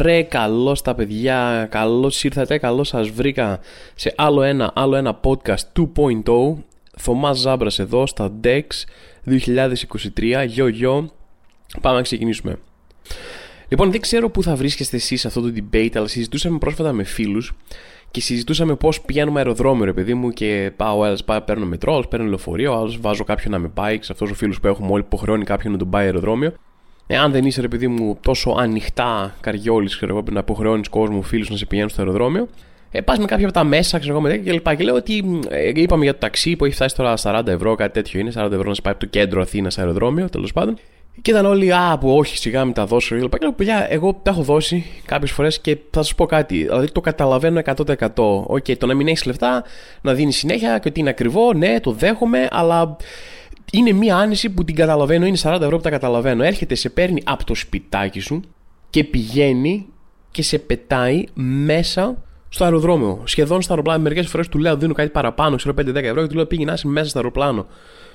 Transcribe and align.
Ρε, 0.00 0.22
καλώς 0.22 0.82
τα 0.82 0.94
παιδιά, 0.94 1.66
καλώς 1.70 2.24
ήρθατε, 2.24 2.58
καλώς 2.58 2.88
σας 2.88 3.08
βρήκα 3.08 3.60
σε 3.94 4.14
άλλο 4.16 4.42
ένα, 4.42 4.72
άλλο 4.74 4.96
ένα 4.96 5.20
podcast 5.22 5.82
2.0. 5.96 6.54
Θωμάς 6.96 7.38
Ζάμπρας 7.38 7.78
εδώ 7.78 8.06
στα 8.06 8.32
DEX 8.44 8.62
2023. 9.26 10.44
Γιο, 10.46 10.68
γιο. 10.68 11.10
Πάμε 11.80 11.96
να 11.96 12.02
ξεκινήσουμε. 12.02 12.58
Λοιπόν, 13.68 13.90
δεν 13.90 14.00
ξέρω 14.00 14.30
πού 14.30 14.42
θα 14.42 14.56
βρίσκεστε 14.56 14.96
εσείς 14.96 15.20
σε 15.20 15.26
αυτό 15.26 15.40
το 15.40 15.52
debate, 15.56 15.90
αλλά 15.94 16.06
συζητούσαμε 16.06 16.58
πρόσφατα 16.58 16.92
με 16.92 17.02
φίλους 17.02 17.52
και 18.10 18.20
συζητούσαμε 18.20 18.74
πώς 18.74 19.00
πηγαίνουμε 19.00 19.38
αεροδρόμιο, 19.38 19.84
ρε 19.84 19.92
παιδί 19.92 20.14
μου, 20.14 20.30
και 20.30 20.72
πάω, 20.76 21.04
ένας 21.04 21.24
πάει, 21.24 21.40
παίρνω 21.40 21.66
μετρό, 21.66 22.04
παίρνω 22.10 22.26
λεωφορείο, 22.26 22.72
άλλος 22.72 23.00
βάζω 23.00 23.24
κάποιον 23.24 23.52
να 23.52 23.58
με 23.58 23.68
πάει, 23.68 23.98
σε 24.02 24.12
αυτό 24.12 24.24
ο 24.30 24.34
φίλος 24.34 24.60
που 24.60 24.66
έχουμε 24.66 24.92
όλοι 24.92 25.02
υποχρεώνει 25.02 25.44
κάποιον 25.44 25.72
να 25.72 25.78
τον 25.78 25.90
πάει 25.90 26.04
αεροδρόμιο. 26.04 26.52
Εάν 27.10 27.32
δεν 27.32 27.44
είσαι, 27.44 27.60
ρε 27.60 27.68
παιδί 27.68 27.88
μου, 27.88 28.18
τόσο 28.20 28.54
ανοιχτά 28.58 29.34
καριόλης, 29.40 29.96
ξέρω 29.96 30.16
εγώ, 30.16 30.24
να 30.30 30.38
υποχρεώνει 30.38 30.82
κόσμο, 30.90 31.22
φίλους 31.22 31.50
να 31.50 31.56
σε 31.56 31.66
πηγαίνουν 31.66 31.90
στο 31.90 32.00
αεροδρόμιο, 32.00 32.48
ε, 32.90 33.00
πας 33.00 33.18
με 33.18 33.24
κάποια 33.24 33.44
από 33.44 33.54
τα 33.54 33.64
μέσα, 33.64 33.98
ξέρω 33.98 34.18
εγώ, 34.18 34.36
και 34.36 34.52
λοιπά. 34.52 34.74
Και 34.74 34.84
λέω 34.84 34.94
ότι 34.94 35.40
ε, 35.48 35.70
είπαμε 35.74 36.04
για 36.04 36.12
το 36.12 36.18
ταξί 36.18 36.56
που 36.56 36.64
έχει 36.64 36.74
φτάσει 36.74 36.96
τώρα 36.96 37.14
40 37.22 37.46
ευρώ, 37.46 37.74
κάτι 37.74 37.92
τέτοιο 37.92 38.20
είναι, 38.20 38.32
40 38.34 38.52
ευρώ 38.52 38.68
να 38.68 38.74
σε 38.74 38.80
πάει 38.80 38.92
από 38.92 39.02
το 39.02 39.10
κέντρο 39.10 39.40
Αθήνας 39.40 39.78
αεροδρόμιο, 39.78 40.28
τέλος 40.28 40.52
πάντων. 40.52 40.78
Και 41.22 41.30
ήταν 41.30 41.46
όλοι, 41.46 41.72
Α, 41.72 41.98
που 41.98 42.16
όχι, 42.16 42.36
σιγά 42.36 42.64
μην 42.64 42.74
τα 42.74 42.86
δώσω. 42.86 43.14
Και 43.14 43.28
λέω, 43.40 43.52
παιδιά, 43.52 43.86
εγώ 43.90 44.20
τα 44.22 44.30
έχω 44.30 44.42
δώσει 44.42 44.84
κάποιες 45.04 45.30
φορές 45.30 45.60
και 45.60 45.76
θα 45.90 46.02
σας 46.02 46.14
πω 46.14 46.26
κάτι. 46.26 46.56
Δηλαδή 46.56 46.92
το 46.92 47.00
καταλαβαίνω 47.00 47.60
100%. 47.64 48.44
OK, 48.46 48.64
okay, 48.66 48.76
το 48.76 48.86
να 48.86 48.94
μην 48.94 49.08
έχεις 49.08 49.24
λεφτά, 49.24 49.64
να 50.00 50.14
δίνεις 50.14 50.36
συνέχεια 50.36 50.78
και 50.78 50.88
ότι 50.88 51.00
είναι 51.00 51.10
ακριβό, 51.10 51.52
ναι, 51.52 51.80
το 51.80 51.92
δέχομαι, 51.92 52.48
αλλά 52.50 52.96
είναι 53.72 53.92
μία 53.92 54.16
άνεση 54.16 54.50
που 54.50 54.64
την 54.64 54.74
καταλαβαίνω, 54.74 55.26
είναι 55.26 55.38
40 55.42 55.60
ευρώ 55.60 55.76
που 55.76 55.82
τα 55.82 55.90
καταλαβαίνω. 55.90 56.42
Έρχεται, 56.42 56.74
σε 56.74 56.88
παίρνει 56.88 57.22
από 57.24 57.44
το 57.44 57.54
σπιτάκι 57.54 58.20
σου 58.20 58.40
και 58.90 59.04
πηγαίνει 59.04 59.86
και 60.30 60.42
σε 60.42 60.58
πετάει 60.58 61.24
μέσα 61.34 62.16
στο 62.48 62.64
αεροδρόμιο. 62.64 63.22
Σχεδόν 63.24 63.62
στο 63.62 63.72
αεροπλάνο. 63.72 64.02
Μερικές 64.02 64.26
φορές 64.26 64.48
του 64.48 64.58
λέω: 64.58 64.76
Δίνω 64.76 64.92
κάτι 64.92 65.08
παραπάνω, 65.10 65.56
ξέρω 65.56 65.74
5-10 65.78 65.94
ευρώ 65.94 66.22
και 66.22 66.28
του 66.28 66.34
λέω: 66.34 66.46
Πήγαινε 66.46 66.74
μέσα 66.84 67.08
στο 67.08 67.18
αεροπλάνο. 67.18 67.66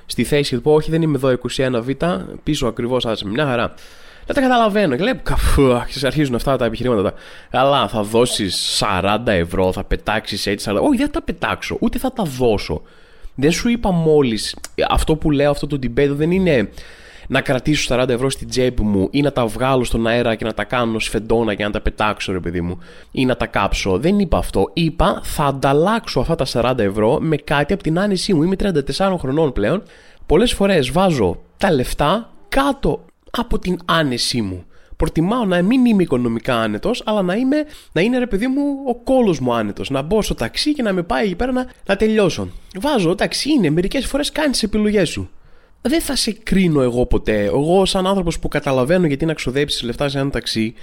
Στη 0.06 0.24
θέση 0.24 0.50
και 0.50 0.56
του 0.56 0.62
πω: 0.62 0.74
Όχι, 0.74 0.92
δεν 0.92 1.02
είμαι 1.02 1.16
εδώ 1.18 1.38
21β, 1.58 2.20
πίσω 2.44 2.68
ακριβώς, 2.68 3.06
άσε 3.06 3.28
μια 3.28 3.46
χαρά. 3.46 3.74
Δεν 4.26 4.36
τα 4.36 4.42
καταλαβαίνω. 4.42 4.96
Και 4.96 5.04
λέω: 5.04 5.14
Καφού, 5.24 5.74
αρχίζουν 6.04 6.36
αυτά 6.36 6.58
τα 6.58 6.66
επιχειρήματα. 6.66 7.14
Αλλά 7.52 7.88
θα 7.88 8.04
δώσεις 8.04 8.84
40 9.02 9.18
ευρώ, 9.26 9.72
θα 9.72 9.84
πετάξεις 9.84 10.48
έτσι. 10.48 10.70
Αλλά... 10.70 10.80
Όχι, 10.80 10.98
δεν 10.98 11.06
θα 11.06 11.12
τα 11.12 11.22
πετάξω, 11.22 11.78
ούτε 11.80 11.98
θα 11.98 12.14
τα 12.14 12.24
δώσω. 12.24 12.82
Δεν 13.36 13.52
σου 13.52 13.70
είπα 13.70 13.92
μόλις. 13.92 14.56
Αυτό 14.90 15.16
που 15.16 15.32
λέω, 15.32 15.50
αυτό 15.50 15.68
το 15.68 15.80
debate 15.84 16.10
δεν 16.10 16.32
είναι 16.32 16.70
να 17.28 17.42
κρατήσω 17.42 17.96
40 17.96 18.10
ευρώ 18.10 18.30
στην 18.30 18.50
τσέπη 18.50 18.82
μου 18.82 19.08
ή 19.12 19.22
να 19.22 19.32
τα 19.32 19.46
βγάλω 19.46 19.84
στον 19.84 20.08
αέρα 20.08 20.36
και 20.36 20.46
να 20.46 20.54
τα 20.54 20.64
κάνω 20.64 21.00
σφεντόνα 21.00 21.56
και 21.56 21.64
να 21.64 21.70
τα 21.70 21.82
πετάξω, 21.82 22.32
ρε 22.32 22.40
παιδί 22.40 22.62
μου, 22.62 22.80
ή 23.12 23.26
να 23.26 23.36
τα 23.38 23.46
κάψω. 23.46 23.98
Δεν 23.98 24.20
είπα 24.20 24.38
αυτό. 24.38 24.70
Είπα 24.74 25.22
θα 25.24 25.46
ανταλλάξω 25.46 26.20
αυτά 26.20 26.36
τα 26.36 26.46
40 26.52 26.78
ευρώ 26.78 27.18
με 27.22 27.36
κάτι 27.36 27.74
από 27.74 27.84
την 27.84 28.00
άνεσή 28.00 28.34
μου. 28.34 28.44
Είμαι 28.44 28.56
34 28.98 29.16
χρονών 29.20 29.54
πλέον. 29.54 29.84
Πολλές 30.26 30.54
φορές 30.54 30.92
βάζω 30.92 31.42
τα 31.58 31.72
λεφτά 31.72 32.30
κάτω 32.50 33.06
από 33.32 33.60
την 33.60 33.80
άνεσή 33.86 34.42
μου 34.42 34.66
προτιμάω 34.98 35.46
να 35.46 35.62
μην 35.62 35.86
είμαι 35.86 36.04
οικονομικά 36.04 36.56
άνετος, 36.56 37.04
αλλά 37.06 37.22
να, 37.22 37.36
είμαι, 37.36 37.66
να 37.92 38.02
είναι 38.02 38.18
ρε 38.18 38.28
παιδί 38.28 38.48
μου 38.48 38.62
ο 38.88 38.96
κόλος 38.96 39.40
μου 39.40 39.54
άνετος. 39.54 39.90
Να 39.90 40.02
μπω 40.02 40.22
στο 40.22 40.36
ταξί 40.36 40.74
και 40.74 40.82
να 40.82 40.94
με 40.94 41.04
πάει 41.04 41.26
εκεί 41.26 41.36
πέρα 41.36 41.52
να, 41.52 41.68
να 41.86 41.96
τελειώσω. 41.96 42.50
Βάζω, 42.80 43.16
ταξί 43.16 43.52
είναι, 43.52 43.70
μερικές 43.70 44.06
φορές 44.06 44.32
κάνεις 44.32 44.52
τις 44.52 44.64
επιλογές 44.64 45.10
σου. 45.10 45.30
Δεν 45.82 46.02
θα 46.02 46.16
σε 46.16 46.32
κρίνω 46.32 46.82
εγώ 46.82 47.06
ποτέ. 47.06 47.44
Εγώ, 47.44 47.86
σαν 47.86 48.08
άνθρωπος 48.08 48.40
που 48.40 48.48
καταλαβαίνω 48.48 49.08
γιατί 49.08 49.26
να 49.26 49.34
ξοδέψεις 49.34 49.82
λεφτά 49.82 50.10
σε 50.10 50.20
ένα 50.20 50.30
ταξί, 50.30 50.74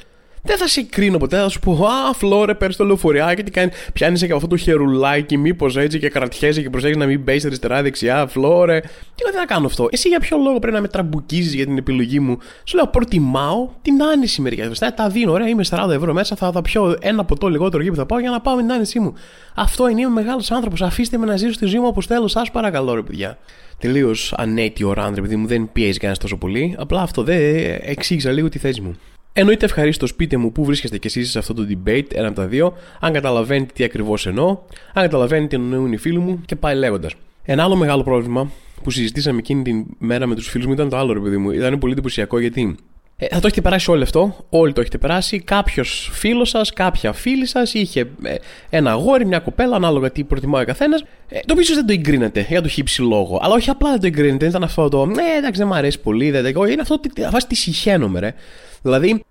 δεν 0.42 0.56
θα 0.58 0.66
σε 0.66 0.82
κρίνω 0.82 1.18
ποτέ, 1.18 1.36
θα 1.36 1.48
σου 1.48 1.60
πω 1.60 1.86
Α, 1.86 2.12
φλόρε, 2.14 2.54
παίρνεις 2.54 2.76
το 2.76 2.84
λεωφοριάκι, 2.84 3.42
τι 3.42 3.50
κάνει. 3.50 3.70
Πιάνει 3.92 4.18
και 4.18 4.32
αυτό 4.32 4.46
το 4.46 4.56
χερουλάκι, 4.56 5.36
μήπως 5.36 5.76
έτσι 5.76 5.98
και 5.98 6.08
κρατιέσαι 6.08 6.62
και 6.62 6.70
προσέχεις 6.70 6.96
να 6.96 7.06
μην 7.06 7.20
μπει 7.20 7.40
αριστερά-δεξιά, 7.44 8.26
φλόρε. 8.26 8.80
Και 8.80 9.22
εγώ 9.22 9.32
δεν 9.32 9.40
θα 9.40 9.46
κάνω 9.46 9.66
αυτό. 9.66 9.88
Εσύ 9.90 10.08
για 10.08 10.20
ποιο 10.20 10.36
λόγο 10.36 10.58
πρέπει 10.58 10.74
να 10.74 10.80
με 10.80 10.88
τραμπουκίζεις 10.88 11.54
για 11.54 11.66
την 11.66 11.78
επιλογή 11.78 12.20
μου; 12.20 12.38
Σου 12.64 12.76
λέω, 12.76 12.86
προτιμάω 12.86 13.68
την 13.82 14.02
άνεση 14.02 14.40
μερικά. 14.40 14.70
Θα 14.74 14.94
τα 14.94 15.08
δίνω, 15.08 15.32
ωραία, 15.32 15.48
είμαι 15.48 15.64
40 15.70 15.90
ευρώ 15.90 16.12
μέσα, 16.12 16.36
θα, 16.36 16.52
θα 16.52 16.62
πιω 16.62 16.96
ένα 17.00 17.24
ποτό 17.24 17.48
λιγότερο 17.48 17.82
εκεί 17.82 17.90
που 17.90 17.96
θα 17.96 18.06
πάω 18.06 18.18
για 18.18 18.30
να 18.30 18.40
πάω 18.40 18.54
με 18.54 18.60
την 18.60 18.72
άνεσή 18.72 19.00
μου. 19.00 19.14
Αυτό 19.54 19.88
είναι, 19.88 20.00
είμαι 20.00 20.10
μεγάλος 20.10 20.50
άνθρωπος. 20.50 20.82
Αφήστε 20.82 21.18
με 21.18 21.26
να 21.26 21.36
ζήσω 21.36 21.52
στη 21.52 21.66
ζωή 21.66 21.80
μου 21.80 21.86
όπως 21.86 22.06
θέλω, 22.06 22.28
σας 22.28 22.50
παρακαλώ, 22.50 22.94
ρε 22.94 23.02
παιδιά. 23.02 23.38
Τελείως 23.78 24.34
ανέτειο 24.36 24.92
ράντρε, 24.92 25.20
επειδή 25.20 25.36
μου 25.36 25.46
δεν 25.46 25.70
πιέζει 25.72 25.98
κανένας 25.98 26.18
τόσο 26.18 26.36
πολύ. 26.36 26.74
Απλά 26.78 27.02
αυτό 27.02 27.22
δεν 27.22 27.40
εξήγησα 27.80 28.30
λίγο 28.30 28.48
τη 28.48 28.58
θέση 28.58 28.80
μου. 28.80 28.96
Εννοείται 29.32 29.64
ευχαρίστω 29.64 30.06
πείτε 30.16 30.36
μου 30.36 30.52
πού 30.52 30.64
βρίσκεστε 30.64 30.98
κι 30.98 31.06
εσείς 31.06 31.30
σε 31.30 31.38
αυτό 31.38 31.54
το 31.54 31.66
debate, 31.68 32.06
ένα 32.12 32.26
από 32.26 32.36
τα 32.36 32.46
δύο, 32.46 32.76
αν 33.00 33.12
καταλαβαίνετε 33.12 33.72
τι 33.74 33.84
ακριβώς 33.84 34.26
εννοώ, 34.26 34.58
αν 34.92 35.02
καταλαβαίνετε 35.02 35.56
τι 35.56 35.62
εννοούν 35.62 35.92
οι 35.92 35.96
φίλοι 35.96 36.18
μου 36.18 36.40
και 36.46 36.56
πάει 36.56 36.74
λέγοντας. 36.74 37.14
Ένα 37.42 37.64
άλλο 37.64 37.76
μεγάλο 37.76 38.02
πρόβλημα 38.02 38.50
που 38.82 38.90
συζητήσαμε 38.90 39.38
εκείνη 39.38 39.62
την 39.62 39.84
μέρα 39.98 40.26
με 40.26 40.34
τους 40.34 40.48
φίλους 40.48 40.66
μου 40.66 40.72
ήταν 40.72 40.88
το 40.88 40.96
άλλο, 40.96 41.12
ρε 41.12 41.20
παιδί 41.20 41.36
μου. 41.36 41.50
Ήταν 41.50 41.78
πολύ 41.78 41.92
εντυπωσιακό 41.92 42.38
γιατί 42.38 42.76
ε, 43.22 43.26
θα 43.30 43.40
το 43.40 43.46
έχετε 43.46 43.60
περάσει 43.60 43.90
όλο 43.90 44.02
αυτό, 44.02 44.36
όλοι 44.48 44.72
το 44.72 44.80
έχετε 44.80 44.98
περάσει. 44.98 45.40
Κάποιος 45.40 46.10
φίλος 46.12 46.48
σας, 46.48 46.72
κάποια 46.72 47.12
φίλη 47.12 47.46
σας 47.46 47.74
είχε 47.74 48.00
ε, 48.22 48.34
ένα 48.70 48.90
αγόρι, 48.90 49.26
μια 49.26 49.38
κοπέλα, 49.38 49.76
ανάλογα 49.76 50.10
τι 50.10 50.24
προτιμάει 50.24 50.62
ο 50.62 50.66
καθένας, 50.66 51.04
ε, 51.28 51.38
το 51.46 51.52
οποίο 51.52 51.74
δεν 51.74 51.86
το 51.86 51.92
εγκρίνεται 51.92 52.46
για 52.48 52.62
το 52.62 52.68
χύψη 52.68 53.02
λόγο. 53.02 53.38
Αλλά 53.42 53.54
όχι 53.54 53.70
απλά 53.70 53.90
δεν 53.90 54.00
το 54.00 54.06
εγκρίνεται, 54.06 54.38
δεν 54.38 54.48
ήταν 54.48 54.62
αυτό 54.62 54.88
το. 54.88 55.06
Ναι, 55.06 55.22
εντάξει, 55.38 55.58
δεν 55.58 55.66
μου 55.66 55.74
αρέσει 55.74 56.00
πολύ, 56.00 56.30
δεν 56.30 56.46
Είναι 56.46 56.80
αυτό 56.80 56.94
ότι 56.94 57.10
βάσει 57.30 57.46
τη 57.46 57.54
συχαίνομαι, 57.54 58.20
ρε. 58.20 58.34
Δηλαδή, 58.82 59.24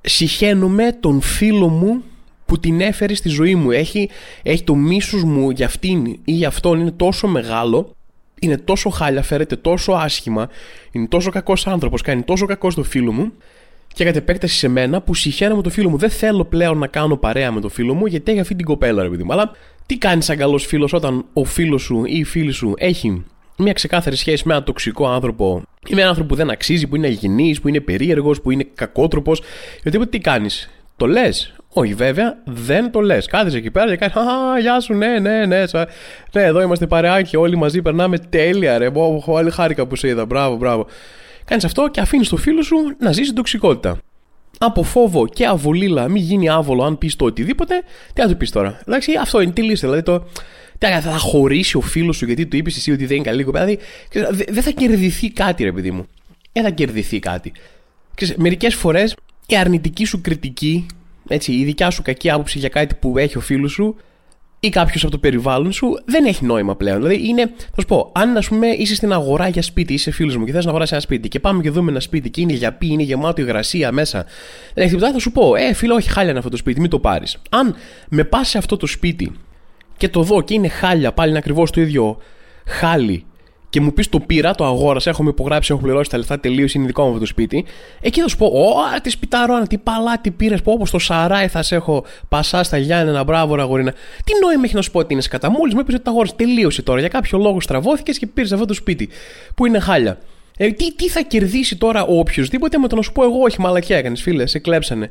συχαίνομαι 0.00 0.96
τον 1.00 1.20
φίλο 1.20 1.68
μου 1.68 2.02
που 2.46 2.58
την 2.58 2.80
έφερε 2.80 3.14
στη 3.14 3.28
ζωή 3.28 3.54
μου. 3.54 3.70
Έχει, 3.70 4.10
έχει 4.42 4.64
το 4.64 4.74
μίσος 4.74 5.24
μου 5.24 5.50
για 5.50 5.66
αυτήν 5.66 6.06
ή 6.06 6.32
για 6.32 6.48
αυτόν 6.48 6.80
είναι 6.80 6.90
τόσο 6.90 7.26
μεγάλο, 7.26 7.94
είναι 8.40 8.56
τόσο 8.58 8.88
χάλια, 8.90 9.22
φέρεται 9.22 9.56
τόσο 9.56 9.92
άσχημα, 9.92 10.48
είναι 10.92 11.06
τόσο 11.06 11.30
κακός 11.30 11.66
άνθρωπος, 11.66 12.02
κάνει 12.02 12.22
τόσο 12.22 12.46
κακό 12.46 12.70
στο 12.70 12.82
φίλο 12.82 13.12
μου 13.12 13.32
και 13.94 14.04
κατ' 14.04 14.16
επέκταση 14.16 14.56
σε 14.56 14.68
μένα 14.68 15.00
που 15.00 15.14
συχαίνομαι 15.14 15.62
το 15.62 15.70
φίλο 15.70 15.88
μου. 15.88 15.96
Δεν 15.96 16.10
θέλω 16.10 16.44
πλέον 16.44 16.78
να 16.78 16.86
κάνω 16.86 17.16
παρέα 17.16 17.52
με 17.52 17.60
το 17.60 17.68
φίλο 17.68 17.94
μου 17.94 18.06
γιατί 18.06 18.30
έχει 18.30 18.40
αυτή 18.40 18.54
την 18.54 18.64
κοπέλα, 18.64 19.02
ρε 19.02 19.08
παιδί 19.08 19.22
μου. 19.22 19.32
Αλλά 19.32 19.50
τι 19.86 19.98
κάνει 19.98 20.22
σαν 20.22 20.36
καλός 20.36 20.66
φίλος 20.66 20.92
όταν 20.92 21.24
ο 21.32 21.44
φίλος 21.44 21.82
σου 21.82 22.04
ή 22.04 22.18
η 22.18 22.24
φίλη 22.24 22.50
σου 22.50 22.74
έχει 22.76 23.24
μια 23.58 23.72
ξεκάθαρη 23.72 24.16
σχέση 24.16 24.42
με 24.46 24.52
έναν 24.52 24.64
τοξικό 24.64 25.08
άνθρωπο 25.08 25.62
ή 25.86 25.94
με 25.94 25.96
έναν 25.96 26.08
άνθρωπο 26.08 26.28
που 26.28 26.34
δεν 26.34 26.50
αξίζει, 26.50 26.86
που 26.86 26.96
είναι 26.96 27.06
αγενής, 27.06 27.60
που 27.60 27.68
είναι 27.68 27.80
περίεργος, 27.80 28.40
που 28.40 28.50
είναι 28.50 28.66
κακότροπος. 28.74 29.42
Γιατί 29.82 30.06
τι 30.06 30.18
κάνεις, 30.18 30.70
το 30.96 31.06
λες; 31.06 31.55
Όχι, 31.78 31.94
βέβαια, 31.94 32.38
δεν 32.44 32.90
το 32.90 33.00
λες. 33.00 33.26
Κάθεσαι 33.26 33.56
εκεί 33.56 33.70
πέρα 33.70 33.90
και 33.90 33.96
κάνεις 33.96 34.16
Α, 34.16 34.58
γεια 34.60 34.80
σου, 34.80 34.94
ναι, 34.94 35.18
ναι, 35.18 35.46
ναι. 35.46 35.66
Σα... 35.66 35.78
Ναι, 35.78 35.86
εδώ 36.32 36.62
είμαστε 36.62 36.86
παρεάκι, 36.86 37.36
όλοι 37.36 37.56
μαζί 37.56 37.82
περνάμε 37.82 38.18
τέλεια, 38.18 38.78
ρε. 38.78 38.90
Όλοι 39.24 39.50
χάρηκα 39.50 39.86
που 39.86 39.96
σε 39.96 40.08
είδα. 40.08 40.26
Μπράβο, 40.26 40.56
μπράβο. 40.56 40.86
Κάνεις 41.44 41.64
αυτό 41.64 41.88
και 41.88 42.00
αφήνεις 42.00 42.28
το 42.28 42.36
φίλο 42.36 42.62
σου 42.62 42.76
να 42.98 43.12
ζήσει 43.12 43.26
την 43.26 43.34
τοξικότητα. 43.34 43.98
Από 44.58 44.82
φόβο 44.82 45.26
και 45.26 45.46
αβολίλα, 45.46 46.08
μην 46.08 46.22
γίνει 46.22 46.48
άβολο 46.48 46.84
αν 46.84 46.98
πεις 46.98 47.16
το 47.16 47.24
οτιδήποτε, 47.24 47.82
τι 48.12 48.20
θα 48.20 48.28
του 48.28 48.36
πεις 48.36 48.50
τώρα. 48.50 48.80
Εντάξει, 48.86 49.12
αυτό 49.20 49.40
είναι 49.40 49.52
τη 49.52 49.62
λύση. 49.62 49.80
Δηλαδή 49.80 50.02
το, 50.02 50.26
θα 50.78 51.18
χωρίσει 51.18 51.76
ο 51.76 51.80
φίλος 51.80 52.16
σου 52.16 52.26
γιατί 52.26 52.46
του 52.46 52.56
είπες 52.56 52.76
εσύ 52.76 52.92
ότι 52.92 53.06
δεν 53.06 53.16
είναι 53.16 53.24
καλή 53.24 53.44
κοπέλα. 53.44 53.64
Δηλαδή, 54.10 54.44
δεν 54.48 54.62
θα 54.62 54.70
κερδιθεί 54.70 55.30
κάτι, 55.30 55.64
ρε 55.64 55.72
παιδί 55.72 55.90
μου. 55.90 56.06
Δεν 56.52 56.62
θα 56.62 56.70
κερδιθεί 56.70 57.18
κάτι. 57.18 57.52
Μερικές 58.36 58.74
φορές 58.74 59.16
η 59.46 59.56
αρνητική 59.56 60.04
σου 60.04 60.20
κριτική, 60.20 60.86
έτσι, 61.28 61.52
η 61.52 61.64
δικιά 61.64 61.90
σου 61.90 62.02
κακή 62.02 62.30
άποψη 62.30 62.58
για 62.58 62.68
κάτι 62.68 62.94
που 62.94 63.18
έχει 63.18 63.36
ο 63.36 63.40
φίλος 63.40 63.72
σου 63.72 63.96
ή 64.60 64.68
κάποιος 64.68 65.02
από 65.02 65.12
το 65.12 65.18
περιβάλλον 65.18 65.72
σου 65.72 65.98
δεν 66.04 66.24
έχει 66.24 66.44
νόημα 66.44 66.76
πλέον. 66.76 66.96
Δηλαδή, 66.96 67.28
είναι, 67.28 67.52
θα 67.56 67.80
σου 67.80 67.86
πω, 67.86 68.12
αν 68.14 68.36
ας 68.36 68.48
πούμε 68.48 68.66
είσαι 68.66 68.94
στην 68.94 69.12
αγορά 69.12 69.48
για 69.48 69.62
σπίτι, 69.62 69.92
είσαι 69.92 70.10
φίλος 70.10 70.36
μου 70.36 70.44
και 70.44 70.52
θες 70.52 70.64
να 70.64 70.70
αγοράσεις 70.70 70.92
ένα 70.92 71.00
σπίτι 71.00 71.28
και 71.28 71.40
πάμε 71.40 71.62
και 71.62 71.70
δούμε 71.70 71.90
ένα 71.90 72.00
σπίτι 72.00 72.30
και 72.30 72.40
είναι 72.40 72.52
για 72.52 72.72
πει, 72.72 72.86
είναι 72.86 73.02
γεμάτο 73.02 73.42
υγρασία 73.42 73.92
μέσα, 73.92 74.26
δεν 74.74 74.84
έχει 74.84 74.94
τίποτα, 74.94 75.12
θα 75.12 75.18
σου 75.18 75.32
πω, 75.32 75.54
Ε, 75.54 75.72
φίλο, 75.72 75.94
όχι 75.94 76.10
χάλια 76.10 76.30
είναι 76.30 76.38
αυτό 76.38 76.50
το 76.50 76.56
σπίτι, 76.56 76.80
μην 76.80 76.90
το 76.90 76.98
πάρεις. 76.98 77.38
Αν 77.48 77.74
με 78.08 78.24
πας 78.24 78.48
σε 78.48 78.58
αυτό 78.58 78.76
το 78.76 78.86
σπίτι 78.86 79.32
και 79.96 80.08
το 80.08 80.22
δω 80.22 80.42
και 80.42 80.54
είναι 80.54 80.68
χάλια, 80.68 81.12
πάλι 81.12 81.28
είναι 81.28 81.38
ακριβώς 81.38 81.70
το 81.70 81.80
ίδιο 81.80 82.18
χάλι 82.66 83.24
και 83.76 83.82
μου 83.82 83.92
πεις 83.92 84.08
το 84.08 84.20
πήρα, 84.20 84.54
το 84.54 84.64
αγόρασα, 84.64 85.10
έχω 85.10 85.28
υπογράψει, 85.28 85.72
έχω 85.72 85.82
πληρώσει 85.82 86.10
τα 86.10 86.18
λεφτά 86.18 86.40
τελείως, 86.40 86.74
είναι 86.74 86.86
δικό 86.86 87.02
μου 87.02 87.08
αυτό 87.08 87.20
το 87.20 87.26
σπίτι. 87.26 87.64
Εκεί 88.00 88.20
θα 88.20 88.28
σου 88.28 88.36
πω, 88.36 88.46
Ω, 88.46 89.00
τι 89.02 89.10
σπιταρόνα, 89.10 89.66
τι 89.66 89.78
παλάτι 89.78 90.30
πήρες, 90.30 90.62
πω 90.62 90.72
όπω 90.72 90.90
το 90.90 90.98
Σαράι 90.98 91.48
θα 91.48 91.62
σε 91.62 91.74
έχω 91.74 92.04
πασά 92.28 92.62
στα 92.62 92.76
Γιάννενα, 92.76 93.24
μπράβο, 93.24 93.54
ραγορίνα. 93.54 93.92
Τι 94.24 94.32
νόημα 94.42 94.62
έχει 94.64 94.74
να 94.74 94.82
σου 94.82 94.90
πω 94.90 94.98
ότι 94.98 95.12
είναι 95.12 95.22
σκατά. 95.22 95.50
Μόλις 95.50 95.74
μου 95.74 95.80
είπες 95.80 95.94
ότι 95.94 96.02
τα 96.02 96.10
αγόρασε, 96.10 96.34
τελείωσε 96.36 96.82
τώρα. 96.82 97.00
Για 97.00 97.08
κάποιο 97.08 97.38
λόγο 97.38 97.60
στραβώθηκες 97.60 98.18
και 98.18 98.26
πήρες 98.26 98.52
αυτό 98.52 98.64
το 98.64 98.74
σπίτι 98.74 99.08
που 99.54 99.66
είναι 99.66 99.78
χάλια. 99.78 100.18
Ε, 100.56 100.70
τι, 100.70 100.94
τι 100.94 101.08
θα 101.08 101.20
κερδίσει 101.20 101.76
τώρα 101.76 102.04
ο 102.04 102.18
οποιοδήποτε 102.18 102.78
με 102.78 102.88
το 102.88 102.96
να 102.96 103.02
σου 103.02 103.12
πω 103.12 103.24
εγώ, 103.24 103.40
όχι 103.40 103.60
μαλακιά 103.60 103.96
έκανες, 103.96 104.22
φίλε, 104.22 104.46
σε 104.46 104.58
κλέψανε. 104.58 105.10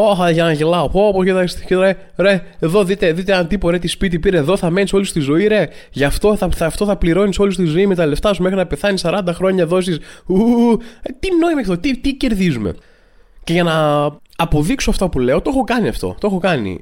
Όχα 0.00 0.30
για 0.30 0.44
να 0.44 0.52
γελάω. 0.52 0.88
Πω, 0.88 1.12
πω, 1.12 1.24
κοιτάξτε, 1.24 1.76
ρε, 1.76 1.96
ρε, 2.16 2.42
εδώ 2.58 2.84
δείτε, 2.84 3.12
δείτε 3.12 3.34
αν 3.34 3.46
τύπο 3.46 3.70
ρε 3.70 3.78
τι 3.78 3.88
σπίτι 3.88 4.18
πήρε. 4.18 4.36
Εδώ 4.36 4.56
θα 4.56 4.70
μένεις 4.70 4.92
όλη 4.92 5.04
στη 5.04 5.20
ζωή, 5.20 5.46
ρε. 5.46 5.68
Γι' 5.90 6.04
αυτό 6.04 6.36
θα, 6.36 6.48
θα, 6.54 6.66
αυτό 6.66 6.84
θα 6.84 6.96
πληρώνεις 6.96 7.38
όλη 7.38 7.54
τη 7.54 7.64
ζωή 7.64 7.86
με 7.86 7.94
τα 7.94 8.06
λεφτά 8.06 8.34
σου 8.34 8.42
μέχρι 8.42 8.56
να 8.56 8.66
πεθάνεις 8.66 9.04
40 9.06 9.20
χρόνια 9.32 9.66
δόσεις. 9.66 9.98
Τι 11.18 11.28
νόημα 11.40 11.60
έχει 11.60 11.70
αυτό, 11.70 11.78
τι, 11.78 11.98
τι 11.98 12.14
κερδίζουμε. 12.14 12.74
Και 13.44 13.52
για 13.52 13.62
να 13.62 14.06
αποδείξω 14.36 14.90
αυτό 14.90 15.08
που 15.08 15.18
λέω, 15.18 15.40
το 15.40 15.50
έχω 15.50 15.64
κάνει 15.64 15.88
αυτό. 15.88 16.16
Το 16.20 16.26
έχω 16.26 16.38
κάνει 16.38 16.78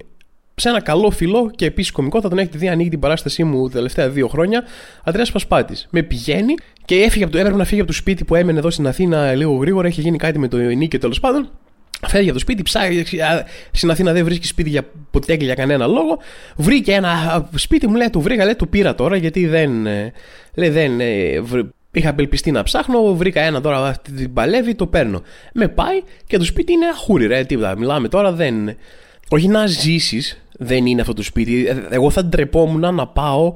σε 0.55 0.69
ένα 0.69 0.81
καλό 0.81 1.11
φιλό 1.11 1.51
και 1.57 1.67
επίσης 1.67 1.93
κομικό, 1.93 2.21
θα 2.21 2.29
τον 2.29 2.39
έχετε 2.39 2.59
δει 2.59 2.69
ανοίγει 2.69 2.89
την 2.89 2.99
παράστασή 2.99 3.45
μου 3.45 3.69
τα 3.69 3.75
τελευταία 3.75 4.09
δύο 4.09 4.29
χρόνια. 4.29 4.65
Αντρέα 5.05 5.27
Πασπάτης. 5.33 5.89
Με 5.91 6.03
πηγαίνει 6.03 6.55
και 6.85 6.95
έφυγε 6.95 7.25
από 7.25 7.33
το, 7.33 7.39
έπρεπε 7.39 7.57
να 7.57 7.65
φύγει 7.65 7.81
από 7.81 7.91
το 7.91 7.97
σπίτι 7.97 8.25
που 8.25 8.35
έμενε 8.35 8.59
εδώ 8.59 8.71
στην 8.71 8.87
Αθήνα 8.87 9.35
λίγο 9.35 9.57
γρήγορα. 9.57 9.87
Έχει 9.87 10.01
γίνει 10.01 10.17
κάτι 10.17 10.39
με 10.39 10.49
το 10.49 10.57
ενίκιο 10.57 10.99
τέλος 10.99 11.21
πάντων. 11.21 11.49
Φεύγει 12.07 12.29
από 12.29 12.39
το 12.39 12.39
σπίτι, 12.39 12.63
ψάχνει. 12.63 13.05
Στην 13.71 13.91
Αθήνα 13.91 14.13
δεν 14.13 14.25
βρίσκει 14.25 14.47
σπίτι 14.47 14.69
για 14.71 14.83
ποτέ 15.11 15.37
και 15.37 15.45
για 15.45 15.55
κανένα 15.55 15.87
λόγο. 15.87 16.19
Βρήκε 16.57 16.93
ένα 16.93 17.49
σπίτι, 17.55 17.87
μου 17.87 17.95
λέει: 17.95 18.11
Το 18.11 18.21
βρήκα, 18.21 18.45
λέει: 18.45 18.55
Το 18.55 18.67
πήρα 18.67 18.95
τώρα 18.95 19.17
γιατί 19.17 19.47
δεν. 19.47 19.87
Ε, 19.87 20.13
λέει, 20.55 20.69
δεν 20.69 21.01
ε, 21.01 21.43
Είχα 21.97 22.11
απελπιστεί 22.11 22.51
να 22.51 22.63
ψάχνω, 22.63 23.15
βρήκα 23.15 23.41
ένα 23.41 23.61
τώρα, 23.61 23.87
αυτή 23.87 24.13
την 24.13 24.33
παλεύει, 24.33 24.75
το 24.75 24.87
παίρνω. 24.87 25.23
Με 25.53 25.69
πάει 25.69 26.03
και 26.27 26.39
το 26.39 26.45
σπίτι 26.45 26.73
είναι 26.73 26.87
αχούρι, 26.87 27.27
ρε, 27.27 27.45
τίποτα. 27.45 27.77
Μιλάμε 27.77 28.09
τώρα, 28.09 28.33
δεν. 28.33 28.77
Όχι 29.29 29.49
να 29.49 29.67
ζήσεις, 29.67 30.45
δεν 30.59 30.87
είναι 30.87 31.01
αυτό 31.01 31.13
το 31.13 31.23
σπίτι. 31.23 31.67
Ε, 31.67 31.75
εγώ 31.89 32.11
θα 32.11 32.25
ντρεπόμουν 32.25 32.95
να 32.95 33.07
πάω 33.07 33.55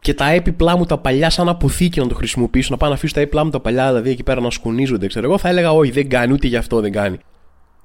και 0.00 0.14
τα 0.14 0.30
έπιπλά 0.30 0.76
μου 0.76 0.84
τα 0.84 0.98
παλιά, 0.98 1.30
σαν 1.30 1.48
αποθήκη 1.48 2.00
να 2.00 2.06
το 2.06 2.14
χρησιμοποιήσω, 2.14 2.68
να 2.70 2.76
πάω 2.76 2.88
να 2.88 2.94
αφήσω 2.94 3.14
τα 3.14 3.20
έπιπλά 3.20 3.44
μου 3.44 3.50
τα 3.50 3.60
παλιά, 3.60 3.88
δηλαδή 3.88 4.10
εκεί 4.10 4.22
πέρα 4.22 4.40
να 4.40 4.50
σκουνίζονται, 4.50 5.06
ξέρω 5.06 5.26
εγώ, 5.26 5.38
θα 5.38 5.48
έλεγα 5.48 5.72
Όχι, 5.72 5.90
δεν 5.90 6.08
κάνει, 6.08 6.32
ούτε 6.32 6.46
γι' 6.46 6.56
αυτό 6.56 6.80
δεν 6.80 6.92
κάνει. 6.92 7.18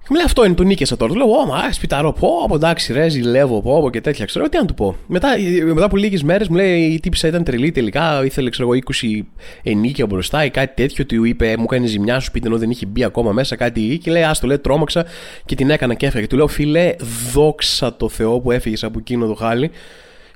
Και 0.05 0.11
μου 0.11 0.17
λέει 0.17 0.25
αυτό 0.25 0.45
είναι, 0.45 0.53
το 0.53 0.63
νίκησα 0.63 0.97
τώρα. 0.97 1.11
Του 1.11 1.17
λέω, 1.17 1.27
Ω, 1.27 1.45
μα 1.45 1.71
σπιταρό, 1.71 2.13
πω, 2.13 2.29
πω, 2.47 2.55
εντάξει, 2.55 2.93
ρε, 2.93 3.09
ζηλεύω, 3.09 3.61
πω, 3.61 3.81
πω 3.81 3.89
και 3.89 4.01
τέτοια. 4.01 4.25
Ξέρω, 4.25 4.49
τι 4.49 4.57
να 4.57 4.65
του 4.65 4.73
πω. 4.73 4.95
Μετά, 5.07 5.29
μετά 5.65 5.85
από 5.85 5.97
λίγες 5.97 6.23
μέρες 6.23 6.47
μου 6.47 6.55
λέει 6.55 6.81
η 6.81 6.99
τύπησα 6.99 7.27
ήταν 7.27 7.43
τρελή 7.43 7.71
τελικά, 7.71 8.25
ήθελε, 8.25 8.49
ξέρω 8.49 8.69
εγώ, 8.71 8.81
20 9.01 9.21
ενίκια 9.63 10.05
μπροστά 10.05 10.45
ή 10.45 10.49
κάτι 10.49 10.73
τέτοιο. 10.75 11.05
Του 11.05 11.23
είπε, 11.23 11.55
μου 11.57 11.63
έκανε 11.63 11.85
ζημιά 11.85 12.19
σου 12.19 12.25
σπίτι 12.25 12.47
ενώ 12.47 12.57
δεν 12.57 12.69
είχε 12.69 12.85
μπει 12.85 13.03
ακόμα 13.03 13.31
μέσα 13.31 13.55
κάτι 13.55 13.99
και 14.03 14.11
λέει, 14.11 14.23
Α 14.23 14.35
το 14.41 14.47
λέει, 14.47 14.59
τρόμαξα 14.59 15.05
και 15.45 15.55
την 15.55 15.69
έκανα 15.69 15.93
και 15.93 16.05
έφεγε. 16.05 16.27
Του 16.27 16.35
λέω, 16.35 16.47
φίλε, 16.47 16.95
δόξα 17.31 17.95
το 17.95 18.09
Θεό 18.09 18.39
που 18.39 18.51
έφυγες 18.51 18.83
από 18.83 18.99
εκείνο 18.99 19.27
το 19.27 19.33
χάλι 19.33 19.71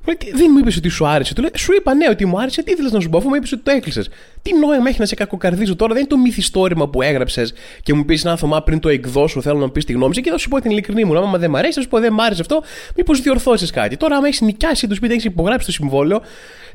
δεν 0.04 0.46
μου 0.52 0.58
είπες 0.58 0.76
ότι 0.76 0.88
σου 0.88 1.06
άρεσε. 1.06 1.34
Του 1.34 1.40
λέει, 1.40 1.50
σου 1.56 1.72
είπα 1.72 1.94
ναι 1.94 2.08
ότι 2.10 2.26
μου 2.26 2.40
άρεσε, 2.40 2.62
τι 2.62 2.72
ήθελες 2.72 2.92
να 2.92 3.00
σου 3.00 3.08
πω, 3.08 3.18
αφού 3.18 3.28
μου 3.28 3.34
είπες 3.34 3.52
ότι 3.52 3.62
το 3.62 3.70
έκλεισες. 3.70 4.08
Τι 4.42 4.58
νόημα 4.58 4.88
έχει 4.88 5.00
να 5.00 5.06
σε 5.06 5.14
κακοκαρδίζω 5.14 5.76
τώρα, 5.76 5.92
δεν 5.92 6.02
είναι 6.02 6.10
το 6.10 6.18
μυθιστόρημα 6.18 6.88
που 6.88 7.02
έγραψες 7.02 7.52
και 7.82 7.94
μου 7.94 8.04
πεις 8.04 8.24
ένα 8.24 8.36
θωμά 8.36 8.62
πριν 8.62 8.80
το 8.80 8.88
εκδώσω, 8.88 9.40
θέλω 9.40 9.58
να 9.58 9.70
πεις 9.70 9.84
τη 9.84 9.92
γνώμη 9.92 10.14
σου 10.14 10.20
και 10.20 10.30
θα 10.30 10.38
σου 10.38 10.48
πω 10.48 10.60
την 10.60 10.70
ειλικρινή 10.70 11.04
μου. 11.04 11.18
Άμα 11.18 11.38
δεν 11.38 11.50
μου 11.50 11.56
αρέσει, 11.56 11.72
θα 11.72 11.80
σου 11.80 11.88
πω 11.88 12.00
δεν 12.00 12.12
μου 12.12 12.22
άρεσε 12.22 12.40
αυτό, 12.40 12.62
μήπως 12.96 13.20
διορθώσεις 13.20 13.70
κάτι. 13.70 13.96
Τώρα, 13.96 14.16
άμα 14.16 14.26
έχεις 14.26 14.40
νοικιάσει 14.40 14.86
το 14.86 14.94
σπίτι, 14.94 15.12
έχεις 15.12 15.24
υπογράψει 15.24 15.66
το 15.66 15.72
συμβόλαιο, 15.72 16.20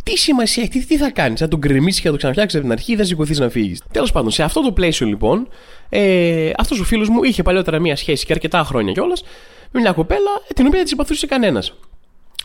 τι 0.04 0.18
σημασία 0.18 0.64
έχει, 0.64 0.72
τι, 0.72 0.86
τι 0.86 0.98
θα 0.98 1.12
κάνεις, 1.12 1.40
θα 1.40 1.48
τον 1.48 1.60
κρεμίσει 1.62 2.00
και 2.00 2.06
θα 2.06 2.12
το 2.12 2.18
ξαναφτιάξεις 2.18 2.60
από 2.60 2.68
την 2.68 2.78
αρχή, 2.78 2.96
δεν 2.96 3.06
σηκωθείς 3.06 3.40
να 3.40 3.50
φύγεις. 3.50 3.82
Τέλος 3.92 4.12
πάντων, 4.12 4.32
σε 4.32 4.44
αυτό 4.44 4.62
το 4.62 4.72
πλαίσιο 4.72 5.08
λοιπόν, 5.08 5.48
ε, 5.90 6.52
αυτός 6.58 6.80
ο 6.80 6.84
φίλος 6.84 7.10
μου 7.10 7.24
είχε 7.24 7.44
παλιότερα 7.44 7.80
μία 7.80 7.96
σχέση 7.96 8.26
και 8.26 8.34
αρκετά 8.34 8.64
χρόνια 8.64 8.94
κιόλας 8.94 9.24
με 9.72 9.82
μια 9.82 9.92
κοπέλα 9.92 10.42
την 10.56 10.66
οποία 10.66 10.80
δεν 10.80 10.88
συμπαθούσε 10.88 11.28
κανένας. 11.28 11.74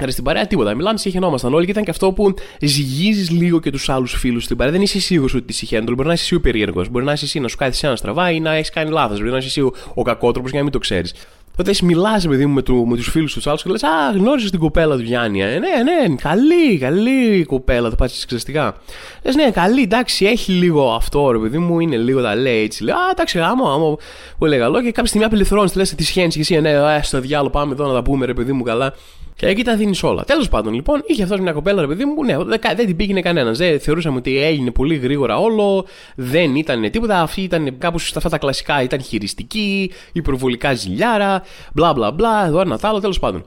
Άρα 0.03 0.13
στην 0.13 0.25
παρέα 0.25 0.47
τίποτα. 0.47 0.75
Μιλάμε, 0.75 0.99
συχαινόμασταν 0.99 1.55
όλοι 1.55 1.65
και 1.65 1.71
ήταν 1.71 1.85
και 1.85 1.91
αυτό 1.91 2.13
που 2.13 2.35
ζυγίζεις 2.61 3.31
λίγο 3.31 3.61
και 3.61 3.71
τους 3.71 3.89
άλλους 3.89 4.13
φίλους 4.13 4.45
στην 4.45 4.57
παρέα. 4.57 4.73
Δεν 4.73 4.83
είσαι 4.83 5.01
σίγουρος 5.01 5.35
ότι 5.35 5.53
συχαίνονται. 5.53 5.93
Μπορεί 5.93 6.09
να 6.09 6.15
είσαι 6.15 6.23
εσύ 6.23 6.35
ο 6.35 6.41
περίεργος. 6.41 6.89
Μπορεί 6.89 7.05
να 7.05 7.13
είσαι 7.13 7.25
εσύ 7.25 7.41
να 7.41 7.49
σου 7.49 7.57
κάθεσαι 7.57 7.87
ένα 7.87 7.97
στραβά 7.97 8.31
ή 8.31 8.41
να 8.41 8.55
έχεις 8.55 8.71
κάνει 8.71 8.91
λάθος. 8.91 9.19
Μπορεί 9.19 9.31
να 9.31 9.37
είσαι 9.37 9.47
εσύ 9.47 9.71
ο 9.95 10.03
κακότροπος 10.03 10.51
για 10.51 10.59
να 10.59 10.65
μην 10.65 10.73
το 10.73 10.79
ξέρεις. 10.79 11.15
Τότε 11.57 11.71
εσύ 11.73 11.85
μιλάς, 11.85 12.27
παιδί 12.27 12.47
μου, 12.47 12.55
με, 12.55 12.63
του, 12.63 12.87
με 12.87 12.97
τους 12.97 13.09
φίλους 13.09 13.33
τους 13.33 13.47
άλλους 13.47 13.63
και 13.63 13.71
λες: 13.71 13.83
Α, 13.83 14.13
γνώριζε 14.15 14.51
την 14.51 14.59
κοπέλα 14.59 14.97
του 14.97 15.03
Γιάννη. 15.03 15.43
Ε, 15.43 15.47
ναι, 15.47 15.59
ναι, 15.59 16.15
καλή, 16.15 16.79
καλή 16.79 17.45
κοπέλα, 17.45 17.91
το 17.91 17.97
πας 17.97 18.25
ξεστικά. 18.27 18.77
Λες, 19.23 19.35
ναι, 19.35 19.51
καλή, 19.51 19.83
εντάξει, 19.83 20.27
έχει 20.27 20.53
λίγο 20.53 20.93
αυτό, 20.93 21.31
ρε 21.31 21.39
παιδί 21.39 21.59
μου, 21.59 21.81
είναι 21.81 21.97
λίγο 21.97 22.23
τα 22.23 22.37
λέει 22.37 22.63
έτσι. 22.63 22.85
Λέει, 22.85 22.95
Α, 22.95 22.99
εντάξει, 23.11 23.41
άμα, 23.41 23.73
άμα, 23.73 23.97
πολύ 24.39 24.59
καλό. 24.59 24.83
Και 24.83 24.87
κάποια 24.87 25.07
στιγμή 25.07 25.27
απελευθερώνεις, 25.27 25.75
λες, 25.75 25.95
τη 25.95 26.05
σχένεις 26.05 26.35
και 26.35 26.41
εσύ, 26.41 26.55
«Ε, 26.55 26.61
ναι, 26.61 26.71
ε, 26.71 27.01
στο 27.03 27.21
διάλογο 27.21 27.51
πάμε 27.51 27.73
εδώ 27.73 27.87
να 27.87 27.93
τα 27.93 28.03
πούμε, 28.03 28.27
ρε 28.27 28.35
παιδί 28.35 28.53
μου, 28.53 28.63
καλά. 28.63 28.95
Και 29.41 29.47
εκεί 29.47 29.65
τα 29.65 29.77
δίνεις 29.77 30.03
όλα. 30.03 30.25
Τέλος 30.25 30.49
πάντων, 30.49 30.75
λοιπόν, 30.75 31.03
είχε 31.07 31.23
αυτός 31.23 31.41
μια 31.41 31.53
κοπέλα, 31.53 31.81
ρε 31.81 31.87
παιδί 31.87 32.05
μου, 32.05 32.25
ναι, 32.25 32.37
δεν 32.77 32.87
την 32.87 32.97
πήγαινε 32.97 33.21
κανένας. 33.21 33.59
Δεν 33.59 33.81
θεωρούσαμε 33.81 34.17
ότι 34.17 34.39
έγινε 34.43 34.71
πολύ 34.71 34.97
γρήγορα 34.97 35.39
όλο, 35.39 35.87
δεν 36.17 36.55
ήταν 36.55 36.91
τίποτα. 36.91 37.21
Αυτή 37.21 37.41
ήταν 37.41 37.79
κάπου 37.79 37.99
στα 37.99 38.19
αυτά 38.19 38.31
τα 38.31 38.39
κλασικά, 38.39 38.83
ήταν 38.83 39.03
χειριστική, 39.03 39.93
υπερβολικά 40.13 40.75
ζηλιάρα, 40.75 41.43
μπλα 41.73 41.93
μπλα 41.93 42.11
μπλα, 42.11 42.47
εδώ 42.47 42.61
ένα 42.61 42.79
άλλο, 42.83 43.01
τέλος 43.01 43.19
πάντων. 43.19 43.45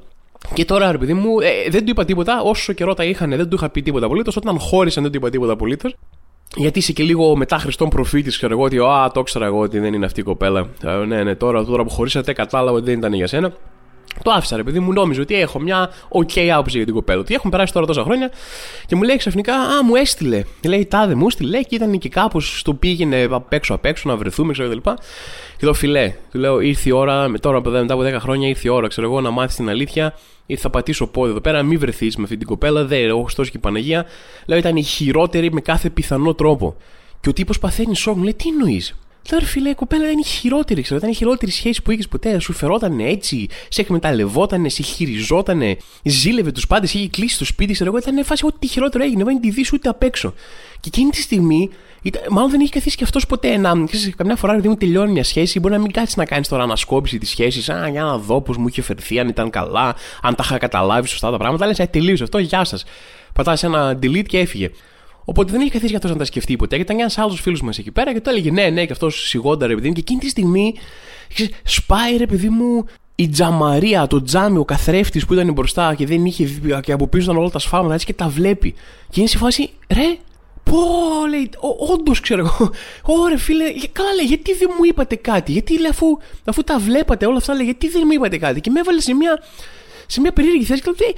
Και 0.54 0.66
τώρα, 0.66 0.92
ρε 0.92 0.98
παιδί 0.98 1.14
μου, 1.14 1.40
ε, 1.40 1.70
δεν 1.70 1.86
του 1.86 1.92
είπα 1.92 2.06
τίποτα. 2.06 2.42
Όσο 2.42 2.74
καιρό 2.74 2.94
τα 2.94 3.04
είχαν, 3.04 3.30
δεν 3.30 3.50
του 3.50 3.56
είχα 3.56 3.70
πει 3.70 3.82
τίποτα 3.82 4.06
απολύτως. 4.06 4.36
Όταν 4.36 4.60
χώρισαν, 4.60 5.04
δεν 5.04 5.12
του 5.12 5.18
είπα 5.18 5.30
τίποτα 5.30 5.54
απολύτως. 5.54 5.96
Γιατί 6.56 6.80
είσαι 6.80 6.92
και 6.92 7.04
λίγο 7.04 7.36
μετά 7.36 7.58
Χριστόν 7.58 7.90
προφήτης, 7.90 8.38
ξέρω 8.38 8.54
εγώ, 8.54 8.64
ότι 8.64 8.78
Α, 8.78 9.12
το 9.14 9.20
ήξερα 9.20 9.46
εγώ 9.46 9.60
ότι 9.60 9.80
δεν 9.80 9.94
είναι 9.94 10.06
αυτή 10.06 10.20
η 10.20 10.24
κοπέλα. 10.24 10.68
Ε, 10.84 11.06
ναι, 11.06 11.24
ναι, 11.24 11.36
τώρα, 11.36 11.66
τώρα 11.66 11.84
που 11.84 11.90
χωρίσατε, 11.90 12.34
κατάλαβα 12.34 12.78
ότι 12.78 12.86
δεν 12.86 12.98
ήταν 12.98 13.14
για 13.14 13.28
σένα. 13.28 13.54
Το 14.24 14.32
άφησα, 14.32 14.56
ρε 14.56 14.64
παιδί 14.64 14.80
μου, 14.80 14.94
νόμιζε 14.94 15.22
ότι 15.22 15.36
έχω 15.36 15.60
μια 15.60 15.90
OK 16.10 16.40
άποψη 16.40 16.78
για 16.78 16.86
την 16.86 16.96
κοπέλα. 16.96 17.20
Ότι 17.20 17.34
έχουν 17.34 17.50
περάσει 17.50 17.74
τώρα 17.74 17.86
τόσα 17.86 18.04
χρόνια 18.04 18.32
και 18.86 18.96
μου 18.96 19.02
λέει 19.02 19.18
ξαφνικά, 19.18 19.54
Α, 19.54 19.84
μου 19.84 19.96
έστειλε. 19.96 20.44
Λέει, 20.66 20.86
Τάδε, 20.86 21.16
μου 21.16 21.26
έστειλε 21.28 21.62
και 21.62 21.76
ήταν 21.76 21.98
και 21.98 22.10
κάπως 22.10 22.60
στο 22.60 22.74
πήγαινε 22.74 23.28
απ' 23.32 23.54
έξω 23.54 23.74
απ' 23.74 23.86
έξω 23.86 24.10
να 24.10 24.16
βρεθούμε, 24.16 24.54
ξέρω 24.54 24.70
κλπ. 24.70 24.84
Και 25.58 25.64
λέω, 25.64 25.74
φιλέ, 25.74 26.14
του 26.32 26.40
λέω, 26.40 26.60
ήρθε 26.60 26.90
η 26.90 26.92
ώρα, 26.92 27.32
τώρα 27.40 27.62
μετά 27.64 27.94
από 27.94 28.04
10 28.04 28.20
χρόνια 28.20 28.48
ήρθε 28.48 28.68
η 28.68 28.72
ώρα, 28.72 28.88
ξέρω 28.88 29.08
εγώ, 29.08 29.22
να 29.22 29.32
μάθεις 29.32 29.56
την 29.56 29.70
αλήθεια 29.70 30.14
ή 30.46 30.56
θα 30.56 30.70
πατήσω 30.70 31.08
πόδι 31.08 31.30
εδώ 31.30 31.42
πέρα, 31.42 31.64
μην 31.64 31.80
βρεθείς 31.80 32.16
με 32.16 32.24
αυτή 32.24 32.38
την 32.38 32.48
κοπέλα. 32.48 32.86
Δεν, 32.86 33.12
ο 33.12 33.22
Χριστό 33.22 33.44
και 33.44 33.52
η 33.54 33.60
Παναγία. 33.60 34.06
Λέω, 34.46 34.58
ήταν 34.58 34.76
η 34.76 34.84
χειρότερη 34.84 35.54
με 35.54 35.62
κάθε 35.62 35.90
πιθανό 35.90 36.34
τρόπο. 36.34 36.76
Και 37.22 37.30
ο 37.30 37.34
τύπος 37.34 37.60
παθαίνει 37.60 37.96
σοκ, 37.96 38.16
μου 38.16 38.24
λέει, 38.24 38.34
τι 38.34 38.50
εννοείς; 38.50 38.96
Λέω 39.32 39.40
ρε 39.40 39.46
φίλε, 39.46 39.70
η 39.70 39.74
κοπέλα 39.74 40.04
δεν 40.04 40.12
είναι 40.12 40.24
χειρότερη, 40.24 40.82
ξέρω. 40.82 41.00
Δεν 41.00 41.10
είναι 41.10 41.18
χειρότερη 41.18 41.52
σχέση 41.52 41.82
που 41.82 41.92
είχες 41.92 42.08
ποτέ. 42.08 42.40
Σου 42.40 42.54
φερόταν 42.54 43.00
έτσι, 43.00 43.48
σε 43.70 43.82
εκμεταλλευόταν, 43.82 44.70
σε 44.70 44.84
χειριζόταν, 44.84 45.62
ζήλευε 46.04 46.52
τους 46.52 46.68
πάντες, 46.68 46.94
είχε 46.94 47.08
κλείσει 47.08 47.38
το 47.38 47.46
σπίτι, 47.46 47.74
ξέρω 47.74 47.90
εγώ. 47.90 47.98
Ήταν 47.98 48.26
φάση 48.26 48.46
ό,τι 48.46 48.68
χειρότερο 48.68 49.04
έγινε. 49.04 49.24
Δεν 49.24 49.40
τη 49.40 49.50
δεις 49.50 49.74
ούτε 49.74 49.90
απ' 49.90 50.04
έξω. 50.04 50.34
Και 50.80 50.90
εκείνη 50.94 51.10
τη 51.10 51.22
στιγμή, 51.22 51.70
μάλλον 52.30 52.50
δεν 52.50 52.60
έχει 52.62 52.72
καθίσει 52.72 52.98
και 52.98 53.04
αυτός 53.04 53.26
ποτέ 53.26 53.58
να. 53.58 53.86
Ξέρεις, 53.86 54.16
καμιά 54.16 54.36
φορά 54.36 54.52
δηλαδή 54.52 54.70
μου 54.70 54.78
τελειώνει 54.78 55.12
μια 55.12 55.24
σχέση, 55.24 55.60
μπορεί 55.60 55.74
να 55.74 55.80
μην 55.80 55.92
κάτσεις 55.92 56.16
να 56.16 56.26
κάνεις 56.26 56.48
τώρα 56.48 56.64
ανασκόπηση 56.64 57.18
της 57.18 57.30
σχέσης. 57.30 57.70
Α, 57.70 57.88
για 57.88 58.04
να 58.04 58.18
δω 58.18 58.42
πώς 58.42 58.58
μου 58.58 58.68
είχε 58.68 58.82
φερθεί, 58.82 59.20
αν 59.20 59.28
ήταν 59.28 59.50
καλά, 59.50 59.96
αν 60.22 60.36
τα 60.36 60.44
είχα 60.46 60.58
καταλάβει 60.58 61.08
σωστά 61.08 61.32
τα 61.32 61.38
πράγματα. 61.38 61.66
Λες, 61.66 61.82
τελείωσε 61.90 62.24
αυτό, 62.24 62.38
γεια 62.38 62.64
σας. 62.64 62.84
Πατάς 63.34 63.64
ένα 63.64 64.00
delete 64.02 64.26
και 64.26 64.40
έφυγε. 64.40 64.72
Οπότε 65.26 65.52
δεν 65.52 65.62
είχε 65.62 65.70
καθίσει 65.70 65.88
για 65.88 65.98
αυτός 65.98 66.12
να 66.12 66.18
τα 66.18 66.26
σκεφτεί 66.26 66.56
ποτέ. 66.56 66.76
Γιατί 66.76 66.92
ήταν 66.92 67.04
ένας 67.04 67.18
άλλος 67.18 67.42
φίλος 67.42 67.62
μας 67.62 67.78
εκεί 67.78 67.92
πέρα 67.92 68.14
και 68.14 68.22
το 68.22 68.30
έλεγε 68.30 68.52
ναι, 68.52 68.70
ναι, 68.70 68.86
και 68.86 68.92
αυτός 68.92 69.28
σιγόντα 69.28 69.68
ρε 69.68 69.76
παιδί 69.76 69.88
μου. 69.88 69.94
Και 69.94 70.00
εκείνη 70.00 70.20
τη 70.20 70.30
στιγμή 70.30 70.74
σπάει 71.64 72.18
ρε 72.18 72.26
παιδί 72.26 72.50
μου 72.50 72.86
η 73.16 73.30
τζαμαρία, 73.30 74.08
το 74.08 74.22
τζάμι, 74.22 74.58
ο 74.58 74.66
καθρέφτης 74.66 75.26
που 75.26 75.34
ήταν 75.34 75.54
μπροστά 75.54 75.96
και 75.96 76.06
δεν 76.06 76.26
είχε 76.26 76.46
και 76.82 76.92
από 76.92 77.08
πίσω 77.08 77.24
ήταν 77.24 77.38
όλα 77.38 77.50
τα 77.50 77.60
σφάλματα 77.60 77.94
έτσι 77.94 78.06
και 78.06 78.14
τα 78.14 78.28
βλέπει. 78.28 78.74
Και 79.10 79.20
είναι 79.20 79.30
σε 79.30 79.38
φάση, 79.38 79.70
ρε, 79.90 80.18
Πω, 80.64 80.78
λέει, 81.30 81.50
όντως 81.90 82.20
ξέρω 82.20 82.42
εγώ. 82.42 82.72
Ωρε 83.04 83.38
φίλε, 83.38 83.64
καλά 83.92 84.14
λέει, 84.14 84.26
γιατί 84.26 84.54
δεν 84.54 84.70
μου 84.78 84.84
είπατε 84.84 85.16
κάτι. 85.16 85.52
Γιατί 85.52 85.80
λέει, 85.80 85.90
αφού, 85.90 86.18
αφού 86.46 86.64
τα 86.64 86.80
βλέπατε 86.80 87.26
όλα 87.26 87.38
αυτά, 87.38 87.54
λέει, 87.54 87.66
γιατί 87.66 87.90
δεν 87.90 88.02
μου 88.06 88.12
είπατε 88.12 88.38
κάτι. 88.38 88.62
Και 88.62 88.70
με 88.70 88.80
έβαλε 88.80 89.02
σε 89.02 89.14
μια 89.14 89.44
σε 90.08 90.22
μια 90.22 90.32
περίεργη 90.32 90.64
θέση 90.64 90.82
και 90.82 90.92
λέω: 91.00 91.14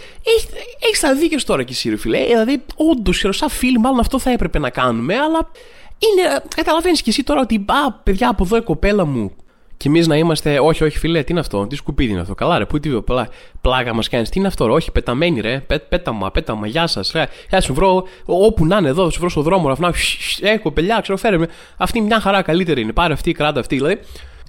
Έχεις 0.79 0.99
τα 0.99 1.15
δίκιο 1.15 1.39
τώρα 1.45 1.63
κι 1.63 1.71
εσύ, 1.71 1.89
ρε 1.89 1.97
φιλέ. 1.97 2.17
Ε, 2.17 2.25
δηλαδή, 2.25 2.63
όντως, 2.75 3.25
σαν 3.29 3.49
φίλοι, 3.49 3.79
μάλλον 3.79 3.99
αυτό 3.99 4.19
θα 4.19 4.31
έπρεπε 4.31 4.59
να 4.59 4.69
κάνουμε, 4.69 5.15
αλλά 5.15 5.51
είναι. 5.99 6.43
Καταλαβαίνεις 6.55 7.01
κι 7.01 7.09
εσύ 7.09 7.23
τώρα 7.23 7.41
ότι, 7.41 7.65
α, 7.67 7.91
παιδιά, 7.91 8.29
από 8.29 8.43
εδώ 8.43 8.57
η 8.57 8.61
κοπέλα 8.61 9.05
μου. 9.05 9.31
Και 9.77 9.87
εμείς 9.87 10.07
να 10.07 10.17
είμαστε, 10.17 10.59
όχι, 10.59 10.83
όχι, 10.83 10.97
φιλέ, 10.97 11.23
τι 11.23 11.31
είναι 11.31 11.39
αυτό, 11.39 11.67
τι 11.67 11.75
σκουπίδι 11.75 12.11
είναι 12.11 12.21
αυτό. 12.21 12.35
Καλά, 12.35 12.57
ρε, 12.57 12.65
πού 12.65 12.79
τι 12.79 12.89
πλά, 12.89 13.27
πλάκα 13.61 13.93
μας 13.93 14.09
κάνεις, 14.09 14.29
τι 14.29 14.39
είναι 14.39 14.47
αυτό, 14.47 14.65
ρε, 14.65 14.71
όχι, 14.71 14.91
πεταμένη, 14.91 15.39
ρε, 15.41 15.59
πέ, 15.59 15.79
πέταμα, 15.79 16.31
πέταμα, 16.31 16.67
γεια 16.67 16.87
σας, 16.87 17.11
ρε. 17.11 17.27
Θα 17.49 17.61
σου 17.61 17.73
βρω, 17.73 18.03
όπου 18.25 18.65
να 18.65 18.77
είναι 18.77 18.89
εδώ, 18.89 19.03
θα 19.03 19.09
σου 19.09 19.19
βρω 19.19 19.29
στο 19.29 19.41
δρόμο, 19.41 19.67
ρε, 19.69 20.51
ε, 20.51 20.57
κοπελιά, 20.57 20.99
ξέρω, 21.01 21.17
φέρε 21.17 21.37
με. 21.37 21.47
Αυτή 21.77 22.01
μια 22.01 22.19
χαρά 22.19 22.41
καλύτερη 22.41 22.81
είναι, 22.81 22.93
πάρε 22.93 23.13
αυτή, 23.13 23.31
κράτα 23.31 23.59
αυτή, 23.59 23.75
δηλαδή 23.75 23.99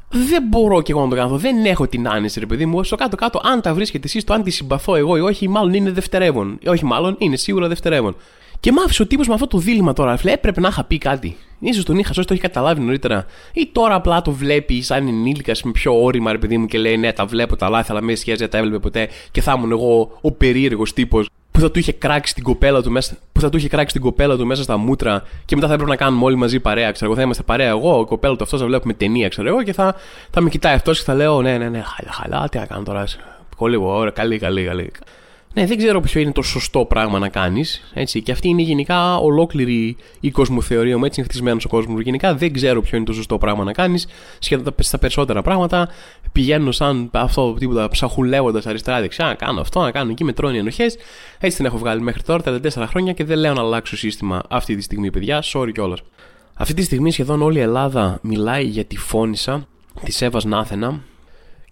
δεν 0.09 0.43
μπορώ 0.49 0.83
και 0.83 0.93
εγώ 0.93 1.03
να 1.03 1.09
το 1.09 1.17
κάνω. 1.17 1.37
Δεν 1.37 1.65
έχω 1.65 1.87
την 1.87 2.09
άνεση, 2.09 2.41
ρε 2.41 2.47
παιδί 2.47 2.67
μου. 2.67 2.85
Στο 2.85 2.97
κάτω-κάτω, 2.97 3.41
αν 3.43 3.61
τα 3.61 3.75
βρίσκετε 3.75 4.07
εσείς, 4.07 4.25
το 4.25 4.35
αν 4.35 4.43
τη 4.43 4.51
συμπαθώ 4.51 4.95
εγώ 4.95 5.17
ή 5.17 5.21
όχι, 5.21 5.49
μάλλον 5.49 5.75
είναι 5.75 5.91
δευτερεύον. 5.91 6.59
Όχι, 6.67 6.85
μάλλον 6.85 7.17
είναι 7.19 7.37
σίγουρα 7.37 7.69
δευτερεύον. 7.69 8.17
Και 8.61 8.73
μ' 8.73 8.79
άφησε 8.79 9.03
ο 9.03 9.07
τύπος 9.07 9.29
με 9.29 9.35
αυτό 9.35 9.47
το 9.47 9.59
δίλημα 9.59 9.93
τώρα. 9.93 10.17
Φίλε, 10.17 10.33
έπρεπε 10.33 10.61
να 10.61 10.69
είχα 10.69 10.85
πει 10.85 10.99
κάτι. 10.99 11.37
σω 11.75 11.83
τον 11.83 11.99
είχα, 11.99 12.13
σώσει 12.13 12.27
το 12.27 12.33
έχει 12.33 12.43
καταλάβει 12.43 12.81
νωρίτερα. 12.81 13.27
Ή 13.53 13.69
τώρα 13.73 13.95
απλά 13.95 14.23
το 14.23 14.31
βλέπει 14.33 14.83
σαν 14.83 15.09
ενήλικας 15.09 15.63
με 15.63 15.71
πιο 15.71 16.03
όρημα, 16.03 16.33
ρε 16.33 16.39
παιδί 16.39 16.59
μου, 16.59 16.67
και 16.67 16.79
λέει 16.79 16.97
Ναι, 16.97 17.13
τα 17.13 17.27
βλέπω 17.27 17.57
τα 17.57 17.69
λάθη, 17.69 17.91
αλλά 17.91 18.01
με 18.03 18.15
σχέση 18.15 18.37
δεν 18.37 18.51
τα 18.51 18.59
έβλεπε 18.59 18.79
ποτέ. 18.79 19.09
Και 19.31 19.41
θα 19.41 19.55
ήμουν 19.57 19.71
εγώ 19.71 20.19
ο 20.21 20.33
περίεργος 20.33 20.93
τύπος 20.93 21.29
που 21.57 21.63
θα 21.63 21.71
του 21.71 21.79
είχε 21.79 21.93
κράξει 21.93 22.35
την 22.35 22.43
κοπέλα 22.43 22.83
του 22.83 22.91
μέσα, 22.91 23.17
που 23.33 23.41
θα 23.41 23.49
του 23.49 23.57
είχε 23.57 23.69
κράξει 23.69 23.93
την 23.93 24.03
κοπέλα 24.03 24.37
του 24.37 24.47
μέσα 24.47 24.63
στα 24.63 24.77
μούτρα 24.77 25.23
και 25.45 25.55
μετά 25.55 25.67
θα 25.67 25.73
έπρεπε 25.73 25.91
να 25.91 25.97
κάνουμε 25.97 26.25
όλοι 26.25 26.37
μαζί 26.37 26.61
παρέα. 26.61 26.93
Ξέρω 26.93 27.07
εγώ, 27.07 27.21
θα 27.21 27.23
είμαστε 27.23 27.43
παρέα 27.43 27.69
εγώ, 27.69 28.01
η 28.01 28.05
κοπέλα 28.05 28.37
του 28.37 28.45
αυτός 28.45 28.61
θα 28.61 28.67
βλέπουμε 28.67 28.93
ταινία, 28.93 29.29
ξέρω 29.29 29.49
εγώ, 29.49 29.63
και 29.63 29.73
θα, 29.73 29.95
θα 30.31 30.41
με 30.41 30.49
κοιτάει 30.49 30.75
αυτός 30.75 30.99
και 30.99 31.05
θα 31.05 31.15
λέω: 31.15 31.43
Ναι, 31.43 31.59
ναι, 31.59 31.69
ναι, 31.69 31.83
χαλά, 31.83 32.13
χαλά, 32.13 32.49
τι 32.49 32.59
να 32.59 32.67
κάνω 32.67 32.83
τώρα. 32.83 33.05
Πολύ 33.57 33.77
ωραία, 33.77 34.11
καλή, 34.11 34.39
καλή, 34.39 34.65
καλή. 34.65 34.93
Ναι, 35.59 35.67
δεν 35.67 35.77
ξέρω 35.77 36.01
ποιο 36.01 36.21
είναι 36.21 36.33
το 36.33 36.43
σωστό 36.43 36.85
πράγμα 36.85 37.19
να 37.19 37.29
κάνεις. 37.29 37.93
Και 38.23 38.33
αυτή 38.33 38.49
είναι 38.49 38.63
γενικά 38.63 39.17
ολόκληρη 39.17 39.97
η 40.21 40.31
κοσμοθεωρία 40.31 40.99
μου. 40.99 41.05
Έτσι 41.05 41.21
είναι 41.21 41.29
χτισμένος 41.29 41.65
ο 41.65 41.69
κόσμος. 41.69 42.03
Γενικά 42.03 42.35
δεν 42.35 42.53
ξέρω 42.53 42.81
ποιο 42.83 42.97
είναι 42.97 43.07
το 43.07 43.13
σωστό 43.13 43.39
πράγμα 43.39 43.65
να 43.65 43.73
κάνεις. 43.73 44.07
Σχεδόν 44.39 44.75
στα 44.79 44.99
περισσότερα 44.99 45.43
πράγματα 45.43 45.89
πηγαίνω 46.33 46.73
σαν 46.73 47.11
αυτό 47.13 47.55
τίποτα 47.55 47.89
ψαχουλεύοντας 47.89 48.67
αριστερά-δεξιά. 48.67 49.25
Να 49.25 49.35
κάνω 49.35 49.61
αυτό, 49.61 49.81
να 49.81 49.91
κάνω 49.91 50.11
εκεί 50.11 50.25
με 50.25 50.33
τρώνε 50.33 50.59
ενοχές. 50.59 50.97
Έτσι 51.41 51.57
την 51.57 51.67
έχω 51.67 51.79
βγάλει 51.79 52.01
μέχρι 52.01 52.23
τώρα, 52.23 52.43
τα 52.43 52.61
4 52.61 52.87
χρόνια 52.87 53.13
και 53.13 53.25
δεν 53.25 53.39
λέω 53.39 53.53
να 53.53 53.61
αλλάξω 53.61 53.97
σύστημα 53.97 54.43
αυτή 54.49 54.77
τη 54.77 54.83
στιγμή, 54.83 55.11
παιδιά. 55.11 55.43
Sorry 55.53 55.71
κιόλας. 55.73 56.03
Αυτή 56.55 56.75
τη 56.75 56.83
στιγμή 56.83 57.11
σχεδόν 57.13 57.43
όλη 57.43 57.59
η 57.59 57.63
Ελλάδα 57.63 58.19
μιλάει 58.23 58.65
για 58.65 58.85
τη 58.85 58.97
φώνησα 58.97 59.67
της 60.05 60.23
Εύας 60.23 60.45
Νάθενα 60.45 61.01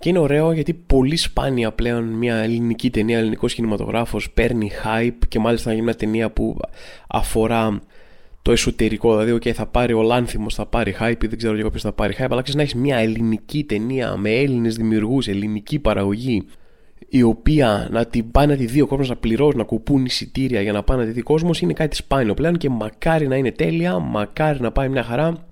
και 0.04 0.10
είναι 0.10 0.18
ωραίο 0.18 0.52
γιατί 0.52 0.74
πολύ 0.74 1.16
σπάνια 1.16 1.72
πλέον 1.72 2.04
μια 2.04 2.36
ελληνική 2.36 2.90
ταινία, 2.90 3.18
ελληνικός 3.18 3.54
κινηματογράφος 3.54 4.30
παίρνει 4.30 4.70
hype 4.84 5.18
και 5.28 5.38
μάλιστα 5.38 5.68
να 5.68 5.74
γίνει 5.74 5.86
μια 5.86 5.96
ταινία 5.96 6.30
που 6.30 6.56
αφορά 7.08 7.80
το 8.42 8.52
εσωτερικό. 8.52 9.18
Δηλαδή, 9.18 9.32
OK, 9.32 9.52
θα 9.52 9.66
πάρει 9.66 9.92
ο 9.92 10.02
Λάνθιμος, 10.02 10.54
θα 10.54 10.66
πάρει 10.66 10.96
hype, 11.00 11.28
δεν 11.28 11.36
ξέρω 11.36 11.56
εγώ 11.58 11.70
ποιο 11.70 11.80
θα 11.80 11.92
πάρει 11.92 12.14
hype, 12.18 12.26
αλλά 12.30 12.42
ξέρεις 12.42 12.54
να 12.54 12.62
έχεις 12.62 12.74
μια 12.74 12.96
ελληνική 12.96 13.64
ταινία 13.64 14.16
με 14.16 14.30
Έλληνες 14.30 14.76
δημιουργούς, 14.76 15.28
ελληνική 15.28 15.78
παραγωγή, 15.78 16.46
η 17.08 17.22
οποία 17.22 17.88
να 17.90 18.06
την 18.06 18.30
πάει 18.30 18.46
να 18.46 18.56
τη 18.56 18.66
δει 18.66 18.80
ο 18.80 18.86
κόσμος 18.86 19.08
να 19.08 19.16
πληρώσει, 19.16 19.56
να 19.56 19.64
κουπούν 19.64 20.04
εισιτήρια 20.04 20.60
για 20.60 20.72
να 20.72 20.82
πάει 20.82 20.98
να 20.98 21.04
τη 21.04 21.10
δει 21.10 21.22
κόσμος, 21.22 21.60
είναι 21.60 21.72
κάτι 21.72 21.96
σπάνιο 21.96 22.34
πλέον 22.34 22.56
και 22.56 22.68
μακάρι 22.68 23.28
να 23.28 23.36
είναι 23.36 23.52
τέλεια, 23.52 23.98
μακάρι 23.98 24.60
να 24.60 24.72
πάει 24.72 24.88
μια 24.88 25.02
χαρά. 25.02 25.46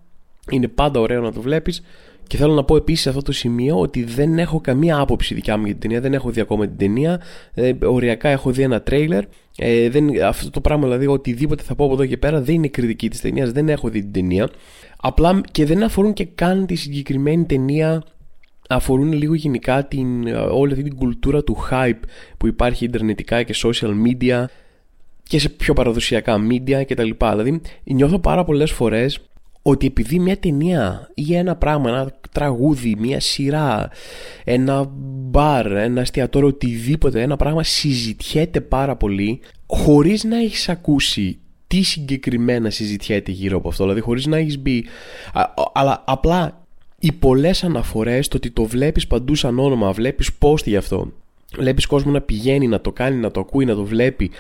Είναι 0.51 0.69
πάντα 0.69 1.01
ωραίο 1.01 1.21
να 1.21 1.33
το 1.33 1.41
βλέπεις. 1.41 1.83
Και 2.27 2.37
θέλω 2.37 2.55
να 2.55 2.65
πω 2.65 2.77
επίσης 2.77 3.03
σε 3.03 3.09
αυτό 3.09 3.23
το 3.23 3.33
σημείο 3.33 3.79
ότι 3.79 4.05
δεν 4.05 4.39
έχω 4.39 4.61
καμία 4.61 4.99
άποψη 4.99 5.35
δικιά 5.35 5.57
μου 5.57 5.65
για 5.65 5.73
την 5.73 5.81
ταινία. 5.83 6.01
Δεν 6.01 6.15
έχω 6.15 6.31
δει 6.31 6.41
ακόμα 6.41 6.67
την 6.67 6.77
ταινία. 6.77 7.21
Ε, 7.55 7.73
οριακά 7.83 8.29
έχω 8.29 8.51
δει 8.51 8.63
ένα 8.63 8.83
τρέιλερ. 8.83 9.25
Ε, 9.57 9.89
δεν, 9.89 10.23
αυτό 10.23 10.51
το 10.51 10.61
πράγμα 10.61 10.85
δηλαδή, 10.85 11.07
οτιδήποτε 11.07 11.63
θα 11.63 11.75
πω 11.75 11.85
από 11.85 11.93
εδώ 11.93 12.07
και 12.07 12.17
πέρα 12.17 12.41
δεν 12.41 12.55
είναι 12.55 12.69
κριτική 12.69 13.11
της 13.11 13.21
ταινίας. 13.21 13.53
Δεν 13.53 13.69
έχω 13.69 13.89
δει 13.89 14.01
την 14.01 14.13
ταινία. 14.13 14.51
Απλά 14.97 15.41
και 15.51 15.67
δεν 15.67 15.83
αφορούν 15.83 16.13
και 16.13 16.25
καν 16.25 16.67
τη 16.67 16.75
συγκεκριμένη 16.75 17.45
ταινία. 17.45 18.03
Αφορούν 18.69 19.13
λίγο 19.13 19.35
γενικά 19.35 19.87
την, 19.87 20.27
όλη 20.51 20.73
αυτή 20.73 20.85
την 20.85 20.97
κουλτούρα 20.97 21.45
του 21.45 21.57
hype 21.71 22.01
που 22.37 22.47
υπάρχει 22.47 22.85
ιντερνετικά 22.85 23.43
και 23.43 23.55
social 23.65 23.93
media 24.07 24.45
και 25.23 25.39
σε 25.39 25.49
πιο 25.49 25.75
παραδοσιακά 25.75 26.37
media 26.51 26.83
κτλ. 26.87 27.11
Δηλαδή 27.31 27.61
νιώθω 27.85 28.19
πάρα 28.19 28.45
πολλές 28.45 28.71
φορές 28.71 29.21
ότι 29.63 29.87
επειδή 29.87 30.19
μια 30.19 30.39
ταινία 30.39 31.11
ή 31.15 31.35
ένα 31.35 31.57
πράγμα, 31.57 31.91
ένα 31.91 32.13
τραγούδι, 32.33 32.97
μια 32.99 33.21
σειρά, 33.21 33.91
ένα 34.45 34.91
μπαρ, 35.31 35.73
ένα 35.73 36.01
εστιατόριο, 36.01 36.49
οτιδήποτε, 36.49 37.23
ένα 37.23 37.37
πράγμα 37.37 37.63
συζητιέται 37.63 38.61
πάρα 38.61 38.97
πολύ 38.97 39.41
χωρίς 39.67 40.25
να 40.25 40.37
έχεις 40.37 40.69
ακούσει 40.69 41.39
τι 41.67 41.83
συγκεκριμένα 41.83 42.71
συζητιέται 42.71 43.31
γύρω 43.31 43.57
από 43.57 43.69
αυτό. 43.69 43.83
Δηλαδή 43.83 44.01
χωρίς 44.01 44.27
να 44.27 44.37
έχεις 44.37 44.59
μπει... 44.59 44.85
αλλά 45.73 46.05
απλά 46.07 46.67
οι 46.99 47.13
πολλές 47.13 47.65
αναφορές, 47.65 48.29
το 48.29 48.37
ότι 48.37 48.51
το 48.51 48.65
βλέπεις 48.65 49.07
παντού 49.07 49.35
σαν 49.35 49.59
όνομα, 49.59 49.93
βλέπεις 49.93 50.31
post 50.41 50.65
γι' 50.65 50.77
αυτό, 50.77 51.13
Βλέπεις 51.57 51.87
κόσμο 51.87 52.11
να 52.11 52.21
πηγαίνει, 52.21 52.69
να 52.69 52.81
το 52.81 52.93
κάνει, 52.93 53.17
να 53.17 53.31
το 53.31 53.41
ακούει, 53.41 53.65
να 53.65 53.75
το 53.75 53.85
βλέπει. 53.85 54.31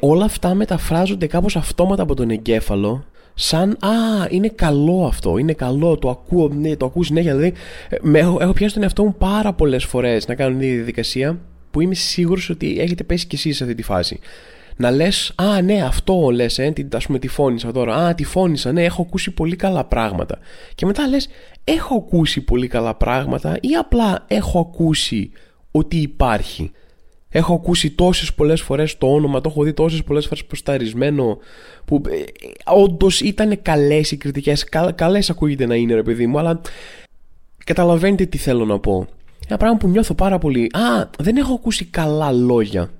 Όλα 0.00 0.24
αυτά 0.24 0.54
μεταφράζονται 0.54 1.26
κάπως 1.26 1.56
αυτόματα 1.56 2.02
από 2.02 2.14
τον 2.14 2.30
εγκέφαλο 2.30 3.04
σαν 3.34 3.70
«Α, 3.70 4.26
είναι 4.28 4.48
καλό 4.48 5.04
αυτό, 5.06 5.38
είναι 5.38 5.52
καλό, 5.52 5.98
το 5.98 6.10
ακούω, 6.10 6.48
ναι, 6.48 6.76
το 6.76 6.86
ακούω 6.86 7.02
συνέχεια». 7.02 7.36
Δηλαδή, 7.36 7.52
με, 8.00 8.18
έχω, 8.18 8.38
έχω 8.40 8.52
πιάσει 8.52 8.74
τον 8.74 8.82
εαυτό 8.82 9.04
μου 9.04 9.14
πάρα 9.18 9.52
πολλές 9.52 9.84
φορές 9.84 10.28
να 10.28 10.34
κάνω 10.34 10.56
μια 10.56 10.74
διαδικασία 10.74 11.38
που 11.70 11.80
είμαι 11.80 11.94
σίγουρος 11.94 12.50
ότι 12.50 12.76
έχετε 12.80 13.04
πέσει 13.04 13.26
κι 13.26 13.34
εσείς 13.34 13.56
σε 13.56 13.62
αυτή 13.62 13.74
τη 13.74 13.82
φάση. 13.82 14.18
Να 14.76 14.90
λες, 14.90 15.32
Α, 15.34 15.62
ναι, 15.62 15.82
αυτό 15.82 16.30
λες, 16.30 16.58
ε, 16.58 16.72
ας 16.94 17.06
πούμε, 17.06 17.18
τη 17.18 17.28
φώνησα 17.28 17.72
τώρα. 17.72 17.94
Α, 17.94 18.14
τη 18.14 18.24
φώνησα, 18.24 18.72
ναι, 18.72 18.84
έχω 18.84 19.02
ακούσει 19.02 19.30
πολύ 19.30 19.56
καλά 19.56 19.84
πράγματα. 19.84 20.38
Και 20.74 20.86
μετά 20.86 21.08
λες, 21.08 21.28
Έχω 21.64 21.94
ακούσει 21.94 22.40
πολύ 22.40 22.66
καλά 22.66 22.94
πράγματα 22.94 23.56
ή 23.60 23.74
απλά 23.74 24.24
έχω 24.28 24.58
ακούσει 24.58 25.30
ότι 25.70 25.96
υπάρχει. 25.96 26.70
Έχω 27.34 27.54
ακούσει 27.54 27.90
τόσες 27.90 28.34
πολλές 28.34 28.60
φορές 28.60 28.98
το 28.98 29.06
όνομα, 29.06 29.40
το 29.40 29.48
έχω 29.48 29.62
δει 29.62 29.72
τόσες 29.72 30.02
πολλές 30.04 30.24
φορές 30.24 30.44
προσταρισμένο. 30.44 31.38
Που 31.84 32.02
ε, 32.08 32.22
όντως 32.64 33.20
ήταν 33.20 33.62
καλές 33.62 34.10
οι 34.10 34.16
κριτικές. 34.16 34.64
Καλές 34.94 35.30
ακούγεται 35.30 35.66
να 35.66 35.74
είναι, 35.74 35.94
ρε 35.94 36.02
παιδί 36.02 36.26
μου, 36.26 36.38
αλλά 36.38 36.60
καταλαβαίνετε 37.64 38.24
τι 38.24 38.38
θέλω 38.38 38.64
να 38.64 38.78
πω. 38.78 39.06
Ένα 39.48 39.56
πράγμα 39.56 39.76
που 39.76 39.88
νιώθω 39.88 40.14
πάρα 40.14 40.38
πολύ. 40.38 40.70
Α, 40.72 41.10
δεν 41.18 41.36
έχω 41.36 41.54
ακούσει 41.54 41.84
καλά 41.84 42.32
λόγια 42.32 42.90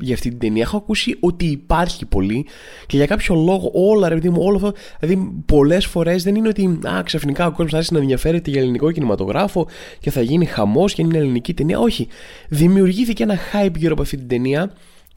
για 0.00 0.14
αυτή 0.14 0.28
την 0.28 0.38
ταινία. 0.38 0.62
Έχω 0.62 0.76
ακούσει 0.76 1.16
ότι 1.20 1.44
υπάρχει 1.44 2.06
πολύ 2.06 2.46
και 2.86 2.96
για 2.96 3.06
κάποιο 3.06 3.34
λόγο 3.34 3.70
όλα 3.74 4.08
ρε 4.08 4.14
παιδί 4.14 4.30
μου, 4.30 4.42
όλο 4.42 4.56
αυτό. 4.56 4.72
Δηλαδή, 5.00 5.42
πολλές 5.46 5.86
φορές 5.86 6.22
δεν 6.22 6.34
είναι 6.34 6.48
ότι 6.48 6.78
α, 6.88 7.02
ξαφνικά 7.02 7.46
ο 7.46 7.50
κόσμος 7.50 7.70
θα 7.70 7.76
άρχισε 7.76 7.94
να 7.94 8.00
ενδιαφέρεται 8.00 8.50
για 8.50 8.60
ελληνικό 8.60 8.92
κινηματογράφο 8.92 9.66
και 10.00 10.10
θα 10.10 10.20
γίνει 10.20 10.44
χαμός 10.44 10.94
και 10.94 11.02
είναι 11.02 11.18
ελληνική 11.18 11.54
ταινία. 11.54 11.78
Όχι. 11.78 12.08
Δημιουργήθηκε 12.48 13.22
ένα 13.22 13.38
hype 13.52 13.76
γύρω 13.76 13.92
από 13.92 14.02
αυτή 14.02 14.16
την 14.16 14.28
ταινία. 14.28 14.72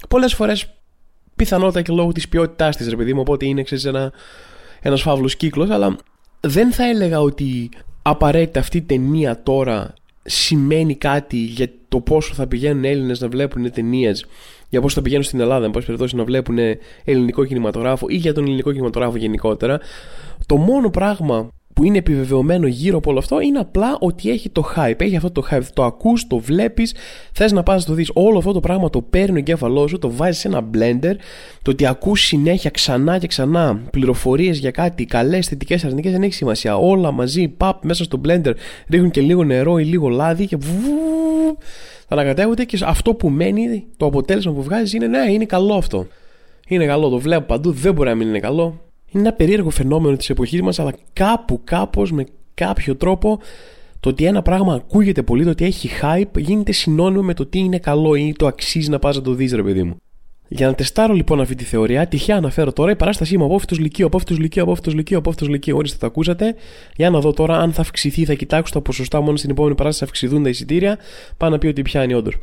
Πολλές 0.09 0.33
φορές 0.33 0.73
πιθανότατα 1.35 1.81
και 1.81 1.93
λόγω 1.93 2.11
της 2.11 2.29
ποιότητάς 2.29 2.77
της, 2.77 2.89
ρε 2.89 2.95
παιδί 2.95 3.13
μου, 3.13 3.21
οπότε 3.21 3.45
είναι 3.45 3.63
ξέρεις, 3.63 3.85
ένα 3.85 4.11
ένας 4.81 5.01
φαύλος 5.01 5.35
κύκλος, 5.35 5.69
αλλά 5.69 5.95
δεν 6.39 6.71
θα 6.71 6.83
έλεγα 6.89 7.21
ότι 7.21 7.69
απαραίτητα 8.01 8.59
αυτή 8.59 8.77
η 8.77 8.81
ταινία 8.81 9.43
τώρα 9.43 9.93
σημαίνει 10.23 10.95
κάτι 10.95 11.37
για 11.37 11.69
το 11.87 11.99
πόσο 11.99 12.33
θα 12.33 12.47
πηγαίνουν 12.47 12.83
Έλληνες 12.83 13.19
να 13.19 13.27
βλέπουν 13.27 13.71
ταινίες 13.71 14.25
για 14.73 14.81
πώ 14.81 14.89
θα 14.89 15.01
πηγαίνουν 15.01 15.23
στην 15.23 15.39
Ελλάδα, 15.39 15.65
εν 15.65 15.71
πάση 15.71 15.85
περιπτώσει, 15.85 16.15
να 16.15 16.23
βλέπουν 16.23 16.57
ελληνικό 17.03 17.45
κινηματογράφο 17.45 18.05
ή 18.09 18.15
για 18.15 18.33
τον 18.33 18.43
ελληνικό 18.43 18.71
κινηματογράφο 18.71 19.17
γενικότερα. 19.17 19.79
Το 20.45 20.55
μόνο 20.55 20.89
πράγμα 20.89 21.49
που 21.73 21.83
είναι 21.83 21.97
επιβεβαιωμένο 21.97 22.67
γύρω 22.67 22.97
από 22.97 23.09
όλο 23.09 23.19
αυτό 23.19 23.41
είναι 23.41 23.59
απλά 23.59 23.97
ότι 23.99 24.29
έχει 24.29 24.49
το 24.49 24.63
hype. 24.75 25.01
Έχει 25.01 25.15
αυτό 25.15 25.31
το 25.31 25.47
hype. 25.51 25.63
Το 25.73 25.83
ακούς, 25.83 26.27
το 26.27 26.37
βλέπεις, 26.37 26.95
θες 27.33 27.51
να 27.51 27.63
πας 27.63 27.81
να 27.81 27.89
το 27.89 27.93
δεις. 27.93 28.11
Όλο 28.13 28.37
αυτό 28.37 28.51
το 28.51 28.59
πράγμα 28.59 28.89
το 28.89 29.01
παίρνει 29.01 29.35
ο 29.35 29.37
εγκέφαλός 29.37 29.89
σου, 29.89 29.99
το 29.99 30.11
βάζεις 30.11 30.39
σε 30.39 30.47
ένα 30.47 30.69
blender. 30.73 31.15
Το 31.61 31.71
ότι 31.71 31.85
ακούς 31.85 32.21
συνέχεια 32.21 32.69
ξανά 32.69 33.17
και 33.17 33.27
ξανά 33.27 33.81
πληροφορίες 33.91 34.57
για 34.57 34.71
κάτι, 34.71 35.05
καλές, 35.05 35.47
θετικές, 35.47 35.83
αρνητικές, 35.83 36.11
δεν 36.11 36.23
έχει 36.23 36.33
σημασία. 36.33 36.77
Όλα 36.77 37.11
μαζί, 37.11 37.47
παπ, 37.47 37.85
μέσα 37.85 38.03
στο 38.03 38.21
blender, 38.27 38.53
ρίχνουν 38.89 39.11
και 39.11 39.21
λίγο 39.21 39.43
νερό 39.43 39.77
ή 39.77 39.83
λίγο 39.83 40.07
λάδι 40.07 40.45
και 40.45 40.55
βου, 40.55 40.81
θα 42.07 42.15
ανακατεύονται 42.15 42.63
και 42.63 42.79
αυτό 42.85 43.13
που 43.13 43.29
μένει, 43.29 43.85
το 43.97 44.05
αποτέλεσμα 44.05 44.51
που 44.51 44.63
βγάζεις 44.63 44.93
είναι 44.93 45.07
ναι, 45.07 45.31
είναι 45.31 45.45
καλό 45.45 45.73
αυτό. 45.73 46.07
Είναι 46.67 46.85
καλό, 46.85 47.09
το 47.09 47.19
βλέπω 47.19 47.45
παντού, 47.45 47.71
δεν 47.71 47.93
μπορεί 47.93 48.09
να 48.09 48.15
μην 48.15 48.27
είναι 48.27 48.39
καλό. 48.39 48.81
Είναι 49.13 49.23
ένα 49.27 49.33
περίεργο 49.33 49.69
φαινόμενο 49.69 50.15
της 50.15 50.29
εποχής 50.29 50.61
μας, 50.61 50.79
αλλά 50.79 50.93
κάπου, 51.13 51.61
κάπως, 51.63 52.11
με 52.11 52.25
κάποιο 52.53 52.95
τρόπο, 52.95 53.39
το 53.99 54.09
ότι 54.09 54.25
ένα 54.25 54.41
πράγμα 54.41 54.73
ακούγεται 54.73 55.23
πολύ, 55.23 55.43
το 55.43 55.49
ότι 55.49 55.65
έχει 55.65 55.89
hype, 56.01 56.37
γίνεται 56.37 56.71
συνώνυμο 56.71 57.21
με 57.21 57.33
το 57.33 57.45
τι 57.45 57.59
είναι 57.59 57.79
καλό 57.79 58.15
ή 58.15 58.33
το 58.37 58.47
αξίζει 58.47 58.89
να 58.89 58.99
πας 58.99 59.15
να 59.15 59.21
το 59.21 59.33
δεις, 59.33 59.53
ρε 59.53 59.63
παιδί 59.63 59.83
μου. 59.83 59.95
Για 60.47 60.67
να 60.67 60.73
τεστάρω 60.73 61.13
λοιπόν 61.13 61.41
αυτή 61.41 61.55
τη 61.55 61.63
θεωρία, 61.63 62.07
τυχαία 62.07 62.35
αναφέρω 62.35 62.73
τώρα 62.73 62.91
η 62.91 62.95
παράστασή 62.95 63.37
μου 63.37 63.45
απόφυτο 63.45 63.75
λυκείο, 63.75 64.05
απόφυτο 64.05 64.35
λυκείο, 64.35 64.63
απόφυτο 64.63 64.91
λυκείο, 64.91 65.17
απόφυτο 65.17 65.45
λυκείο. 65.45 65.77
Ορίστε, 65.77 65.97
τα 65.99 66.07
ακούσατε. 66.07 66.55
Για 66.95 67.09
να 67.09 67.19
δω 67.19 67.33
τώρα 67.33 67.57
αν 67.57 67.73
θα 67.73 67.81
αυξηθεί, 67.81 68.25
θα 68.25 68.33
κοιτάξω 68.33 68.73
τα 68.73 68.81
ποσοστά 68.81 69.21
μόνο 69.21 69.37
στην 69.37 69.49
επόμενη 69.49 69.75
παράσταση 69.75 70.05
θα 70.05 70.11
αυξηθούν 70.11 70.43
τα 70.43 70.49
εισιτήρια. 70.49 70.97
Πάω 71.37 71.49
να 71.49 71.57
πει 71.57 71.67
ότι 71.67 71.81
πιάνει 71.81 72.13
όντως. 72.13 72.37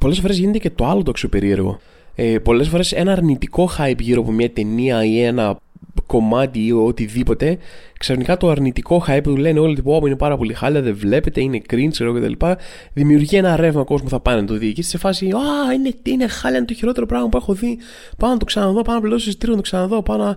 Πολλές 0.00 0.20
φορές 0.20 0.38
γίνεται 0.38 0.58
και 0.58 0.70
το 0.70 0.86
άλλο 0.86 1.02
το 1.02 1.10
αξιοπερίεργο. 1.10 1.78
Ε, 2.14 2.38
Πολλές 2.38 2.68
φορές 2.68 2.92
ένα 2.92 3.12
αρνητικό 3.12 3.70
hype 3.78 3.98
γύρω 3.98 4.20
από 4.20 4.32
μια 4.32 4.50
ταινία 4.50 5.04
ή 5.04 5.22
ένα 5.22 5.58
κομμάτι 6.06 6.66
ή 6.66 6.72
οτιδήποτε, 6.72 7.58
ξαφνικά 7.98 8.36
το 8.36 8.48
αρνητικό 8.48 9.04
hype 9.08 9.20
που 9.22 9.30
λένε 9.30 9.58
όλοι 9.58 9.82
ότι 9.84 10.06
είναι 10.06 10.16
πάρα 10.16 10.36
πολύ 10.36 10.54
χάλια, 10.54 10.82
δεν 10.82 10.96
βλέπετε, 10.96 11.40
είναι 11.40 11.62
cringe, 11.70 11.88
ξέρω 11.90 12.12
κτλ. 12.12 12.46
Δημιουργεί 12.92 13.36
ένα 13.36 13.56
ρεύμα 13.56 13.84
κόσμο 13.84 14.08
θα 14.08 14.20
πάνε 14.20 14.40
να 14.40 14.46
το 14.46 14.54
δει. 14.54 14.72
Και 14.72 14.82
σε 14.82 14.98
φάση, 14.98 15.28
Α, 15.28 15.72
είναι, 15.72 15.92
είναι 16.02 16.26
χάλια, 16.26 16.58
είναι 16.58 16.66
το 16.66 16.74
χειρότερο 16.74 17.06
πράγμα 17.06 17.28
που 17.28 17.36
έχω 17.36 17.54
δει. 17.54 17.78
Πάω 18.16 18.30
να 18.30 18.36
το 18.36 18.44
ξαναδώ, 18.44 18.82
πάω 18.82 18.94
να 18.94 19.00
πληρώσω 19.00 19.28
εισιτήριο 19.28 19.54
να 19.54 19.60
το 19.60 19.66
ξαναδώ, 19.68 20.02
πάω 20.02 20.16
να, 20.16 20.36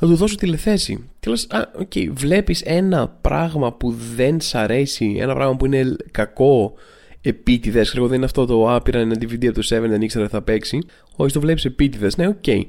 να 0.00 0.08
του 0.08 0.14
δώσω 0.14 0.34
τηλεθέαση. 0.34 1.08
Και 1.20 1.30
λες, 1.30 1.46
Α, 1.50 1.70
OK, 1.78 1.92
okay, 1.94 2.08
βλέπεις 2.12 2.62
ένα 2.62 3.08
πράγμα 3.20 3.72
που 3.72 3.94
δεν 4.14 4.40
σ' 4.40 4.54
αρέσει, 4.54 5.16
ένα 5.20 5.34
πράγμα 5.34 5.56
που 5.56 5.66
είναι 5.66 5.96
κακό 6.10 6.74
επίτηδες. 7.20 7.88
Ξέρω 7.88 8.06
δεν 8.06 8.16
είναι 8.16 8.24
αυτό 8.24 8.46
το 8.46 8.68
Α, 8.70 8.82
πήρα 8.82 8.98
ένα 8.98 9.14
DVD 9.20 9.46
από 9.46 9.60
το 9.60 9.76
7, 9.76 9.88
δεν 9.88 10.02
ήξερα 10.02 10.28
θα 10.28 10.42
παίξει. 10.42 10.78
Όχι, 11.16 11.32
το 11.32 11.40
βλέπεις 11.40 11.64
επίτηδες. 11.64 12.16
Ναι, 12.16 12.26
OK. 12.26 12.34
Okay. 12.46 12.62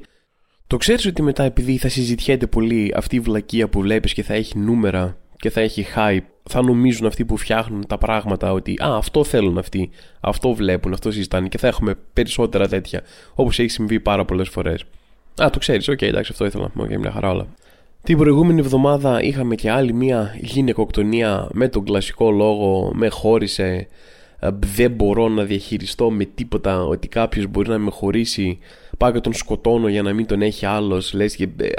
Το 0.66 0.76
ξέρεις 0.76 1.06
ότι 1.06 1.22
μετά 1.22 1.42
επειδή 1.42 1.76
θα 1.76 1.88
συζητιέται 1.88 2.46
πολύ 2.46 2.92
αυτή 2.96 3.16
η 3.16 3.20
βλακεία 3.20 3.68
που 3.68 3.80
βλέπεις 3.80 4.12
και 4.12 4.22
θα 4.22 4.34
έχει 4.34 4.58
νούμερα 4.58 5.16
και 5.36 5.50
θα 5.50 5.60
έχει 5.60 5.86
hype, 5.96 6.24
θα 6.42 6.62
νομίζουν 6.62 7.06
αυτοί 7.06 7.24
που 7.24 7.36
φτιάχνουν 7.36 7.86
τα 7.86 7.98
πράγματα 7.98 8.52
ότι 8.52 8.74
«Α, 8.84 8.96
αυτό 8.96 9.24
θέλουν 9.24 9.58
αυτοί, 9.58 9.90
αυτό 10.20 10.54
βλέπουν, 10.54 10.92
αυτό 10.92 11.10
συζητάνε» 11.10 11.48
και 11.48 11.58
θα 11.58 11.66
έχουμε 11.66 11.94
περισσότερα 12.12 12.68
τέτοια, 12.68 13.00
όπως 13.34 13.58
έχει 13.58 13.68
συμβεί 13.68 14.00
πάρα 14.00 14.24
πολλές 14.24 14.48
φορές. 14.48 14.84
Α, 15.42 15.50
το 15.50 15.58
ξέρεις, 15.58 15.88
OK, 15.88 15.98
okay, 15.98 16.06
εντάξει, 16.06 16.30
αυτό 16.32 16.44
ήθελα 16.44 16.62
να 16.62 16.68
πούμε, 16.68 16.86
okay, 16.86 16.98
μια 16.98 17.10
χαρά 17.10 17.30
όλα. 17.30 17.46
Την 18.02 18.18
προηγούμενη 18.18 18.60
εβδομάδα 18.60 19.22
είχαμε 19.22 19.54
και 19.54 19.70
άλλη 19.70 19.92
μια 19.92 20.36
γυναικοκτονία 20.40 21.48
με 21.52 21.68
τον 21.68 21.84
κλασικό 21.84 22.30
λόγο 22.30 22.90
«Με 22.94 23.08
χώρισε», 23.08 23.88
ε, 24.38 24.48
δεν 24.76 24.90
μπορώ 24.90 25.28
να 25.28 25.44
διαχειριστώ 25.44 26.10
με 26.10 26.24
τίποτα 26.24 26.84
ότι 26.84 27.08
κάποιος 27.08 27.46
μπορεί 27.46 27.68
να 27.68 27.78
με 27.78 27.90
χωρίσει 27.90 28.58
πάω 28.96 29.10
και 29.12 29.20
τον 29.20 29.32
σκοτώνω 29.32 29.88
για 29.88 30.02
να 30.02 30.12
μην 30.12 30.26
τον 30.26 30.42
έχει 30.42 30.66
άλλος 30.66 31.12
λες 31.12 31.36
και 31.36 31.48
ε, 31.56 31.70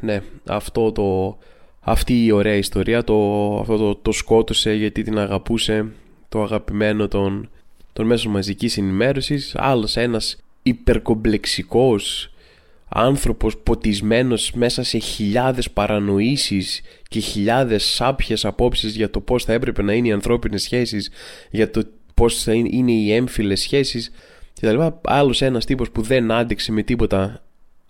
ναι 0.00 0.22
αυτό 0.46 0.92
το 0.92 1.38
αυτή 1.80 2.24
η 2.24 2.30
ωραία 2.30 2.54
ιστορία 2.54 3.04
το, 3.04 3.14
αυτό 3.60 3.76
το, 3.76 3.94
το 3.94 4.12
σκότωσε 4.12 4.72
γιατί 4.72 5.02
την 5.02 5.18
αγαπούσε 5.18 5.86
το 6.28 6.42
αγαπημένο 6.42 7.08
των, 7.08 7.50
των 7.92 8.06
μέσων 8.06 8.32
μαζικής 8.32 8.78
ενημέρωσης. 8.78 9.54
Άλλος 9.56 9.96
ένας 9.96 10.36
υπερκομπλεξικός 10.62 12.30
άνθρωπος 12.88 13.56
ποτισμένος 13.56 14.52
μέσα 14.52 14.82
σε 14.82 14.98
χιλιάδες 14.98 15.70
παρανοήσεις 15.70 16.80
και 17.08 17.20
χιλιάδες 17.20 17.84
σάπιες 17.84 18.44
απόψεις 18.44 18.96
για 18.96 19.10
το 19.10 19.20
πώς 19.20 19.44
θα 19.44 19.52
έπρεπε 19.52 19.82
να 19.82 19.92
είναι 19.92 20.08
οι 20.08 20.12
ανθρώπινες 20.12 20.62
σχέσεις 20.62 21.10
για 21.50 21.70
το 21.70 21.82
πώς 22.14 22.42
θα 22.42 22.52
είναι 22.52 22.92
οι 22.92 23.12
έμφυλες 23.12 23.60
σχέσεις 23.60 24.10
κτλ. 24.60 24.86
Άλλος 25.02 25.42
ένας 25.42 25.64
τύπος 25.64 25.90
που 25.90 26.02
δεν 26.02 26.32
άντεξε 26.32 26.72
με 26.72 26.82
τίποτα 26.82 27.42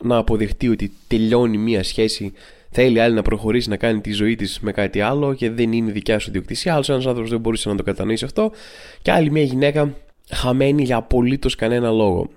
να 0.02 0.16
αποδεχτεί 0.16 0.68
ότι 0.68 0.92
τελειώνει 1.06 1.58
μία 1.58 1.82
σχέση 1.82 2.32
θέλει 2.70 3.00
άλλη 3.00 3.14
να 3.14 3.22
προχωρήσει 3.22 3.68
να 3.68 3.76
κάνει 3.76 4.00
τη 4.00 4.12
ζωή 4.12 4.36
της 4.36 4.60
με 4.60 4.72
κάτι 4.72 5.00
άλλο 5.00 5.34
και 5.34 5.50
δεν 5.50 5.72
είναι 5.72 5.92
δικιά 5.92 6.18
σου 6.18 6.30
διοκτησία. 6.30 6.72
Άλλος 6.74 6.88
ένας 6.88 7.06
άνθρωπος 7.06 7.30
δεν 7.30 7.40
μπορούσε 7.40 7.68
να 7.68 7.76
το 7.76 7.82
κατανοήσει 7.82 8.24
αυτό 8.24 8.50
και 9.02 9.12
άλλη 9.12 9.30
μια 9.30 9.42
γυναίκα 9.42 9.94
χαμένη 10.30 10.82
για 10.82 10.96
απολύτως 10.96 11.54
κανένα 11.54 11.90
λόγο. 11.90 12.30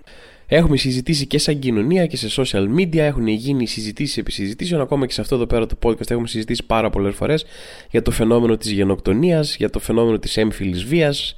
Έχουμε 0.47 0.77
συζητήσει 0.77 1.27
και 1.27 1.37
σαν 1.37 1.59
κοινωνία 1.59 2.05
και 2.05 2.17
σε 2.17 2.41
social 2.43 2.79
media, 2.79 2.97
έχουν 2.97 3.27
γίνει 3.27 3.67
συζητήσεις 3.67 4.17
επί 4.17 4.31
συζητήσεων. 4.31 4.81
Ακόμα 4.81 5.05
και 5.05 5.13
σε 5.13 5.21
αυτό 5.21 5.35
εδώ 5.35 5.45
πέρα 5.45 5.65
το 5.65 5.75
podcast 5.83 6.11
έχουμε 6.11 6.27
συζητήσει 6.27 6.63
πάρα 6.65 6.89
πολλές 6.89 7.15
φορές 7.15 7.45
για 7.91 8.01
το 8.01 8.11
φαινόμενο 8.11 8.57
της 8.57 8.71
γενοκτονίας, 8.71 9.55
για 9.55 9.69
το 9.69 9.79
φαινόμενο 9.79 10.19
της 10.19 10.37
έμφυλης 10.37 10.83
βίας, 10.83 11.35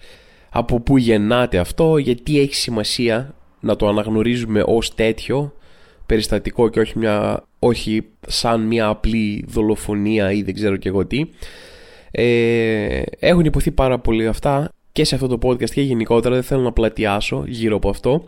από 0.58 0.80
πού 0.80 0.98
γεννάται 0.98 1.58
αυτό, 1.58 1.98
γιατί 1.98 2.40
έχει 2.40 2.56
σημασία 2.56 3.36
να 3.60 3.76
το 3.76 3.88
αναγνωρίζουμε 3.88 4.64
ως 4.66 4.96
τέτοιο 4.96 5.54
περιστατικό 6.06 6.70
και 6.70 6.80
όχι, 6.80 6.98
μια, 6.98 7.44
όχι 7.60 8.04
σαν 8.28 8.62
μια 8.62 8.88
απλή 8.88 9.46
δολοφονία 9.48 10.32
ή 10.32 10.42
δεν 10.42 10.54
ξέρω 10.54 10.78
και 10.78 10.90
εγώ 10.90 11.06
τι. 11.06 11.26
Ε, 12.12 13.02
έχουν 13.20 13.46
υποθεί 13.46 13.72
πάρα 13.72 14.00
πολύ 14.00 14.28
αυτά 14.28 14.70
και 14.92 15.04
σε 15.04 15.16
αυτό 15.16 15.28
το 15.28 15.48
podcast 15.48 15.70
και 15.70 15.82
γενικότερα 15.82 16.34
δεν 16.34 16.44
θέλω 16.44 16.62
να 16.62 16.72
πλατιάσω 16.72 17.44
γύρω 17.48 17.76
από 17.76 17.90
αυτό. 17.90 18.26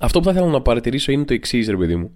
Αυτό 0.00 0.18
που 0.18 0.24
θα 0.24 0.30
ήθελα 0.30 0.46
να 0.46 0.62
παρατηρήσω 0.62 1.12
είναι 1.12 1.24
το 1.24 1.34
εξής, 1.34 1.68
ρε 1.68 1.76
παιδί 1.76 1.96
μου. 1.96 2.12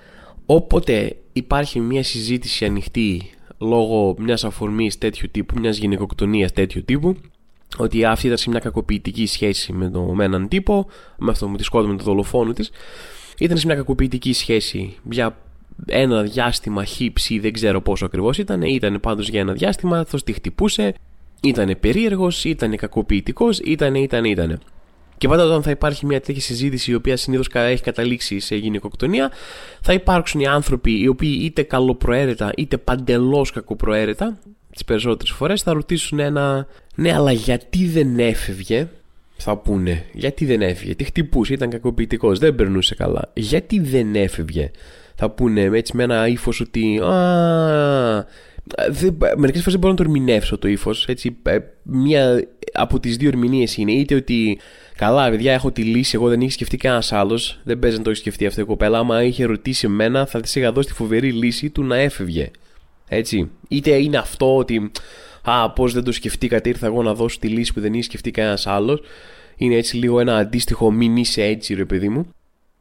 Όποτε 0.46 1.16
υπάρχει 1.32 1.80
μια 1.80 2.02
συζήτηση 2.02 2.64
ανοιχτή 2.64 3.30
λόγω 3.58 4.14
μιας 4.18 4.44
αφορμής 4.44 4.98
τέτοιου 4.98 5.28
τύπου, 5.30 5.58
μιας 5.58 5.76
γυναικοκτονίας 5.76 6.52
τέτοιου 6.52 6.84
τύπου, 6.84 7.16
ότι 7.78 8.04
αυτή 8.04 8.26
ήταν 8.26 8.38
σε 8.38 8.50
μια 8.50 8.58
κακοποιητική 8.58 9.26
σχέση 9.26 9.72
με, 9.72 9.90
το, 9.90 10.00
με 10.00 10.24
έναν 10.24 10.48
τύπο, 10.48 10.86
με 11.16 11.30
αυτό 11.30 11.48
με 11.48 11.56
τη 11.56 11.62
σκότω 11.62 11.88
με 11.88 11.96
τον 11.96 12.04
δολοφόνο 12.04 12.52
της, 12.52 12.70
ήταν 13.38 13.56
σε 13.56 13.66
μια 13.66 13.74
κακοποιητική 13.74 14.32
σχέση 14.32 14.96
για 15.10 15.36
ένα 15.86 16.22
διάστημα 16.22 16.84
χύψη, 16.84 17.38
δεν 17.38 17.52
ξέρω 17.52 17.80
πόσο 17.80 18.04
ακριβώς 18.04 18.38
ήταν, 18.38 18.62
ήταν 18.62 19.00
πάντως 19.00 19.28
για 19.28 19.40
ένα 19.40 19.52
διάστημα, 19.52 20.04
θα 20.04 20.18
τη 20.20 20.32
χτυπούσε, 20.32 20.94
ήταν 21.42 21.76
περίεργος, 21.80 22.44
ήταν 22.44 22.76
κακοποιητικός, 22.76 23.58
ήταν, 23.58 23.94
ήταν, 23.94 24.24
ήταν. 24.24 24.60
Και 25.18 25.28
πάντα 25.28 25.44
όταν 25.44 25.62
θα 25.62 25.70
υπάρχει 25.70 26.06
μια 26.06 26.20
τέτοια 26.20 26.40
συζήτηση 26.40 26.90
η 26.90 26.94
οποία 26.94 27.16
συνήθως 27.16 27.48
έχει 27.52 27.82
καταλήξει 27.82 28.38
σε 28.38 28.56
γυναικοκτονία, 28.56 29.30
θα 29.80 29.92
υπάρξουν 29.92 30.40
οι 30.40 30.46
άνθρωποι 30.46 31.00
οι 31.00 31.08
οποίοι 31.08 31.38
είτε 31.42 31.62
καλοπροαίρετα 31.62 32.52
είτε 32.56 32.76
παντελώς 32.76 33.50
κακοπροαίρετα, 33.50 34.38
τις 34.74 34.84
περισσότερες 34.84 35.32
φορές 35.32 35.62
θα 35.62 35.72
ρωτήσουν 35.72 36.18
ένα 36.18 36.66
Ναι, 36.94 37.12
αλλά 37.12 37.32
γιατί 37.32 37.86
δεν 37.86 38.18
έφευγε, 38.18 38.88
θα 39.36 39.56
πούνε. 39.56 40.04
Γιατί 40.12 40.44
δεν 40.44 40.62
έφευγε, 40.62 40.94
τι 40.94 41.04
χτυπούσε, 41.04 41.52
ήταν 41.52 41.70
κακοποιητικός, 41.70 42.38
δεν 42.38 42.54
περνούσε 42.54 42.94
καλά. 42.94 43.30
Γιατί 43.34 43.80
δεν 43.80 44.14
έφευγε, 44.14 44.70
θα 45.14 45.30
πούνε 45.30 45.62
έτσι 45.62 45.96
με 45.96 46.02
ένα 46.02 46.28
ύφος 46.28 46.60
ότι. 46.60 46.98
Α, 46.98 48.26
Μερικές 49.36 49.62
φορές 49.62 49.64
δεν 49.64 49.78
μπορώ 49.78 49.92
να 49.92 49.94
το 49.94 50.02
ερμηνεύσω 50.02 50.58
το 50.58 50.68
ύφος. 50.68 51.08
Ε, 51.42 51.58
μία 51.82 52.48
από 52.72 53.00
τις 53.00 53.16
δύο 53.16 53.28
ερμηνείες 53.28 53.76
είναι 53.76 53.92
είτε 53.92 54.14
ότι 54.14 54.58
Καλά, 54.96 55.30
παιδιά, 55.30 55.52
έχω 55.52 55.70
τη 55.70 55.82
λύση. 55.82 56.16
Εγώ 56.16 56.28
δεν 56.28 56.40
είχε 56.40 56.50
σκεφτεί 56.50 56.76
κανένας 56.76 57.12
άλλος. 57.12 57.60
Δεν 57.64 57.78
παίζει 57.78 57.96
να 57.96 58.02
το 58.02 58.10
έχει 58.10 58.18
σκεφτεί 58.18 58.46
αυτό 58.46 58.60
η 58.60 58.64
κοπέλα. 58.64 58.98
Άμα 58.98 59.22
είχε 59.22 59.44
ρωτήσει 59.44 59.86
εμένα, 59.86 60.26
θα 60.26 60.40
της 60.40 60.54
είχα 60.54 60.72
δώσει 60.72 60.88
τη 60.88 60.94
φοβερή 60.94 61.32
λύση 61.32 61.70
του 61.70 61.84
να 61.84 61.96
έφευγε. 61.96 62.50
Έτσι. 63.08 63.50
Είτε 63.68 63.90
είναι 63.90 64.16
αυτό 64.16 64.56
ότι. 64.56 64.90
Α, 65.42 65.70
πώς 65.70 65.92
δεν 65.92 66.04
το 66.04 66.12
σκεφτήκατε, 66.12 66.68
ήρθα 66.68 66.86
εγώ 66.86 67.02
να 67.02 67.14
δώσω 67.14 67.38
τη 67.38 67.48
λύση 67.48 67.72
που 67.72 67.80
δεν 67.80 67.92
είχε 67.94 68.02
σκεφτεί 68.02 68.30
κανένας 68.30 68.66
άλλος. 68.66 69.00
Είναι 69.56 69.74
έτσι 69.74 69.96
λίγο 69.96 70.20
ένα 70.20 70.36
αντίστοιχο 70.36 70.90
μην 70.90 71.16
είσαι 71.16 71.42
έτσι, 71.44 71.74
ρε 71.74 71.84
παιδί 71.84 72.08
μου. 72.08 72.26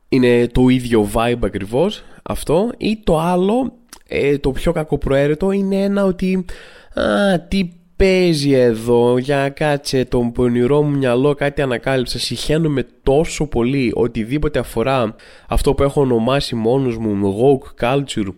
Είναι 0.10 0.48
το 0.48 0.68
ίδιο 0.68 1.10
vibe 1.14 1.40
ακριβώς 1.42 2.04
αυτό. 2.24 2.72
Ή 2.78 3.00
το 3.04 3.20
άλλο, 3.20 3.74
ε, 4.08 4.38
το 4.38 4.52
πιο 4.52 4.72
κακοπροαίρετο, 4.72 5.52
είναι 5.52 5.84
ένα 5.84 6.06
ότι. 6.06 6.46
Α, 6.94 7.40
τι 7.40 7.70
παίζει 7.96 8.52
εδώ 8.52 9.18
για 9.18 9.50
κάτσε 9.50 10.06
τον 10.06 10.32
πονηρό 10.32 10.82
μου 10.82 10.98
μυαλό 10.98 11.34
κάτι 11.34 11.62
ανακάλυψα 11.62 12.20
συχαίνομαι 12.20 12.88
τόσο 13.04 13.48
πολύ 13.48 13.92
οτιδήποτε 13.96 14.60
αφορά 14.60 15.16
αυτό 15.48 15.74
που 15.74 15.84
έχω 15.84 16.02
ονομάσει 16.02 16.56
μόνος 16.56 16.98
μου 16.98 17.36
woke 17.40 17.86
culture 17.86 18.34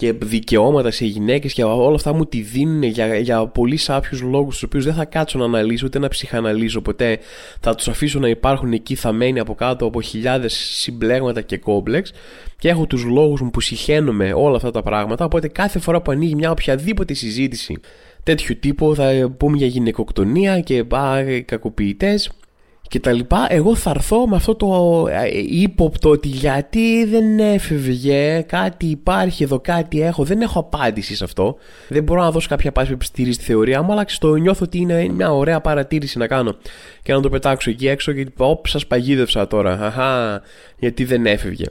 και 0.00 0.12
δικαιώματα 0.12 0.90
σε 0.90 1.04
γυναίκες 1.04 1.52
και 1.52 1.64
όλα 1.64 1.94
αυτά 1.94 2.14
μου 2.14 2.26
τη 2.26 2.40
δίνουν 2.40 2.82
για, 2.82 3.16
για 3.16 3.46
πολύ 3.46 3.76
σάπιους 3.76 4.22
λόγους 4.22 4.54
τους 4.54 4.62
οποίους 4.62 4.84
δεν 4.84 4.94
θα 4.94 5.04
κάτσω 5.04 5.38
να 5.38 5.44
αναλύσω 5.44 5.86
ούτε 5.86 5.98
να 5.98 6.08
ψυχαναλύσω 6.08 6.80
ποτέ. 6.80 7.18
Θα 7.60 7.74
τους 7.74 7.88
αφήσω 7.88 8.18
να 8.18 8.28
υπάρχουν 8.28 8.72
εκεί 8.72 8.94
θαμένοι 8.94 9.38
από 9.40 9.54
κάτω 9.54 9.86
από 9.86 10.00
χιλιάδες 10.00 10.52
συμπλέγματα 10.54 11.40
και 11.40 11.58
κόμπλεξ. 11.58 12.12
Και 12.58 12.68
έχω 12.68 12.86
τους 12.86 13.04
λόγους 13.04 13.40
μου 13.40 13.50
που 13.50 13.60
συχαίνομαι 13.60 14.32
όλα 14.34 14.56
αυτά 14.56 14.70
τα 14.70 14.82
πράγματα 14.82 15.24
οπότε 15.24 15.48
κάθε 15.48 15.78
φορά 15.78 16.02
που 16.02 16.10
ανοίγει 16.10 16.34
μια 16.34 16.50
οποιαδήποτε 16.50 17.14
συζήτηση 17.14 17.80
τέτοιου 18.22 18.58
τύπου, 18.60 18.94
θα 18.94 19.34
πούμε 19.36 19.56
για 19.56 19.66
γυναικοκτονία 19.66 20.60
και 20.60 20.84
α, 20.90 21.22
κακοποιητές 21.44 22.30
και 22.90 23.00
τα 23.00 23.12
λοιπά, 23.12 23.46
εγώ 23.48 23.74
θα 23.74 23.90
έρθω 23.90 24.28
με 24.28 24.36
αυτό 24.36 24.54
το 24.54 25.06
ε, 25.10 25.28
ύποπτο 25.48 26.10
ότι 26.10 26.28
γιατί 26.28 27.04
δεν 27.04 27.38
έφευγε, 27.38 28.40
κάτι 28.40 28.86
υπάρχει 28.86 29.42
εδώ, 29.42 29.60
κάτι 29.60 30.02
έχω. 30.02 30.24
Δεν 30.24 30.40
έχω 30.40 30.58
απάντηση 30.58 31.16
σε 31.16 31.24
αυτό. 31.24 31.56
Δεν 31.88 32.02
μπορώ 32.02 32.20
να 32.20 32.30
δώσω 32.30 32.48
κάποια 32.48 32.68
απάντηση 32.68 32.96
που 32.96 33.04
στηρίζει 33.04 33.38
τη 33.38 33.44
θεωρία 33.44 33.82
μου, 33.82 33.92
αλλά 33.92 34.04
το 34.18 34.34
νιώθω 34.34 34.64
ότι 34.64 34.78
είναι 34.78 35.08
μια 35.08 35.32
ωραία 35.32 35.60
παρατήρηση 35.60 36.18
να 36.18 36.26
κάνω 36.26 36.56
και 37.02 37.12
να 37.12 37.20
το 37.20 37.28
πετάξω 37.28 37.70
εκεί 37.70 37.88
έξω 37.88 38.10
γιατί 38.10 38.32
όπ, 38.36 38.66
σας 38.66 38.86
παγίδευσα 38.86 39.46
τώρα. 39.46 39.72
Αχά, 39.72 40.42
γιατί 40.78 41.04
δεν 41.04 41.26
έφευγε. 41.26 41.64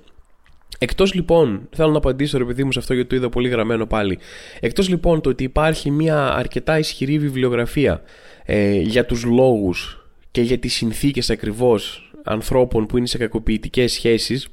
Εκτός 0.78 1.14
λοιπόν, 1.14 1.68
θέλω 1.76 1.92
να 1.92 1.98
απαντήσω 1.98 2.38
ρε 2.38 2.46
παιδί 2.46 2.64
μου 2.64 2.72
σε 2.72 2.80
αυτό 2.80 2.94
γιατί 2.94 3.10
το 3.10 3.16
είδα 3.16 3.30
πολύ 3.30 3.50
γραμμένο 3.50 3.86
πάλι. 3.86 4.20
Εκτός 4.60 4.90
λοιπόν 4.90 5.22
το 5.22 5.30
ότι 5.30 5.44
υπάρχει 5.44 5.92
μια 5.92 6.34
αρκετά 6.34 6.80
ισχυρή 6.80 7.20
βιβλιογραφία 7.20 8.02
ε, 8.46 8.72
για 8.72 9.06
τους 9.06 9.24
λόγους 9.24 10.00
και 10.32 10.42
για 10.42 10.58
τις 10.58 10.74
συνθήκες 10.74 11.30
ακριβώς 11.30 12.12
ανθρώπων 12.24 12.86
που 12.86 12.98
είναι 12.98 13.08
σε 13.08 13.18
κακοποιητικές 13.18 13.92
σχέσεις 13.92 14.48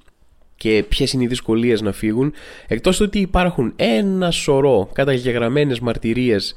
και 0.56 0.84
ποιες 0.88 1.12
είναι 1.12 1.22
οι 1.22 1.26
δυσκολίες 1.26 1.80
να 1.80 1.92
φύγουν, 1.92 2.32
εκτός 2.66 2.96
του 2.96 3.04
ότι 3.06 3.18
υπάρχουν 3.18 3.72
ένα 3.76 4.30
σωρό 4.30 4.88
καταγεγραμμένες 4.92 5.80
μαρτυρίες 5.80 6.54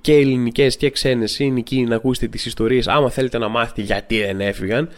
και 0.00 0.12
ελληνικές 0.14 0.76
και 0.76 0.90
ξένες, 0.90 1.38
είναι 1.38 1.58
εκεί 1.58 1.82
να 1.82 1.96
ακούσετε 1.96 2.26
τις 2.28 2.46
ιστορίες, 2.46 2.88
άμα 2.88 3.10
θέλετε 3.10 3.38
να 3.38 3.48
μάθετε 3.48 3.82
γιατί 3.82 4.18
δεν 4.18 4.40
έφυγαν 4.40 4.88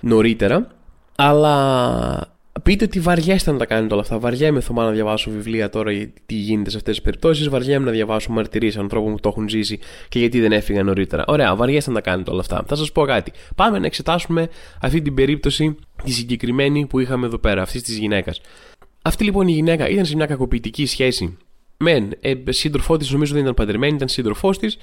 νωρίτερα. 0.00 0.68
Αλλά 1.16 2.31
Πείτε 2.62 2.84
ότι 2.84 3.00
βαριέστε 3.00 3.52
να 3.52 3.58
τα 3.58 3.66
κάνετε 3.66 3.92
όλα 3.92 4.02
αυτά. 4.02 4.18
Βαριέμαι 4.18 4.60
Θωμά 4.60 4.84
να 4.84 4.90
διαβάσω 4.90 5.30
βιβλία 5.30 5.68
τώρα 5.68 5.92
για 5.92 6.10
τι 6.26 6.34
γίνεται 6.34 6.70
σε 6.70 6.76
αυτές 6.76 6.94
τις 6.94 7.04
περιπτώσεις. 7.04 7.48
Βαριέμαι 7.48 7.84
να 7.84 7.90
διαβάσω 7.90 8.32
μαρτυρίες 8.32 8.76
ανθρώπων 8.76 9.12
που 9.12 9.20
το 9.20 9.28
έχουν 9.28 9.48
ζήσει 9.48 9.78
και 10.08 10.18
γιατί 10.18 10.40
δεν 10.40 10.52
έφυγαν 10.52 10.86
νωρίτερα. 10.86 11.24
Ωραία, 11.26 11.56
βαριέστε 11.56 11.90
να 11.90 12.00
τα 12.00 12.10
κάνετε 12.10 12.30
όλα 12.30 12.40
αυτά. 12.40 12.64
Θα 12.66 12.76
σας 12.76 12.92
πω 12.92 13.04
κάτι. 13.04 13.32
Πάμε 13.56 13.78
να 13.78 13.86
εξετάσουμε 13.86 14.48
αυτή 14.80 15.02
την 15.02 15.14
περίπτωση, 15.14 15.76
τη 16.04 16.12
συγκεκριμένη 16.12 16.86
που 16.86 16.98
είχαμε 16.98 17.26
εδώ 17.26 17.38
πέρα, 17.38 17.62
αυτής 17.62 17.82
της 17.82 17.98
γυναίκας. 17.98 18.40
Αυτή 19.02 19.24
λοιπόν 19.24 19.48
η 19.48 19.52
γυναίκα 19.52 19.88
ήταν 19.88 20.04
σε 20.04 20.16
μια 20.16 20.26
κακοποιητική 20.26 20.86
σχέση. 20.86 21.36
Μεν, 21.76 22.10
ε, 22.20 22.34
σύντροφό 22.48 22.96
της 22.96 23.10
νομίζω 23.10 23.32
δεν 23.32 23.42
ήταν 23.42 23.54
παντρεμένη, 23.54 23.94
ήταν 23.94 24.08
σύντροφός 24.08 24.58
της 24.58 24.78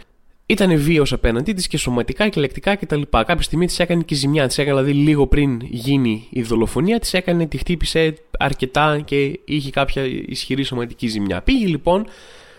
ήταν 0.51 0.77
βίαιο 0.77 1.03
απέναντί 1.11 1.53
της 1.53 1.67
και 1.67 1.77
σωματικά 1.77 2.29
και 2.29 2.41
λεκτικά 2.41 2.75
κτλ. 2.75 3.01
Κάποια 3.09 3.41
στιγμή 3.41 3.65
της 3.65 3.79
έκανε 3.79 4.03
και 4.03 4.15
ζημιά. 4.15 4.47
Της 4.47 4.57
έκανε 4.57 4.81
δηλαδή 4.81 4.99
λίγο 4.99 5.27
πριν 5.27 5.59
γίνει 5.61 6.27
η 6.29 6.41
δολοφονία, 6.41 6.99
της 6.99 7.13
έκανε, 7.13 7.47
τη 7.47 7.57
χτύπησε 7.57 8.13
αρκετά 8.39 8.99
και 8.99 9.39
είχε 9.45 9.69
κάποια 9.69 10.03
ισχυρή 10.25 10.63
σωματική 10.63 11.07
ζημιά. 11.07 11.41
Πήγε 11.41 11.65
λοιπόν 11.65 12.05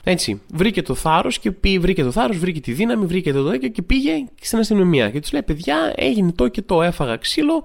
έτσι, 0.05 0.41
βρήκε 0.53 0.83
το 0.83 0.95
θάρρος 0.95 1.39
και 1.39 1.51
πήγε, 1.51 1.79
βρήκε 1.79 2.03
το 2.03 2.11
θάρρος, 2.11 2.39
βρήκε 2.39 2.61
τη 2.61 2.73
δύναμη, 2.73 3.07
βρήκε 3.07 3.33
το 3.33 3.43
δέκιο 3.43 3.69
και 3.69 3.83
πήγε 3.83 4.25
στην 4.41 4.59
αστυνομία. 4.59 5.11
Και 5.11 5.21
τους 5.21 5.33
λέει: 5.33 5.43
Παιδιά, 5.43 5.93
έγινε 5.97 6.33
το 6.33 6.49
και 6.49 6.63
το, 6.63 6.83
έφαγα 6.83 7.17
ξύλο, 7.17 7.65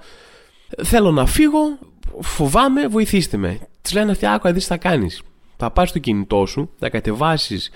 θέλω 0.84 1.12
να 1.12 1.26
φύγω, 1.26 1.80
φοβάμαι, 2.20 2.88
βοηθήστε 2.88 3.38
με. 3.38 3.60
Τη 3.82 3.94
λένε 3.94 4.12
αυτοί: 4.12 4.28
Άκου, 4.28 4.52
δεις 4.52 4.64
τι 4.64 4.70
θα 4.70 4.78
κάνεις. 4.78 5.22
Θα 5.58 5.72
πα 5.72 5.86
στο 5.86 6.00
κινητό 6.00 6.46
σου, 6.46 6.70
θα 6.80 6.90
κατεβάσεις 6.90 7.72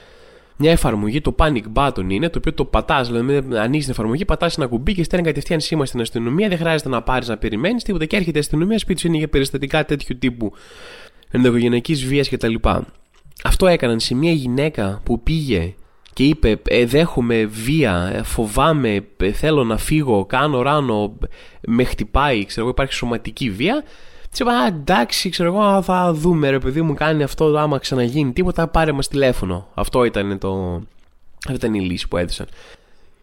μια 0.61 0.71
εφαρμογή, 0.71 1.21
το 1.21 1.35
panic 1.37 1.63
button 1.73 2.05
είναι, 2.07 2.29
το 2.29 2.37
οποίο 2.37 2.53
το 2.53 2.65
πατάς, 2.65 3.07
δηλαδή 3.07 3.57
ανοίγεις 3.57 3.83
την 3.83 3.93
εφαρμογή, 3.93 4.25
πατάς 4.25 4.57
ένα 4.57 4.67
κουμπί 4.67 4.93
και 4.93 5.03
στέλνει 5.03 5.25
κατευθείαν 5.25 5.59
σήμα 5.59 5.85
στην 5.85 6.01
αστυνομία. 6.01 6.47
Δεν 6.47 6.57
χρειάζεται 6.57 6.89
να 6.89 7.01
πάρεις 7.01 7.27
να 7.27 7.37
περιμένεις 7.37 7.83
τίποτα 7.83 8.05
και 8.05 8.15
έρχεται 8.15 8.37
η 8.37 8.39
αστυνομία 8.39 8.79
σπίτι 8.79 8.99
σου 8.99 9.07
είναι 9.07 9.17
για 9.17 9.29
περιστατικά 9.29 9.85
τέτοιου 9.85 10.17
τύπου 10.19 10.51
ενδοοικογενειακή 11.31 11.93
βίας 11.93 12.29
κτλ. 12.29 12.55
Αυτό 13.43 13.67
έκαναν 13.67 13.99
σε 13.99 14.15
μια 14.15 14.31
γυναίκα 14.31 15.01
που 15.03 15.23
πήγε 15.23 15.73
και 16.13 16.23
είπε 16.23 16.61
ε, 16.67 16.85
δέχομαι 16.85 17.45
βία, 17.45 18.11
ε, 18.13 18.23
φοβάμαι, 18.23 19.05
ε, 19.17 19.31
θέλω 19.31 19.63
να 19.63 19.77
φύγω, 19.77 20.25
κάνω 20.25 20.61
ράνο, 20.61 21.17
με 21.67 21.83
χτυπάει, 21.83 22.45
ξέρω 22.45 22.61
εγώ 22.61 22.69
υπάρχει 22.69 22.93
σωματική 22.93 23.49
βία 23.49 23.83
Τη 24.31 24.37
είπα, 24.43 24.67
εντάξει, 24.67 25.29
ξέρω 25.29 25.53
εγώ, 25.53 25.81
θα 25.81 26.13
δούμε 26.13 26.49
ρε 26.49 26.59
παιδί 26.59 26.81
μου 26.81 26.93
κάνει 26.93 27.23
αυτό 27.23 27.45
άμα 27.57 27.77
ξαναγίνει 27.77 28.31
τίποτα, 28.33 28.67
πάρε 28.67 28.91
μας 28.91 29.07
τηλέφωνο. 29.07 29.67
Αυτό 29.73 30.03
ήταν, 30.03 30.37
το... 30.37 30.81
Αυτή 31.45 31.53
ήταν 31.53 31.73
η 31.73 31.81
λύση 31.81 32.07
που 32.07 32.17
έδωσαν. 32.17 32.47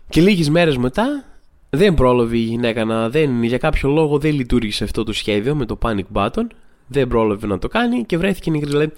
Και 0.08 0.20
λίγες 0.20 0.48
μέρες 0.48 0.76
μετά 0.76 1.24
δεν 1.70 1.94
πρόλαβε 1.94 2.36
η 2.36 2.40
γυναίκα 2.40 2.84
να. 2.84 3.08
Δεν, 3.08 3.42
για 3.42 3.58
κάποιο 3.58 3.88
λόγο 3.88 4.18
δεν 4.18 4.34
λειτουργήσε 4.34 4.84
αυτό 4.84 5.04
το 5.04 5.12
σχέδιο 5.12 5.54
με 5.54 5.66
το 5.66 5.78
panic 5.82 6.04
button. 6.12 6.46
Δεν 6.86 7.08
πρόλαβε 7.08 7.46
να 7.46 7.58
το 7.58 7.68
κάνει 7.68 8.04
και 8.04 8.18
βρέθηκε 8.18 8.50
νεκρή. 8.50 8.92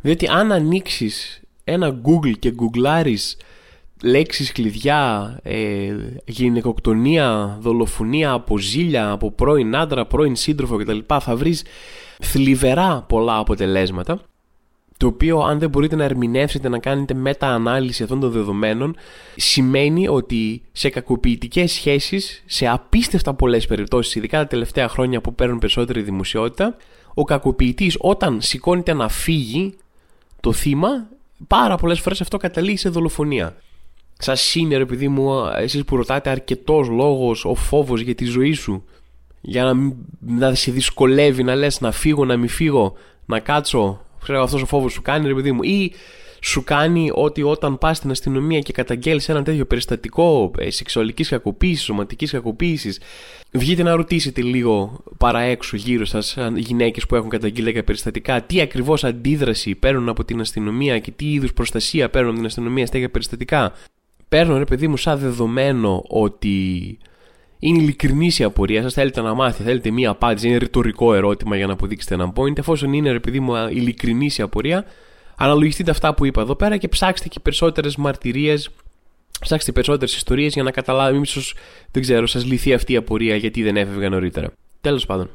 Διότι 0.00 0.26
αν 0.26 0.52
ανοίξεις 0.52 1.42
ένα 1.64 2.00
Google 2.02 2.38
και 2.38 2.50
γκουγκλάρεις 2.50 3.36
λέξεις 4.02 4.52
κλειδιά, 4.52 5.38
ε, 5.42 5.94
γυναικοκτονία, 6.26 7.58
δολοφονία 7.60 8.32
από 8.32 8.58
ζήλια, 8.58 9.10
από 9.10 9.30
πρώην 9.30 9.76
άντρα, 9.76 10.06
πρώην 10.06 10.36
σύντροφο 10.36 10.76
κτλ. 10.76 10.98
θα 11.20 11.36
βρεις 11.36 11.64
θλιβερά 12.20 13.04
πολλά 13.08 13.36
αποτελέσματα 13.36 14.20
το 15.02 15.08
οποίο 15.08 15.38
αν 15.38 15.58
δεν 15.58 15.68
μπορείτε 15.68 15.96
να 15.96 16.04
ερμηνεύσετε 16.04 16.68
να 16.68 16.78
κάνετε 16.78 17.14
μετα-ανάλυση 17.14 18.02
αυτών 18.02 18.20
των 18.20 18.30
δεδομένων 18.30 18.96
σημαίνει 19.36 20.08
ότι 20.08 20.62
σε 20.72 20.88
κακοποιητικές 20.88 21.72
σχέσεις, 21.72 22.42
σε 22.46 22.66
απίστευτα 22.66 23.34
πολλές 23.34 23.66
περιπτώσεις, 23.66 24.14
ειδικά 24.14 24.38
τα 24.38 24.46
τελευταία 24.46 24.88
χρόνια 24.88 25.20
που 25.20 25.34
παίρνουν 25.34 25.58
περισσότερη 25.58 26.02
δημοσιότητα, 26.02 26.76
ο 27.14 27.24
κακοποιητής 27.24 27.96
όταν 27.98 28.40
σηκώνεται 28.40 28.92
να 28.92 29.08
φύγει 29.08 29.74
το 30.40 30.52
θύμα, 30.52 31.08
πάρα 31.46 31.76
πολλές 31.76 32.00
φορές 32.00 32.20
αυτό 32.20 32.36
καταλήγει 32.36 32.76
σε 32.76 32.88
δολοφονία. 32.88 33.56
Σα 34.24 34.60
είναι, 34.60 34.76
ρε 34.76 34.86
παιδί 34.86 35.08
μου, 35.08 35.30
εσείς 35.56 35.84
που 35.84 35.96
ρωτάτε 35.96 36.30
αρκετός 36.30 36.88
λόγος, 36.88 37.44
ο 37.44 37.54
φόβος 37.54 38.00
για 38.00 38.14
τη 38.14 38.24
ζωή 38.24 38.52
σου, 38.52 38.84
για 39.40 39.64
να, 39.64 39.94
να 40.20 40.54
σε 40.54 40.70
δυσκολεύει 40.70 41.42
να 41.42 41.54
λες 41.54 41.80
να 41.80 41.92
φύγω, 41.92 42.24
να 42.24 42.36
μην 42.36 42.48
φύγω, 42.48 42.94
να 43.26 43.40
κάτσω. 43.40 44.00
Ξέρω 44.22 44.42
αυτός 44.42 44.62
ο 44.62 44.66
φόβος 44.66 44.92
σου 44.92 45.02
κάνει, 45.02 45.26
ρε 45.26 45.34
παιδί 45.34 45.52
μου. 45.52 45.62
Ή 45.62 45.92
σου 46.40 46.64
κάνει 46.64 47.10
ότι 47.14 47.42
όταν 47.42 47.78
πας 47.78 47.96
στην 47.96 48.10
αστυνομία 48.10 48.58
και 48.58 48.72
καταγγέλεις 48.72 49.28
ένα 49.28 49.42
τέτοιο 49.42 49.64
περιστατικό 49.64 50.50
ε, 50.58 50.70
σεξουαλικής 50.70 51.28
κακοποίησης, 51.28 51.84
σωματικής 51.84 52.30
κακοποίησης, 52.30 53.00
βγείτε 53.52 53.82
να 53.82 53.96
ρωτήσετε 53.96 54.42
λίγο 54.42 55.02
παραέξω 55.18 55.76
γύρω 55.76 56.04
σας, 56.04 56.36
γυναίκες 56.56 57.06
που 57.06 57.14
έχουν 57.14 57.28
καταγγείλει 57.28 57.64
τέτοια 57.64 57.84
περιστατικά, 57.84 58.42
τι 58.42 58.60
ακριβώς 58.60 59.04
αντίδραση 59.04 59.74
παίρνουν 59.74 60.08
από 60.08 60.24
την 60.24 60.40
αστυνομία 60.40 60.98
και 60.98 61.10
τι 61.10 61.32
είδους 61.32 61.52
προστασία 61.52 62.10
παίρνουν 62.10 62.30
από 62.30 62.38
την 62.38 62.46
αστυνομία 62.46 62.86
σε 62.86 62.92
τέτοια 62.92 63.10
περιστατικά 63.10 63.72
παίρνω 64.32 64.58
ρε 64.58 64.64
παιδί 64.64 64.88
μου 64.88 64.96
σαν 64.96 65.18
δεδομένο 65.18 66.04
ότι 66.08 66.98
είναι 67.58 67.82
ειλικρινή 67.82 68.30
η 68.38 68.44
απορία 68.44 68.82
σας. 68.82 68.92
Θέλετε 68.92 69.20
να 69.20 69.34
μάθετε, 69.34 69.64
θέλετε 69.64 69.90
μία 69.90 70.10
απάντηση. 70.10 70.48
Είναι 70.48 70.56
ρητορικό 70.56 71.14
ερώτημα 71.14 71.56
για 71.56 71.66
να 71.66 71.72
αποδείξετε 71.72 72.14
ένα 72.14 72.32
point. 72.36 72.58
Εφόσον 72.58 72.92
είναι 72.92 73.10
ρε 73.10 73.20
παιδί 73.20 73.40
μου 73.40 73.54
ειλικρινή 73.70 74.30
η 74.38 74.42
απορία, 74.42 74.84
αναλογιστείτε 75.36 75.90
αυτά 75.90 76.14
που 76.14 76.24
είπα 76.24 76.40
εδώ 76.40 76.54
πέρα 76.54 76.76
και 76.76 76.88
ψάξτε 76.88 77.28
και 77.28 77.40
περισσότερες 77.40 77.96
μαρτυρίες. 77.96 78.70
Ψάξτε 79.40 79.72
περισσότερες 79.72 80.14
ιστορίες 80.16 80.52
για 80.52 80.62
να 80.62 80.70
καταλάβετε, 80.70 81.18
μήπω 81.18 81.40
δεν 81.90 82.02
ξέρω, 82.02 82.26
σας 82.26 82.44
λυθεί 82.44 82.72
αυτή 82.74 82.92
η 82.92 82.96
απορία 82.96 83.36
γιατί 83.36 83.62
δεν 83.62 83.76
έφευγα 83.76 84.08
νωρίτερα. 84.08 84.52
Τέλος 84.80 85.06
πάντων. 85.06 85.30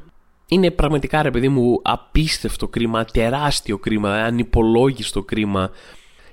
Είναι 0.48 0.70
πραγματικά 0.70 1.22
ρε 1.22 1.30
παιδί 1.30 1.48
μου 1.48 1.80
απίστευτο 1.82 2.68
κρίμα, 2.68 3.04
τεράστιο 3.04 3.78
κρίμα, 3.78 4.14
ανυπολόγιστο 4.14 5.22
κρίμα 5.22 5.70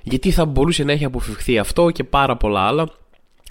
γιατί 0.08 0.30
θα 0.30 0.44
μπορούσε 0.44 0.84
να 0.84 0.92
έχει 0.92 1.04
αποφευχθεί 1.04 1.58
αυτό 1.58 1.90
και 1.90 2.04
πάρα 2.04 2.36
πολλά 2.36 2.60
άλλα. 2.60 2.88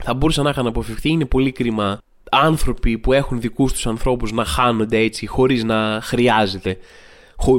Θα 0.04 0.14
μπορούσαν 0.14 0.44
να 0.44 0.50
είχαν 0.50 0.68
αποφευχθεί. 0.68 1.10
Είναι 1.10 1.26
πολύ 1.26 1.52
κρίμα 1.52 2.02
άνθρωποι 2.32 2.98
που 2.98 3.14
έχουν 3.14 3.42
δικούς 3.42 3.74
τους 3.74 3.88
ανθρώπους 3.88 4.32
να 4.32 4.46
χάνονται 4.46 4.98
έτσι 4.98 5.26
χωρίς 5.26 5.64
να 5.64 6.00
χρειάζεται. 6.04 6.78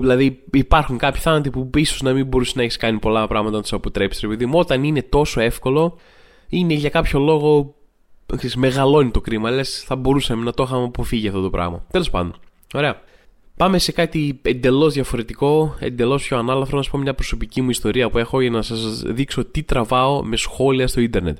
Δηλαδή 0.01 0.43
υπάρχουν 0.53 0.99
κάποιοι 0.99 1.21
θάνατοι 1.21 1.51
που 1.51 1.71
ίσως 1.75 2.03
να 2.03 2.13
μην 2.13 2.27
μπορούσε 2.27 2.53
να 2.57 2.63
έχεις 2.63 2.77
κάνει 2.77 2.99
πολλά 2.99 3.27
πράγματα 3.27 3.57
να 3.57 3.63
τους 3.63 3.73
αποτρέψεις. 3.73 4.23
Επειδή 4.23 4.49
όταν 4.53 4.85
είναι 4.85 5.03
τόσο 5.03 5.41
εύκολο, 5.41 5.97
είναι 6.49 6.75
για 6.75 6.91
κάποιο 6.91 7.19
λόγο. 7.19 7.75
Μεγαλώνει 8.57 9.11
το 9.11 9.21
κρίμα. 9.21 9.51
Λες, 9.51 9.85
θα 9.87 9.97
μπορούσαμε 9.97 10.45
να 10.45 10.53
το 10.53 10.63
είχαμε 10.63 10.85
αποφύγει 10.85 11.29
αυτό 11.29 11.41
το 11.41 11.51
πράγμα. 11.51 11.87
Τέλος 11.91 12.11
πάντων. 12.11 12.35
Ωραία. 12.75 13.01
Πάμε 13.57 13.79
σε 13.79 13.92
κάτι 13.92 14.38
εντελώς 14.42 14.95
διαφορετικό, 14.95 15.77
εντελώς 15.81 16.27
πιο 16.27 16.38
ανάλαφρο, 16.38 16.77
να 16.77 16.83
σα 16.83 16.90
πω 16.90 16.99
μια 16.99 17.14
προσωπική 17.14 17.62
μου 17.62 17.71
ιστορία 17.71 18.11
που 18.11 18.19
έχω 18.19 18.40
για 18.40 18.51
να 18.51 18.62
σας 18.62 19.03
δείξω 19.07 19.45
τι 19.45 19.62
τραβάω 19.62 20.25
με 20.25 20.37
σχόλια 20.37 20.87
στο 20.87 21.01
ίντερνετ. 21.01 21.37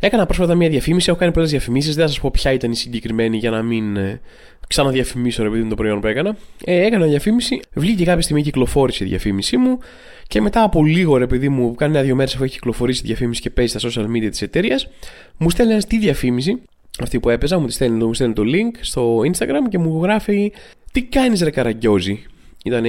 Έκανα 0.00 0.26
πρόσφατα 0.26 0.54
μια 0.54 0.68
διαφήμιση, 0.68 1.10
έχω 1.10 1.18
κάνει 1.18 1.32
πολλές 1.32 1.50
διαφημίσεις, 1.50 1.94
δεν 1.94 2.04
θα 2.04 2.10
σας 2.10 2.20
πω 2.20 2.30
ποια 2.30 2.52
ήταν 2.52 2.70
η 2.70 2.76
συγκεκριμένη 2.76 3.36
για 3.36 3.50
να 3.50 3.62
μην 3.62 3.96
ε, 3.96 4.20
ξαναδιαφημίσω 4.68 5.42
ρε 5.42 5.50
παιδί 5.50 5.68
το 5.68 5.74
προϊόν 5.74 6.00
που 6.00 6.06
έκανα. 6.06 6.36
Ε, 6.64 6.86
έκανα 6.86 7.06
διαφήμιση, 7.06 7.60
βγήκε 7.72 8.04
κάποια 8.04 8.22
στιγμή 8.22 8.42
κυκλοφόρησε 8.42 9.04
η 9.04 9.06
διαφήμιση 9.06 9.56
μου 9.56 9.78
και 10.26 10.40
μετά 10.40 10.62
από 10.62 10.84
λίγο 10.84 11.16
ρε 11.16 11.26
παιδί 11.26 11.48
μου, 11.48 11.74
κάνει 11.74 11.92
ένα-δύο 11.92 12.14
μέρες 12.14 12.34
αφού 12.34 12.44
έχει 12.44 12.54
κυκλοφορήσει 12.54 13.00
η 13.04 13.06
διαφήμιση 13.06 13.40
και 13.40 13.50
παίζει 13.50 13.78
στα 13.78 13.88
social 13.88 14.06
media 14.06 14.28
της 14.30 14.42
εταιρείας, 14.42 14.88
μου 15.36 15.50
στέλνει 15.50 15.72
ένας 15.72 15.86
τη 15.86 15.98
διαφήμιση 15.98 16.62
αυτή 17.00 17.20
που 17.20 17.30
έπαιζα, 17.30 17.58
μου 17.58 17.68
στέλνει, 17.68 18.04
μου 18.04 18.14
στέλνει 18.14 18.34
το 18.34 18.42
link 18.46 18.78
στο 18.80 19.18
Instagram 19.18 19.68
και 19.68 19.78
μου 19.78 20.02
γράφει 20.02 20.52
τι 20.92 21.02
κάνεις, 21.02 21.42
ρε 21.42 21.50
Καραγκιόζη, 21.50 22.22
ήταν 22.64 22.84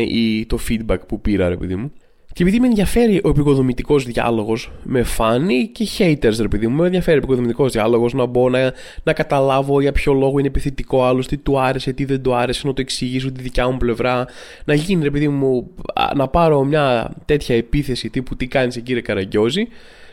το 0.48 0.60
feedback 0.70 1.00
που 1.08 1.22
πήρα, 1.22 1.50
ρε 1.50 1.58
παιδί 1.58 1.76
μου. 1.76 1.92
Και 2.34 2.44
επειδή 2.44 2.60
με 2.60 2.68
ενδιαφέρει 2.68 3.22
ο 3.24 3.30
επικοδομητικός 3.30 4.06
διάλογος 4.06 4.72
με 4.84 5.04
φάνη 5.04 5.68
και 5.68 5.88
haters, 5.98 6.36
ρε 6.40 6.48
παιδί 6.48 6.68
μου, 6.68 6.76
με 6.76 6.86
ενδιαφέρει 6.86 7.16
ο 7.16 7.20
επικοδομητικός 7.20 7.72
διάλογος 7.72 8.14
να 8.14 8.26
μπω 8.26 8.50
να, 8.50 8.74
να 9.04 9.14
καταλάβω 9.14 9.82
για 9.82 9.92
ποιο 9.92 10.14
λόγο 10.14 10.40
είναι 10.40 10.48
επιθετικό 10.48 11.04
άλλος, 11.04 11.28
τι 11.28 11.38
του 11.38 11.60
άρεσε, 11.60 11.94
τι 11.94 12.06
δεν 12.06 12.22
του 12.22 12.36
άρεσε, 12.36 12.68
να 12.68 12.74
το 12.74 12.82
εξηγήσω 12.82 13.32
τη 13.32 13.42
δικιά 13.42 13.70
μου 13.70 13.78
πλευρά. 13.78 14.28
Να 14.66 14.74
γίνει, 14.74 15.04
ρε 15.04 15.12
παιδί 15.12 15.28
μου, 15.28 15.70
να 16.16 16.28
πάρω 16.28 16.64
μια 16.64 17.16
τέτοια 17.26 17.56
επίθεση 17.56 18.10
τύπου 18.10 18.36
τι 18.36 18.48
κάνεις, 18.48 18.82
κύριε 18.82 19.02
Καραγκιόζη, 19.02 19.68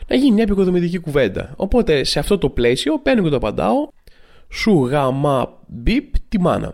να 0.07 0.15
γίνει 0.15 0.31
μια 0.31 0.43
επικοδομητική 0.43 0.97
κουβέντα. 0.97 1.53
Οπότε 1.55 2.03
σε 2.03 2.19
αυτό 2.19 2.37
το 2.37 2.49
πλαίσιο 2.49 2.99
παίρνω 2.99 3.23
και 3.23 3.29
το 3.29 3.35
απαντάω, 3.35 3.87
σου 4.49 4.85
γάμα 4.85 5.59
μπιπ 5.67 6.05
τη 6.29 6.39
μάνα. 6.39 6.73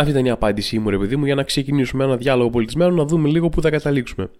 Αυτή 0.00 0.10
ήταν 0.10 0.24
η 0.24 0.30
απάντησή 0.30 0.78
μου, 0.78 0.90
ρε 0.90 0.98
παιδί 0.98 1.16
μου, 1.16 1.24
για 1.24 1.34
να 1.34 1.42
ξεκινήσουμε 1.42 2.04
ένα 2.04 2.16
διάλογο 2.16 2.50
πολιτισμένο, 2.50 2.90
να 2.90 3.04
δούμε 3.04 3.28
λίγο 3.28 3.48
πού 3.48 3.62
θα 3.62 3.70
καταλήξουμε. 3.70 4.30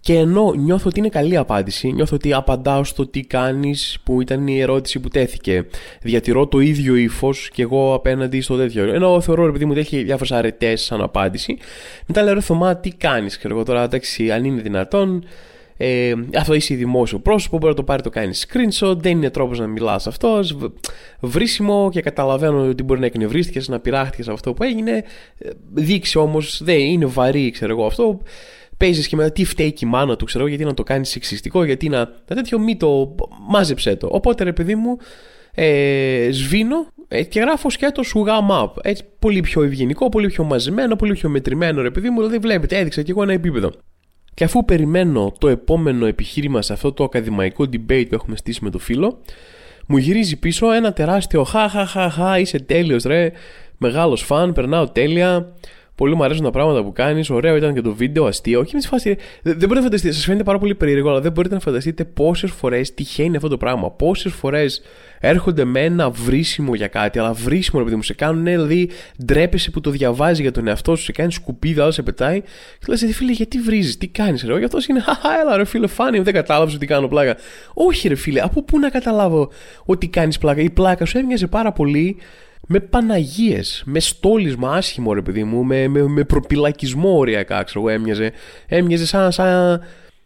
Και 0.00 0.14
ενώ 0.14 0.52
νιώθω 0.52 0.88
ότι 0.88 0.98
είναι 0.98 1.08
καλή 1.08 1.36
απάντηση, 1.36 1.92
νιώθω 1.92 2.16
ότι 2.16 2.32
απαντάω 2.32 2.84
στο 2.84 3.06
τι 3.06 3.20
κάνεις, 3.20 3.98
που 4.04 4.20
ήταν 4.20 4.46
η 4.46 4.60
ερώτηση 4.60 5.00
που 5.00 5.08
τέθηκε. 5.08 5.66
Διατηρώ 6.02 6.46
το 6.46 6.58
ίδιο 6.58 6.96
ύφος 6.96 7.50
και 7.52 7.62
εγώ 7.62 7.94
απέναντι 7.94 8.40
στο 8.40 8.56
τέτοιο. 8.56 8.92
Ενώ 8.92 9.20
θεωρώ, 9.20 9.46
ρε 9.46 9.52
παιδί 9.52 9.64
μου, 9.64 9.70
ότι 9.70 9.80
έχει 9.80 10.02
διάφορες 10.02 10.32
αρετές 10.32 10.82
σαν 10.82 11.00
απάντηση. 11.00 11.58
Μετά 12.06 12.22
λέω, 12.22 12.34
ρε 12.34 12.40
Θωμά, 12.40 12.76
τι 12.76 12.90
κάνεις, 12.90 13.38
ξέρω 13.38 13.54
εγώ 13.54 13.64
τώρα, 13.64 13.82
εντάξει, 13.82 14.30
αν 14.30 14.44
είναι 14.44 14.60
δυνατόν, 14.60 15.24
ε, 15.82 16.12
αυτό 16.36 16.54
είσαι 16.54 16.74
δημόσιο 16.74 17.18
πρόσωπο, 17.18 17.56
μπορεί 17.56 17.70
να 17.70 17.76
το 17.78 17.84
πάρει 17.84 18.02
το 18.02 18.10
κάνει 18.10 18.32
screenshot, 18.34 18.96
δεν 18.96 19.12
είναι 19.12 19.30
τρόπος 19.30 19.58
να 19.58 19.66
μιλάς 19.66 20.06
αυτός. 20.06 20.56
Βρίσιμο 21.20 21.88
και 21.92 22.00
καταλαβαίνω 22.00 22.68
ότι 22.68 22.82
μπορεί 22.82 23.00
να 23.00 23.06
εκνευρίστηκες, 23.06 23.68
να 23.68 23.80
πειράχτηκες 23.80 24.26
από 24.26 24.34
αυτό 24.34 24.52
που 24.52 24.62
έγινε. 24.62 25.04
Ε, 25.38 25.50
δείξει 25.72 26.18
όμως, 26.18 26.62
δεν 26.64 26.78
είναι 26.78 27.06
βαρύ, 27.06 27.50
ξέρω 27.50 27.72
εγώ 27.72 27.86
αυτό. 27.86 28.20
Παίζεις 28.76 29.08
και 29.08 29.16
μετά 29.16 29.32
τι 29.32 29.44
φταίει 29.44 29.72
και 29.72 29.86
η 29.86 29.88
μάνα 29.88 30.16
του, 30.16 30.24
ξέρω 30.24 30.46
γιατί 30.46 30.64
να 30.64 30.74
το 30.74 30.82
κάνεις 30.82 31.08
σεξιστικό, 31.08 31.64
γιατί 31.64 31.88
να. 31.88 31.98
Να 31.98 32.36
τέτοιο 32.36 32.58
μη 32.58 32.76
το. 32.76 33.14
Μάζεψε 33.48 33.96
το. 33.96 34.08
Οπότε 34.10 34.44
ρε 34.44 34.52
παιδί 34.52 34.74
μου, 34.74 34.96
ε, 35.54 36.28
σβήνω 36.30 36.86
ε, 37.08 37.22
και 37.22 37.40
γράφω 37.40 37.70
σκέτος 37.70 38.06
σου 38.06 38.24
γάμα 38.24 38.72
Έτσι, 38.82 39.04
πολύ 39.18 39.40
πιο 39.40 39.62
ευγενικό, 39.62 40.08
πολύ 40.08 40.26
πιο 40.26 40.44
μαζεμένο, 40.44 40.96
πολύ 40.96 41.12
πιο 41.12 41.28
μετρημένο 41.28 41.82
ρε 41.82 41.90
παιδί 41.90 42.10
μου. 42.10 42.16
Δηλαδή 42.16 42.38
βλέπετε, 42.38 42.78
έδειξα 42.78 43.02
και 43.02 43.10
εγώ 43.10 43.22
ένα 43.22 43.32
επίπεδο. 43.32 43.72
Και 44.40 44.46
αφού 44.46 44.64
περιμένω 44.64 45.32
το 45.38 45.48
επόμενο 45.48 46.06
επιχείρημα 46.06 46.62
σε 46.62 46.72
αυτό 46.72 46.92
το 46.92 47.04
ακαδημαϊκό 47.04 47.64
debate 47.64 48.04
που 48.08 48.14
έχουμε 48.14 48.36
στήσει 48.36 48.64
με 48.64 48.70
το 48.70 48.78
φίλο, 48.78 49.20
μου 49.86 49.96
γυρίζει 49.96 50.38
πίσω 50.38 50.72
ένα 50.72 50.92
τεράστιο 50.92 51.44
χα 51.44 51.68
χα 51.68 51.86
χα 51.86 52.10
χα 52.10 52.38
είσαι 52.38 52.58
τέλειος 52.58 53.02
ρε, 53.02 53.32
μεγάλος 53.78 54.22
φαν, 54.22 54.52
περνάω 54.52 54.88
τέλεια, 54.88 55.52
Πολύ 56.00 56.14
μου 56.14 56.24
αρέσουν 56.24 56.44
τα 56.44 56.50
πράγματα 56.50 56.84
που 56.84 56.92
κάνεις. 56.92 57.30
Ωραίο 57.30 57.56
ήταν 57.56 57.74
και 57.74 57.80
το 57.80 57.94
βίντεο, 57.94 58.24
αστείο. 58.24 58.60
Όχι 58.60 58.74
με 58.74 58.80
τη 58.80 58.86
φάση. 58.86 59.16
Δεν 59.42 59.56
μπορείτε 59.56 59.74
να 59.74 59.82
φανταστείτε, 59.82 60.14
σας 60.14 60.24
φαίνεται 60.24 60.44
πάρα 60.44 60.58
πολύ 60.58 60.74
περίεργο, 60.74 61.10
αλλά 61.10 61.20
δεν 61.20 61.32
μπορείτε 61.32 61.54
να 61.54 61.60
φανταστείτε 61.60 62.04
πόσες 62.04 62.50
φορές 62.50 62.94
τυχαίνει 62.94 63.36
αυτό 63.36 63.48
το 63.48 63.56
πράγμα. 63.56 63.90
Πόσες 63.90 64.32
φορές 64.32 64.82
έρχονται 65.20 65.64
με 65.64 65.80
ένα 65.84 66.10
βρίσιμο 66.10 66.74
για 66.74 66.86
κάτι, 66.86 67.18
αλλά 67.18 67.32
βρίσιμο 67.32 67.78
ρε 67.78 67.84
παιδί 67.84 67.96
μου, 67.96 68.02
σε 68.02 68.14
κάνουν, 68.14 68.44
δηλαδή 68.44 68.90
ντρέπεσαι 69.24 69.70
που 69.70 69.80
το 69.80 69.90
διαβάζει 69.90 70.42
για 70.42 70.52
τον 70.52 70.66
εαυτό 70.66 70.96
σου, 70.96 71.04
σε 71.04 71.12
κάνει 71.12 71.32
σκουπίδα, 71.32 71.82
άλλο 71.82 71.92
σε 71.92 72.02
πετάει. 72.02 72.40
Και 72.40 72.86
λες, 72.88 73.06
φίλε, 73.12 73.32
γιατί 73.32 73.58
βρίζεις, 73.58 73.98
τι 73.98 74.08
κάνεις, 74.08 74.44
ρε. 74.44 74.58
Γι' 74.58 74.64
αυτό 74.64 74.78
είναι, 74.88 75.00
χαχά, 75.00 75.40
έλα 75.40 75.56
ρε 75.56 75.64
φίλε, 75.64 75.86
φάνη, 75.86 76.18
δεν 76.18 76.34
κατάλαβες 76.34 76.74
ότι 76.74 76.86
κάνω 76.86 77.08
πλάκα. 77.08 77.36
Όχι, 77.74 78.08
ρε 78.08 78.14
φίλε, 78.14 78.40
από 78.40 78.62
πού 78.62 78.78
να 78.78 78.90
καταλάβω 78.90 79.50
ότι 79.84 80.08
κάνεις 80.08 80.38
πλάκα; 80.38 80.60
Η 80.60 80.70
πλάκα 80.70 81.04
σου 81.04 81.18
έμοιαζε 81.18 81.46
πάρα 81.46 81.72
πολύ 81.72 82.16
με 82.72 82.80
Παναγίες, 82.80 83.82
με 83.86 84.00
στόλισμα 84.00 84.74
άσχημο 84.74 85.12
ρε 85.12 85.22
παιδί 85.22 85.44
μου, 85.44 85.64
με, 85.64 85.88
με, 85.88 86.02
με 86.02 86.24
προπυλακισμό 86.24 87.18
ωριακά, 87.18 87.62
ξέρω 87.62 87.80
εγώ, 87.80 87.88
έμοιαζε. 87.88 88.32
Έμοιαζε 88.66 89.06
σαν, 89.06 89.32
σαν 89.32 89.80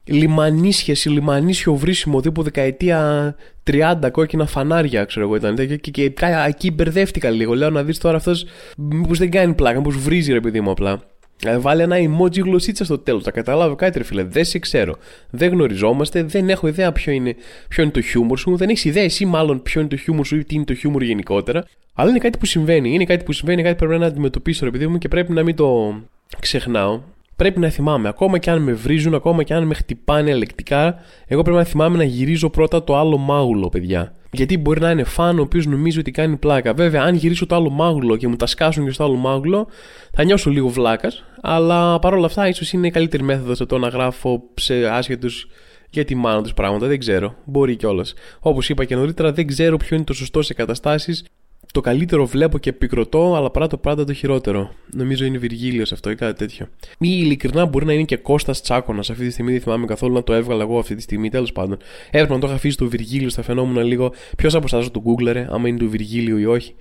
λιμανίσχεση, 0.05 1.09
λιμανίσιο 1.09 1.75
βρίσιμο 1.75 2.21
τύπου 2.21 2.43
δεκαετία 2.43 3.35
30 3.71 3.95
κόκκινα 4.11 4.47
φανάρια, 4.47 5.05
ξέρω 5.05 5.27
εγώ 5.27 5.37
ήταν. 5.37 5.55
Και, 5.55 5.67
και, 5.67 5.91
και, 5.91 6.09
και 6.09 6.25
εκεί 6.47 6.71
μπερδεύτηκα 6.71 7.31
λίγο. 7.31 7.55
Λέω 7.55 7.71
να 7.71 7.83
δεις 7.83 7.99
τώρα 7.99 8.17
αυτός, 8.17 8.47
μήπως 8.77 9.19
δεν 9.19 9.31
κάνει 9.31 9.55
πλάκα, 9.55 9.79
μήπως 9.79 9.97
βρίζει 9.97 10.33
ρε 10.33 10.41
παιδί 10.41 10.61
μου 10.61 10.71
απλά. 10.71 11.03
Ε, 11.43 11.59
βάλε 11.59 11.83
ένα 11.83 11.97
emoji 11.97 12.41
γλωσσίτσα 12.43 12.85
στο 12.85 12.99
τέλος. 12.99 13.23
Θα 13.23 13.31
καταλάβω 13.31 13.75
κάτι, 13.75 13.99
ρε 13.99 14.05
φίλε. 14.05 14.23
Δεν 14.25 14.45
σε 14.45 14.59
ξέρω. 14.59 14.97
Δεν 15.31 15.51
γνωριζόμαστε. 15.51 16.23
Δεν 16.23 16.49
έχω 16.49 16.67
ιδέα 16.67 16.93
ποιο 16.93 17.13
είναι, 17.13 17.37
ποιο 17.69 17.83
είναι 17.83 17.93
το 17.93 18.01
χιούμορ 18.01 18.39
σου. 18.39 18.57
Δεν 18.57 18.69
έχεις 18.69 18.85
ιδέα 18.85 19.03
εσύ, 19.03 19.27
μάλλον, 19.27 19.63
ποιο 19.63 19.81
είναι 19.81 19.91
το 19.91 19.97
χιούμορ 19.97 20.27
σου 20.27 20.37
ή 20.37 20.45
τι 20.45 20.55
είναι 20.55 20.65
το 20.65 20.75
χιούμορ 20.75 21.03
γενικότερα. 21.03 21.65
Αλλά 21.95 22.11
είναι 22.11 22.19
κάτι 22.19 22.39
που 22.39 22.47
συμβαίνει. 22.47 22.95
Είναι 22.95 23.05
κάτι 23.05 23.25
που 23.25 23.33
συμβαίνει, 23.33 23.63
κάτι 23.63 23.75
που 23.77 23.87
πρέπει 23.87 24.01
να 24.01 24.07
αντιμετωπίσω, 24.07 24.65
ρε 24.65 24.71
παιδί 24.71 24.87
μου, 24.87 24.99
και 24.99 25.09
πρέπει 25.09 25.33
να 25.33 25.43
μην 25.43 25.57
το 25.57 26.01
ξεχνάω. 26.41 27.01
Πρέπει 27.37 27.61
να 27.61 27.69
θυμάμαι. 27.69 28.09
Ακόμα 28.09 28.39
και 28.39 28.51
αν 28.51 28.63
με 28.63 28.73
βρίζουν, 28.73 29.15
ακόμα 29.15 29.43
και 29.43 29.55
αν 29.55 29.67
με 29.67 29.75
χτυπάνε 29.75 30.31
ελεκτικά, 30.31 30.97
εγώ 31.27 31.43
πρέπει 31.43 31.59
να 31.59 31.65
θυμάμαι 31.65 31.97
να 31.97 32.05
γυρίζω 32.05 32.51
πρώτα 32.51 32.85
το 32.85 32.97
άλλο 32.97 33.17
μάγουλο, 33.17 33.69
παιδιά. 33.69 34.15
Γιατί 34.31 34.59
μπορεί 34.59 34.81
να 34.81 34.91
είναι 34.91 35.05
φαν 35.05 35.39
ο 35.39 35.43
οποίος 35.43 35.67
νομίζει 35.67 35.99
ότι 35.99 36.11
κάνει 36.11 36.37
πλάκα. 36.37 36.75
Βέβαια, 36.75 37.03
αν 37.03 37.15
γυρίσω 37.15 37.47
το 37.47 37.55
άλλο 37.55 37.71
μάγουλο 37.71 38.17
και 38.17 38.29
μου 38.29 38.37
τα 38.37 38.47
σκάσουν 38.47 38.85
και 38.85 38.91
στο 38.91 39.05
άλλο 39.05 39.15
μάγουλο, 39.15 39.67
θα 40.13 40.25
νιώσω 40.25 40.51
λίγο 40.51 40.69
βλάκας. 40.69 41.25
Αλλά 41.41 41.99
παρόλα 41.99 42.27
αυτά, 42.27 42.49
ίσως 42.49 42.73
είναι 42.73 42.87
η 42.87 42.91
καλύτερη 42.91 43.23
μέθοδος 43.23 43.57
σε 43.57 43.67
το 43.67 43.79
να 43.79 43.89
γράφω 43.89 44.43
σε 44.55 44.87
άσχετους 44.87 45.47
για 45.91 46.05
τη 46.05 46.15
μάνα 46.15 46.43
τους 46.43 46.55
πράγματα. 46.55 46.87
Δεν 46.87 46.99
ξέρω. 46.99 47.35
Μπορεί 47.45 47.77
κιόλας. 47.77 48.15
Όπως 48.41 48.69
είπα 48.69 48.85
και 48.85 48.97
νωρίτερα, 48.97 49.33
δεν 49.33 49.47
ξέρω 49.47 49.77
ποιο 49.77 49.97
είναι 49.97 50.05
το 50.05 50.13
σωστό 50.13 50.43
σε 50.43 50.55
καταστάσεις 50.55 51.25
το 51.75 51.81
καλύτερο 51.81 52.27
βλέπω 52.27 52.59
και 52.59 52.71
επικροτώ, 52.71 53.35
αλλά 53.35 53.51
παρά 53.51 53.67
το 53.67 53.77
πάντα 53.77 54.05
το 54.05 54.13
χειρότερο. 54.13 54.71
Νομίζω 54.93 55.25
είναι 55.25 55.39
Βυργίλιος 55.39 55.93
αυτό 55.93 56.11
ή 56.11 56.15
κάτι 56.15 56.39
τέτοιο. 56.39 56.69
Ή 56.99 57.09
ειλικρινά 57.09 57.67
μπορεί 57.67 57.85
να 57.85 57.93
είναι 57.93 58.03
και 58.03 58.17
Κώστας 58.17 58.63
Τσάκονα. 58.63 58.99
Αυτή 58.99 59.27
τη 59.27 59.31
στιγμή 59.31 59.53
δεν 59.53 59.61
θυμάμαι 59.61 59.87
καθόλου 59.87 60.15
να 60.15 60.23
το 60.23 60.33
έβγαλα 60.33 60.63
εγώ 60.63 60.79
αυτή 60.79 60.95
τη 60.95 61.03
στιγμή. 61.03 61.31
Τέλος 61.31 61.53
πάντων. 61.53 61.79
Έπρεπε 62.11 62.33
να 62.33 62.39
το 62.39 62.47
είχα 62.47 62.57
αφήσει 62.57 62.77
το 62.77 62.89
Βυργίλιο, 62.89 63.31
θα 63.31 63.43
φαινόμουν 63.43 63.85
λίγο. 63.85 64.13
Ποιος 64.37 64.55
από 64.55 64.65
εσάς 64.65 64.91
το 64.91 65.03
Google, 65.07 65.45
άμα 65.49 65.69
είναι 65.69 65.79
του 65.79 65.91
Βυργίλιου 65.91 66.37
ή 66.37 66.47
όχι. 66.47 66.75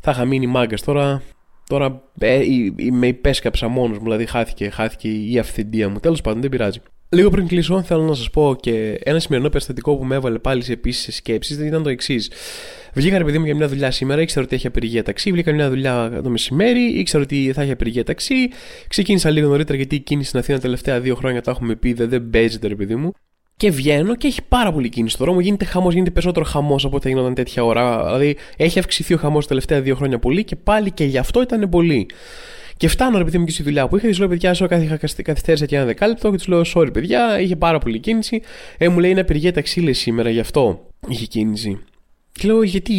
Θα 0.00 0.10
είχα 0.10 0.24
μείνει 0.24 0.46
μάγκας 0.46 0.82
τώρα. 0.82 1.22
Τώρα 1.66 2.02
ε, 2.18 2.40
με 2.90 3.06
υπέσκαψα 3.06 3.68
μόνος 3.68 3.98
μου, 3.98 4.04
δηλαδή 4.04 4.26
χάθηκε, 4.26 4.70
χάθηκε 4.70 5.08
η 5.08 5.38
αυθεντία 5.38 5.88
μου. 5.88 5.98
Τέλος 5.98 6.20
πάντων, 6.20 6.40
δεν 6.40 6.50
πειράζει. 6.50 6.80
Λίγο 7.16 7.30
πριν 7.30 7.46
κλείσω, 7.46 7.82
θέλω 7.82 8.02
να 8.02 8.14
σας 8.14 8.30
πω 8.30 8.56
και 8.60 8.98
ένα 9.04 9.18
σημερινό 9.18 9.48
περιστατικό 9.48 9.96
που 9.96 10.04
με 10.04 10.14
έβαλε 10.14 10.38
πάλι 10.38 10.62
σε 10.62 10.72
επίσης 10.72 11.16
σκέψεις 11.16 11.58
ήταν 11.58 11.82
το 11.82 11.88
εξής. 11.88 12.30
Βγήκα, 12.94 13.18
ρε 13.18 13.24
παιδί 13.24 13.38
μου, 13.38 13.44
για 13.44 13.54
μια 13.54 13.68
δουλειά 13.68 13.90
σήμερα, 13.90 14.20
ήξερα 14.20 14.44
ότι 14.44 14.54
έχει 14.54 14.66
απεργία 14.66 15.02
ταξί. 15.02 15.32
Βγήκα 15.32 15.52
μια 15.52 15.68
δουλειά 15.68 16.20
το 16.22 16.30
μεσημέρι, 16.30 16.80
ήξερα 16.80 17.22
ότι 17.22 17.52
θα 17.54 17.62
έχει 17.62 17.70
απεργία 17.70 18.04
ταξί. 18.04 18.34
Ξεκίνησα 18.88 19.30
λίγο 19.30 19.48
νωρίτερα 19.48 19.76
γιατί 19.76 19.94
η 19.94 19.98
κίνηση 19.98 20.28
στην 20.28 20.40
Αθήνα 20.40 20.56
τα 20.56 20.62
τελευταία 20.62 21.00
δύο 21.00 21.14
χρόνια 21.14 21.42
τα 21.42 21.50
έχουμε 21.50 21.74
πει, 21.74 21.92
δεν, 21.92 22.08
δεν 22.08 22.30
παίζεται, 22.30 22.68
ρε 22.68 22.74
παιδί 22.74 22.94
μου. 22.94 23.12
Και 23.56 23.70
βγαίνω 23.70 24.16
και 24.16 24.26
έχει 24.26 24.42
πάρα 24.48 24.72
πολύ 24.72 24.88
κίνηση 24.88 25.14
στο 25.14 25.24
δρόμο. 25.24 25.40
Γίνεται 25.40 25.64
χαμός, 25.64 25.92
γίνεται 25.92 26.10
περισσότερο 26.10 26.44
χαμός 26.44 26.84
από 26.84 26.96
ό,τι 26.96 27.08
γινόταν 27.08 27.34
τέτοια 27.34 27.64
ώρα. 27.64 28.04
Δηλαδή 28.04 28.36
έχει 28.56 28.78
αυξηθεί 28.78 29.14
ο 29.14 29.16
χαμός 29.16 29.42
τα 29.42 29.48
τελευταία 29.48 29.80
δύο 29.80 29.94
χρόνια 29.94 30.18
πολύ 30.18 30.44
και 30.44 30.56
πάλι 30.56 30.90
και 30.90 31.04
γι' 31.04 31.18
αυτό 31.18 31.42
ήταν 31.42 31.68
πολύ. 31.68 32.06
Και 32.76 32.88
φτάνω, 32.88 33.18
ρε 33.18 33.24
παιδί 33.24 33.38
μου, 33.38 33.44
και 33.44 33.50
στη 33.50 33.62
δουλειά 33.62 33.88
που 33.88 33.96
είχα. 33.96 34.08
Τη 34.08 34.18
λέω, 34.18 34.28
παιδιά, 34.28 34.54
σου 34.54 34.64
είχα 34.64 34.98
καθυστέρησα 35.22 35.66
και 35.66 35.76
ένα 35.76 35.84
δεκάλεπτο. 35.84 36.30
Και 36.30 36.36
τους 36.36 36.46
λέω, 36.46 36.62
sorry, 36.74 36.92
παιδιά, 36.92 37.40
είχε 37.40 37.56
πάρα 37.56 37.78
πολύ 37.78 37.98
κίνηση. 37.98 38.42
Ε, 38.78 38.88
μου 38.88 38.98
λέει, 38.98 39.10
είναι 39.10 39.20
απεργία 39.20 39.52
ταξί, 39.52 39.72
λέει, 39.72 39.92
σήμερα, 39.92 40.30
γι' 40.30 40.40
αυτό 40.40 40.86
είχε 41.08 41.26
κίνηση. 41.26 41.78
Και 42.32 42.46
λέω, 42.46 42.62
γιατί, 42.62 42.94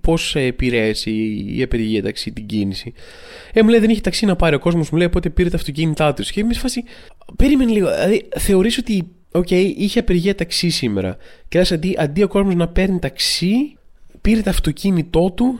πώς 0.00 0.36
επηρέασε 0.36 1.10
η 1.10 1.62
απεργία 1.62 2.02
ταξί 2.02 2.32
την 2.32 2.46
κίνηση; 2.46 2.92
Ε, 3.52 3.62
μου 3.62 3.68
λέει, 3.68 3.80
δεν 3.80 3.90
είχε 3.90 4.00
ταξί 4.00 4.26
να 4.26 4.36
πάρει 4.36 4.54
ο 4.54 4.58
κόσμος, 4.58 4.90
μου 4.90 4.98
λέει, 4.98 5.06
οπότε 5.06 5.30
πήρε 5.30 5.48
τα 5.48 5.56
αυτοκίνητά 5.56 6.14
τους. 6.14 6.30
Και 6.30 6.40
είμαι 6.40 6.52
σε 6.52 6.60
φάση, 6.60 6.84
περίμενε 7.36 7.72
λίγο. 7.72 7.90
Δηλαδή, 7.94 8.28
θεωρείς 8.36 8.78
ότι, 8.78 9.06
OK, 9.32 9.46
okay, 9.50 9.72
είχε 9.76 9.98
απεργία 9.98 10.34
ταξί 10.34 10.68
σήμερα. 10.68 11.16
Και 11.48 11.58
λες, 11.58 11.72
αντί, 11.72 11.96
αντί 11.98 12.22
ο 12.22 12.28
κόσμος 12.28 12.54
να 12.54 12.68
παίρνει 12.68 12.98
ταξί, 12.98 13.76
πήρε 14.20 14.40
το 14.40 14.50
αυτοκίνητό 14.50 15.30
του 15.30 15.58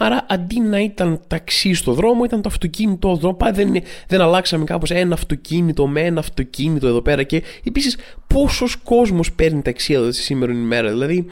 Άρα 0.00 0.26
αντί 0.28 0.60
να 0.60 0.80
ήταν 0.80 1.20
ταξί 1.26 1.74
στο 1.74 1.92
δρόμο, 1.92 2.24
ήταν 2.24 2.42
το 2.42 2.48
αυτοκίνητο 2.48 3.14
δρόμο. 3.14 3.36
Πάει, 3.36 3.52
δεν, 3.52 3.82
δεν 4.06 4.20
αλλάξαμε 4.20 4.64
κάπως 4.64 4.90
ένα 4.90 5.14
αυτοκίνητο 5.14 5.86
με 5.86 6.00
ένα 6.00 6.20
αυτοκίνητο 6.20 6.86
εδώ 6.86 7.02
πέρα. 7.02 7.22
Και 7.22 7.42
επίσης, 7.64 7.96
πόσος 8.26 8.76
κόσμος 8.76 9.32
παίρνει 9.32 9.62
ταξί 9.62 9.92
εδώ 9.92 10.12
στη 10.12 10.22
σήμερα 10.22 10.52
ημέρα. 10.52 10.88
Δηλαδή, 10.88 11.26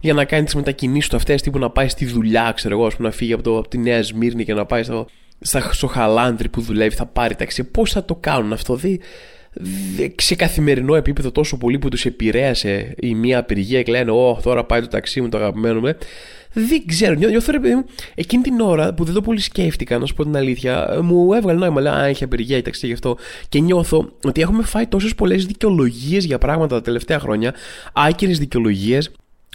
για 0.00 0.14
να 0.14 0.24
κάνεις 0.24 0.44
τις 0.44 0.54
μετακινήσεις 0.54 1.08
του 1.08 1.16
αυτές, 1.16 1.42
τύπου 1.42 1.58
να 1.58 1.70
πάει 1.70 1.88
στη 1.88 2.06
δουλειά, 2.06 2.52
ξέρω 2.54 2.78
εγώ, 2.78 2.90
να 2.98 3.10
φύγει 3.10 3.32
από, 3.32 3.42
το, 3.42 3.58
από 3.58 3.68
τη 3.68 3.78
Νέα 3.78 4.02
Σμύρνη 4.02 4.44
και 4.44 4.54
να 4.54 4.66
πάει 4.66 4.82
στο, 4.82 5.06
στο 5.70 5.86
Χαλάνδρι 5.86 6.48
που 6.48 6.60
δουλεύει, 6.60 6.94
θα 6.94 7.06
πάρει 7.06 7.34
ταξί. 7.34 7.64
Πώς 7.64 7.92
θα 7.92 8.04
το 8.04 8.14
κάνουν 8.14 8.52
αυτό, 8.52 8.74
δει 8.74 9.00
σε 10.16 10.34
καθημερινό 10.34 10.94
επίπεδο 10.94 11.30
τόσο 11.30 11.58
πολύ 11.58 11.78
που 11.78 11.88
τους 11.88 12.04
επηρέασε 12.04 12.94
η 13.00 13.14
μία 13.14 13.38
απεργία 13.38 13.82
και 13.82 13.90
λένε 13.90 14.10
Ω, 14.10 14.40
τώρα 14.42 14.64
πάει 14.64 14.80
το 14.80 14.88
ταξί 14.88 15.20
μου, 15.20 15.28
το 15.28 15.36
αγαπημένο 15.36 15.80
μου. 15.80 15.92
Δεν 16.52 16.86
ξέρω. 16.86 17.14
Νιώθω 17.14 17.52
ρε 17.52 17.60
παιδί 17.60 17.74
μου, 17.74 17.84
εκείνη 18.14 18.42
την 18.42 18.60
ώρα 18.60 18.94
που 18.94 19.04
δεν 19.04 19.14
το 19.14 19.20
πολύ 19.20 19.40
σκέφτηκα, 19.40 19.98
να 19.98 20.06
σου 20.06 20.14
πω 20.14 20.24
την 20.24 20.36
αλήθεια, 20.36 21.00
μου 21.02 21.32
έβγαλε 21.32 21.58
νόημα. 21.58 21.80
Λέω, 21.80 21.92
Α, 21.92 22.04
έχει 22.04 22.24
απεργία 22.24 22.56
η 22.56 22.62
ταξί 22.62 22.86
γι' 22.86 22.92
αυτό. 22.92 23.16
Και 23.48 23.60
νιώθω 23.60 24.12
ότι 24.24 24.40
έχουμε 24.40 24.62
φάει 24.62 24.86
τόσες 24.86 25.14
πολλές 25.14 25.46
δικαιολογίες 25.46 26.24
για 26.24 26.38
πράγματα 26.38 26.74
τα 26.74 26.82
τελευταία 26.82 27.18
χρόνια, 27.18 27.54
άκυρες 27.92 28.38
δικαιολογίες, 28.38 29.10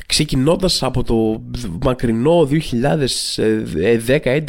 ξεκινώντας 0.05 0.83
από 0.83 1.03
το 1.03 1.43
μακρινό 1.81 2.47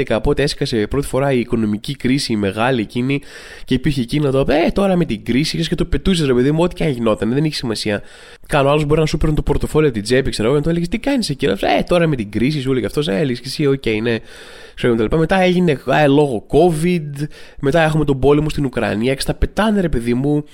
2010-2011 0.07 0.19
πότε 0.23 0.43
έσκασε 0.43 0.87
πρώτη 0.87 1.07
φορά 1.07 1.33
η 1.33 1.39
οικονομική 1.39 1.97
κρίση 1.97 2.33
η 2.33 2.37
μεγάλη 2.37 2.81
εκείνη 2.81 3.21
και 3.65 3.75
υπήρχε 3.75 4.01
εκείνο 4.01 4.31
το 4.31 4.45
ε 4.49 4.71
τώρα 4.71 4.97
με 4.97 5.05
την 5.05 5.25
κρίση 5.25 5.67
και 5.67 5.75
το 5.75 5.85
πετούσες 5.85 6.27
ρε 6.27 6.35
παιδί 6.35 6.53
μου 6.53 6.63
ό,τι 6.63 6.75
και 6.75 6.85
αν 6.85 6.91
γινόταν 6.91 7.33
δεν 7.33 7.45
έχει 7.45 7.55
σημασία 7.55 8.03
κάνω 8.47 8.71
άλλος 8.71 8.85
μπορεί 8.85 9.01
να 9.01 9.07
σου 9.07 9.17
παίρνει 9.17 9.35
το 9.35 9.43
πορτοφόλι 9.43 9.87
από 9.87 9.95
την 9.95 10.03
τσέπη 10.03 10.31
ξέρω 10.31 10.49
εγώ 10.49 10.57
και 10.57 10.63
το 10.63 10.71
έλεγες 10.71 10.89
τι 10.89 10.99
κάνεις 10.99 11.31
εκεί 11.31 11.47
ε 11.47 11.83
τώρα 11.87 12.07
με 12.07 12.17
την 12.17 12.31
κρίση 12.31 12.61
σου 12.61 12.71
έλεγε 12.71 12.87
αυτός 12.87 13.09
ε 13.09 13.15
έλεγες 13.15 13.41
και 13.41 13.49
εσύ 13.49 13.67
OK 13.67 13.83
okay, 13.85 13.99
ναι 14.03 14.19
ξέρω 14.75 15.09
μετά 15.17 15.41
έγινε 15.41 15.79
ε, 16.03 16.07
λόγω 16.07 16.47
COVID 16.51 17.27
μετά 17.61 17.83
έχουμε 17.83 18.05
τον 18.05 18.19
πόλεμο 18.19 18.49
στην 18.49 18.65
Ουκρανία 18.65 19.15
και 19.15 19.25
τα 19.25 19.35
πετάνε 19.35 19.81
ρε 19.81 19.89
παιδί 19.89 20.15
μου 20.15 20.45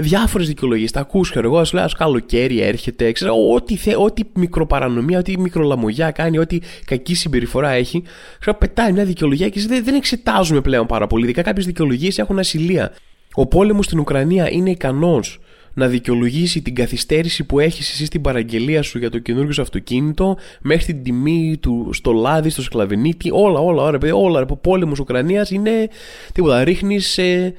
διάφορες 0.00 0.46
δικαιολογίες. 0.46 0.90
Τα 0.90 1.00
ακούς 1.00 1.30
ξέρω 1.30 1.46
εγώ 1.46 1.58
ας 1.58 1.72
λέω 1.72 1.88
καλοκαίρι 1.98 2.60
έρχεται 2.60 3.12
ξέρω 3.12 3.34
ό,τι, 3.54 3.76
θε, 3.76 3.96
ό,τι 3.96 4.24
μικροπαρανομία, 4.40 5.18
ό,τι 5.18 5.38
μικρολαμογιά 5.38 6.10
κάνει, 6.10 6.38
ό,τι 6.38 6.58
κακή 6.84 7.14
συμπεριφορά 7.14 7.70
έχει. 7.70 8.02
Ξέρω, 8.40 8.56
πετάει 8.56 8.92
μια 8.92 9.04
δικαιολογία 9.04 9.48
και 9.48 9.60
δεν, 9.68 9.84
δεν 9.84 9.94
εξετάζουμε 9.94 10.60
πλέον 10.60 10.86
πάρα 10.86 11.06
πολύ. 11.06 11.24
Ειδικά 11.24 11.42
κάποιες 11.42 11.66
δικαιολογίες 11.66 12.18
έχουν 12.18 12.38
ασυλία. 12.38 12.92
Ο 13.34 13.46
πόλεμος 13.46 13.84
στην 13.84 13.98
Ουκρανία 13.98 14.50
είναι 14.50 14.70
ικανός 14.70 15.38
να 15.74 15.86
δικαιολογήσει 15.86 16.62
την 16.62 16.74
καθυστέρηση 16.74 17.44
που 17.44 17.58
έχεις 17.58 17.90
εσύ 17.90 18.04
στην 18.04 18.20
παραγγελία 18.20 18.82
σου 18.82 18.98
για 18.98 19.10
το 19.10 19.18
καινούργιο 19.18 19.52
σου 19.52 19.62
αυτοκίνητο 19.62 20.36
μέχρι 20.60 20.84
την 20.84 21.02
τιμή 21.02 21.56
του 21.60 21.90
στο 21.92 22.12
λάδι, 22.12 22.50
στο 22.50 22.62
σκλαβενίτη, 22.62 23.30
όλα, 23.32 23.58
όλα, 23.58 23.82
όλα, 23.82 23.98
όλα, 24.02 24.14
όλα. 24.14 24.46
Ο 24.48 24.56
πόλεμος 24.56 24.98
Ουκρανίας 24.98 25.50
είναι 25.50 25.88
τίποτα. 26.32 26.64
Ρίχνεις. 26.64 27.18
Ε, 27.18 27.54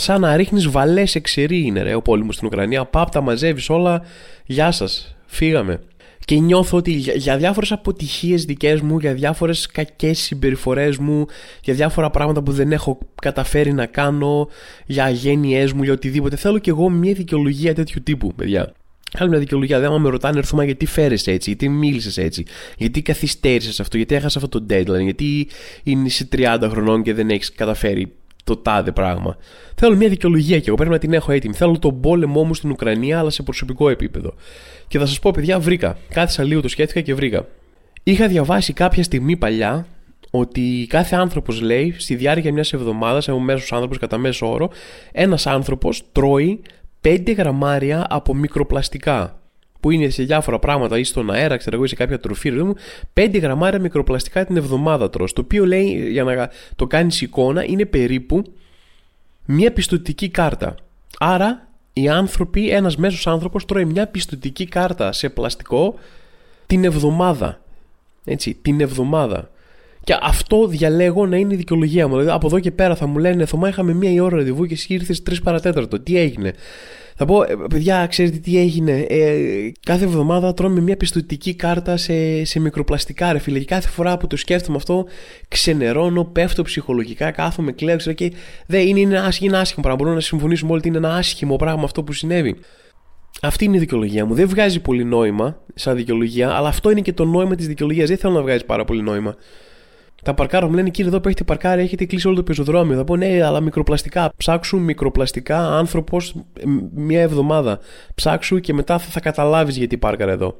σαν 0.00 0.20
να 0.20 0.36
ρίχνεις 0.36 0.68
βαλές 0.68 1.14
εξαιρεί 1.14 1.66
είναι 1.66 1.82
ρε, 1.82 1.94
ο 1.94 2.02
πόλεμος 2.02 2.34
στην 2.34 2.46
Ουκρανία. 2.46 2.84
Πάπ 2.84 3.10
τα 3.10 3.20
μαζεύεις 3.20 3.70
όλα. 3.70 4.02
Γεια 4.46 4.70
σας. 4.70 5.16
Φύγαμε 5.26 5.80
και 6.28 6.38
νιώθω 6.38 6.76
ότι 6.76 6.92
για, 6.92 7.14
για 7.14 7.36
διάφορες 7.36 7.72
αποτυχίες 7.72 8.44
δικές 8.44 8.80
μου, 8.80 8.98
για 8.98 9.14
διάφορες 9.14 9.66
κακές 9.66 10.18
συμπεριφορές 10.18 10.96
μου, 10.96 11.26
για 11.62 11.74
διάφορα 11.74 12.10
πράγματα 12.10 12.42
που 12.42 12.52
δεν 12.52 12.72
έχω 12.72 12.98
καταφέρει 13.22 13.72
να 13.72 13.86
κάνω, 13.86 14.48
για 14.86 15.04
αγένειές 15.04 15.72
μου, 15.72 15.82
για 15.82 15.92
οτιδήποτε, 15.92 16.36
θέλω 16.36 16.58
κι 16.58 16.68
εγώ 16.68 16.88
μια 16.90 17.12
δικαιολογία 17.12 17.74
τέτοιου 17.74 18.02
τύπου, 18.02 18.34
παιδιά. 18.34 18.72
Θέλω 19.16 19.30
μια 19.30 19.38
δικαιολογία. 19.38 19.80
Δεν 19.80 20.00
με 20.00 20.08
ρωτάνε 20.08 20.38
έρθουμε 20.38 20.64
γιατί 20.64 20.86
φέρεσαι 20.86 21.30
έτσι, 21.30 21.50
γιατί 21.50 21.68
μίλησες 21.68 22.16
έτσι, 22.16 22.44
γιατί 22.76 23.02
καθυστέρησες 23.02 23.80
αυτό, 23.80 23.96
γιατί 23.96 24.14
έχασες 24.14 24.42
αυτό 24.42 24.48
το 24.48 24.66
deadline, 24.70 25.02
γιατί 25.02 25.48
είναι 25.82 26.08
σε 26.08 26.28
30 26.32 26.66
χρονών 26.70 27.02
και 27.02 27.14
δεν 27.14 27.28
έχεις 27.28 27.52
καταφέρει 27.52 28.12
το 28.48 28.56
τάδε 28.56 28.92
πράγμα. 28.92 29.36
Θέλω 29.74 29.96
μια 29.96 30.08
δικαιολογία 30.08 30.58
και 30.58 30.64
εγώ 30.66 30.76
πρέπει 30.76 30.90
να 30.92 30.98
την 30.98 31.12
έχω 31.12 31.32
έτοιμη. 31.32 31.54
Θέλω 31.54 31.78
τον 31.78 32.00
πόλεμο 32.00 32.44
μου 32.44 32.54
στην 32.54 32.70
Ουκρανία, 32.70 33.18
αλλά 33.18 33.30
σε 33.30 33.42
προσωπικό 33.42 33.88
επίπεδο. 33.88 34.34
Και 34.88 34.98
θα 34.98 35.06
σας 35.06 35.18
πω, 35.18 35.30
παιδιά, 35.30 35.58
βρήκα. 35.58 35.96
Κάθισα 36.08 36.42
λίγο, 36.42 36.60
το 36.60 36.68
σκέφτηκα 36.68 37.00
και 37.00 37.14
βρήκα. 37.14 37.46
Είχα 38.02 38.28
διαβάσει 38.28 38.72
κάποια 38.72 39.02
στιγμή 39.02 39.36
παλιά 39.36 39.86
ότι 40.30 40.86
κάθε 40.88 41.16
άνθρωπος 41.16 41.60
λέει 41.60 41.94
στη 41.98 42.14
διάρκεια 42.14 42.52
μιας 42.52 42.72
εβδομάδας, 42.72 43.28
ένα 43.28 43.38
μέσο 43.38 43.74
άνθρωπος 43.74 43.98
κατά 43.98 44.18
μέσο 44.18 44.52
όρο, 44.52 44.70
ένας 45.12 45.46
άνθρωπος 45.46 46.02
τρώει 46.12 46.62
5 47.00 47.32
γραμμάρια 47.32 48.06
από 48.08 48.34
μικροπλαστικά. 48.34 49.40
Που 49.80 49.90
είναι 49.90 50.08
σε 50.08 50.22
διάφορα 50.22 50.58
πράγματα, 50.58 50.98
ή 50.98 51.04
στον 51.04 51.30
αέρα, 51.30 51.56
ξέρω 51.56 51.76
εγώ, 51.76 51.84
ή 51.84 51.88
σε 51.88 51.94
κάποια 51.94 52.18
τροφή. 52.18 52.50
Μου, 52.50 52.74
5 53.14 53.38
γραμμάρια 53.38 53.78
μικροπλαστικά 53.78 54.44
την 54.44 54.56
εβδομάδα 54.56 55.10
τρως. 55.10 55.32
Το 55.32 55.40
οποίο 55.40 55.66
λέει, 55.66 56.10
για 56.10 56.24
να 56.24 56.50
το 56.76 56.86
κάνεις 56.86 57.20
εικόνα, 57.20 57.64
είναι 57.64 57.84
περίπου 57.84 58.42
μια 59.44 59.72
πιστοτική 59.72 60.28
κάρτα. 60.28 60.74
Άρα, 61.18 61.68
οι 61.92 62.08
άνθρωποι, 62.08 62.70
ένας 62.70 62.96
μέσος 62.96 63.26
άνθρωπος 63.26 63.64
τρώει 63.64 63.84
μια 63.84 64.06
πιστοτική 64.06 64.66
κάρτα 64.66 65.12
σε 65.12 65.28
πλαστικό 65.28 65.94
την 66.66 66.84
εβδομάδα. 66.84 67.60
Έτσι, 68.24 68.58
την 68.62 68.80
εβδομάδα. 68.80 69.50
Και 70.04 70.18
αυτό 70.22 70.66
διαλέγω 70.66 71.26
να 71.26 71.36
είναι 71.36 71.54
η 71.54 71.56
δικαιολογία 71.56 72.08
μου. 72.08 72.12
Δηλαδή, 72.12 72.30
από 72.30 72.46
εδώ 72.46 72.58
και 72.58 72.70
πέρα 72.70 72.96
θα 72.96 73.06
μου 73.06 73.18
λένε 73.18 73.44
Θωμά, 73.44 73.68
είχαμε 73.68 73.92
μία 73.92 74.22
ώρα 74.22 74.36
ραντεβού 74.36 74.66
και 74.66 74.74
εσύ 74.74 74.94
ήρθες 74.94 75.22
τρεις 75.22 75.40
παρατέταρτο. 75.40 76.00
Τι 76.00 76.18
έγινε; 76.18 76.52
Θα 77.20 77.24
πω, 77.24 77.42
«Ε, 77.42 77.56
παιδιά, 77.70 78.06
ξέρετε 78.06 78.36
τι 78.36 78.58
έγινε; 78.58 79.06
Ε, 79.08 79.72
κάθε 79.86 80.04
εβδομάδα 80.04 80.54
τρώμε 80.54 80.80
μια 80.80 80.96
πιστοτική 80.96 81.54
κάρτα 81.54 81.96
σε, 81.96 82.44
σε 82.44 82.60
μικροπλαστικά, 82.60 83.32
ρε 83.32 83.38
φίλε. 83.38 83.58
Και 83.58 83.64
κάθε 83.64 83.88
φορά 83.88 84.16
που 84.16 84.26
το 84.26 84.36
σκέφτομαι 84.36 84.76
αυτό, 84.76 85.06
ξενερώνω, 85.48 86.24
πέφτω 86.24 86.62
ψυχολογικά, 86.62 87.30
κάθομαι, 87.30 87.72
κλαίω, 87.72 87.96
ξέρω 87.96 88.14
και 88.14 88.32
δεν 88.66 88.86
είναι, 88.86 89.00
είναι, 89.00 89.18
άσχημο, 89.18 89.50
είναι 89.50 89.60
άσχημο 89.60 89.82
πράγμα. 89.82 89.96
Μπορούμε 89.98 90.14
να 90.14 90.20
συμφωνήσουμε 90.20 90.70
όλοι 90.70 90.78
ότι 90.78 90.88
είναι 90.88 90.96
ένα 90.96 91.16
άσχημο 91.16 91.56
πράγμα 91.56 91.84
αυτό 91.84 92.02
που 92.02 92.12
συνέβη. 92.12 92.56
Αυτή 93.42 93.64
είναι 93.64 93.76
η 93.76 93.78
δικαιολογία 93.78 94.26
μου. 94.26 94.34
Δεν 94.34 94.48
βγάζει 94.48 94.80
πολύ 94.80 95.04
νόημα 95.04 95.60
σαν 95.74 95.96
δικαιολογία, 95.96 96.50
αλλά 96.50 96.68
αυτό 96.68 96.90
είναι 96.90 97.00
και 97.00 97.12
το 97.12 97.24
νόημα 97.24 97.54
της 97.54 97.66
δικαιολογίας. 97.66 98.08
Δεν 98.08 98.18
θέλω 98.18 98.32
να 98.32 98.42
βγάζει 98.42 98.64
πάρα 98.64 98.84
πολύ 98.84 99.02
νόημα. 99.02 99.36
Τα 100.22 100.34
παρκάρω 100.34 100.68
μου 100.68 100.74
λένε 100.74 100.90
κύριε 100.90 101.10
εδώ 101.10 101.20
που 101.20 101.28
έχετε 101.28 101.44
παρκάρει, 101.44 101.82
έχετε 101.82 102.04
κλείσει 102.04 102.26
όλο 102.26 102.36
το 102.36 102.42
πεζοδρόμιο. 102.42 102.96
Θα 102.96 103.04
πω 103.04 103.16
ναι, 103.16 103.42
αλλά 103.42 103.60
μικροπλαστικά. 103.60 104.32
Ψάξου 104.36 104.80
μικροπλαστικά 104.80 105.76
άνθρωπος 105.76 106.34
μία 106.94 107.20
εβδομάδα. 107.20 107.78
Ψάξου 108.14 108.60
και 108.60 108.72
μετά 108.72 108.98
θα, 108.98 109.10
θα 109.10 109.20
καταλάβεις 109.20 109.76
γιατί 109.76 109.98
πάρκαρε 109.98 110.32
εδώ. 110.32 110.56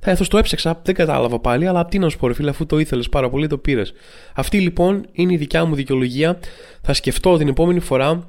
Θα 0.00 0.10
έρθω 0.10 0.24
στο 0.24 0.38
έψαξα, 0.38 0.80
δεν 0.84 0.94
κατάλαβα 0.94 1.40
πάλι, 1.40 1.66
αλλά 1.66 1.84
τι 1.84 1.98
να 1.98 2.08
σου 2.08 2.18
πω, 2.18 2.26
ρε 2.26 2.34
φίλε, 2.34 2.50
αφού 2.50 2.66
το 2.66 2.78
ήθελες 2.78 3.08
πάρα 3.08 3.30
πολύ, 3.30 3.46
το 3.46 3.58
πήρες. 3.58 3.92
Αυτή 4.34 4.60
λοιπόν 4.60 5.06
είναι 5.12 5.32
η 5.32 5.36
δικιά 5.36 5.64
μου 5.64 5.74
δικαιολογία. 5.74 6.38
Θα 6.82 6.92
σκεφτώ 6.92 7.36
την 7.36 7.48
επόμενη 7.48 7.80
φορά 7.80 8.28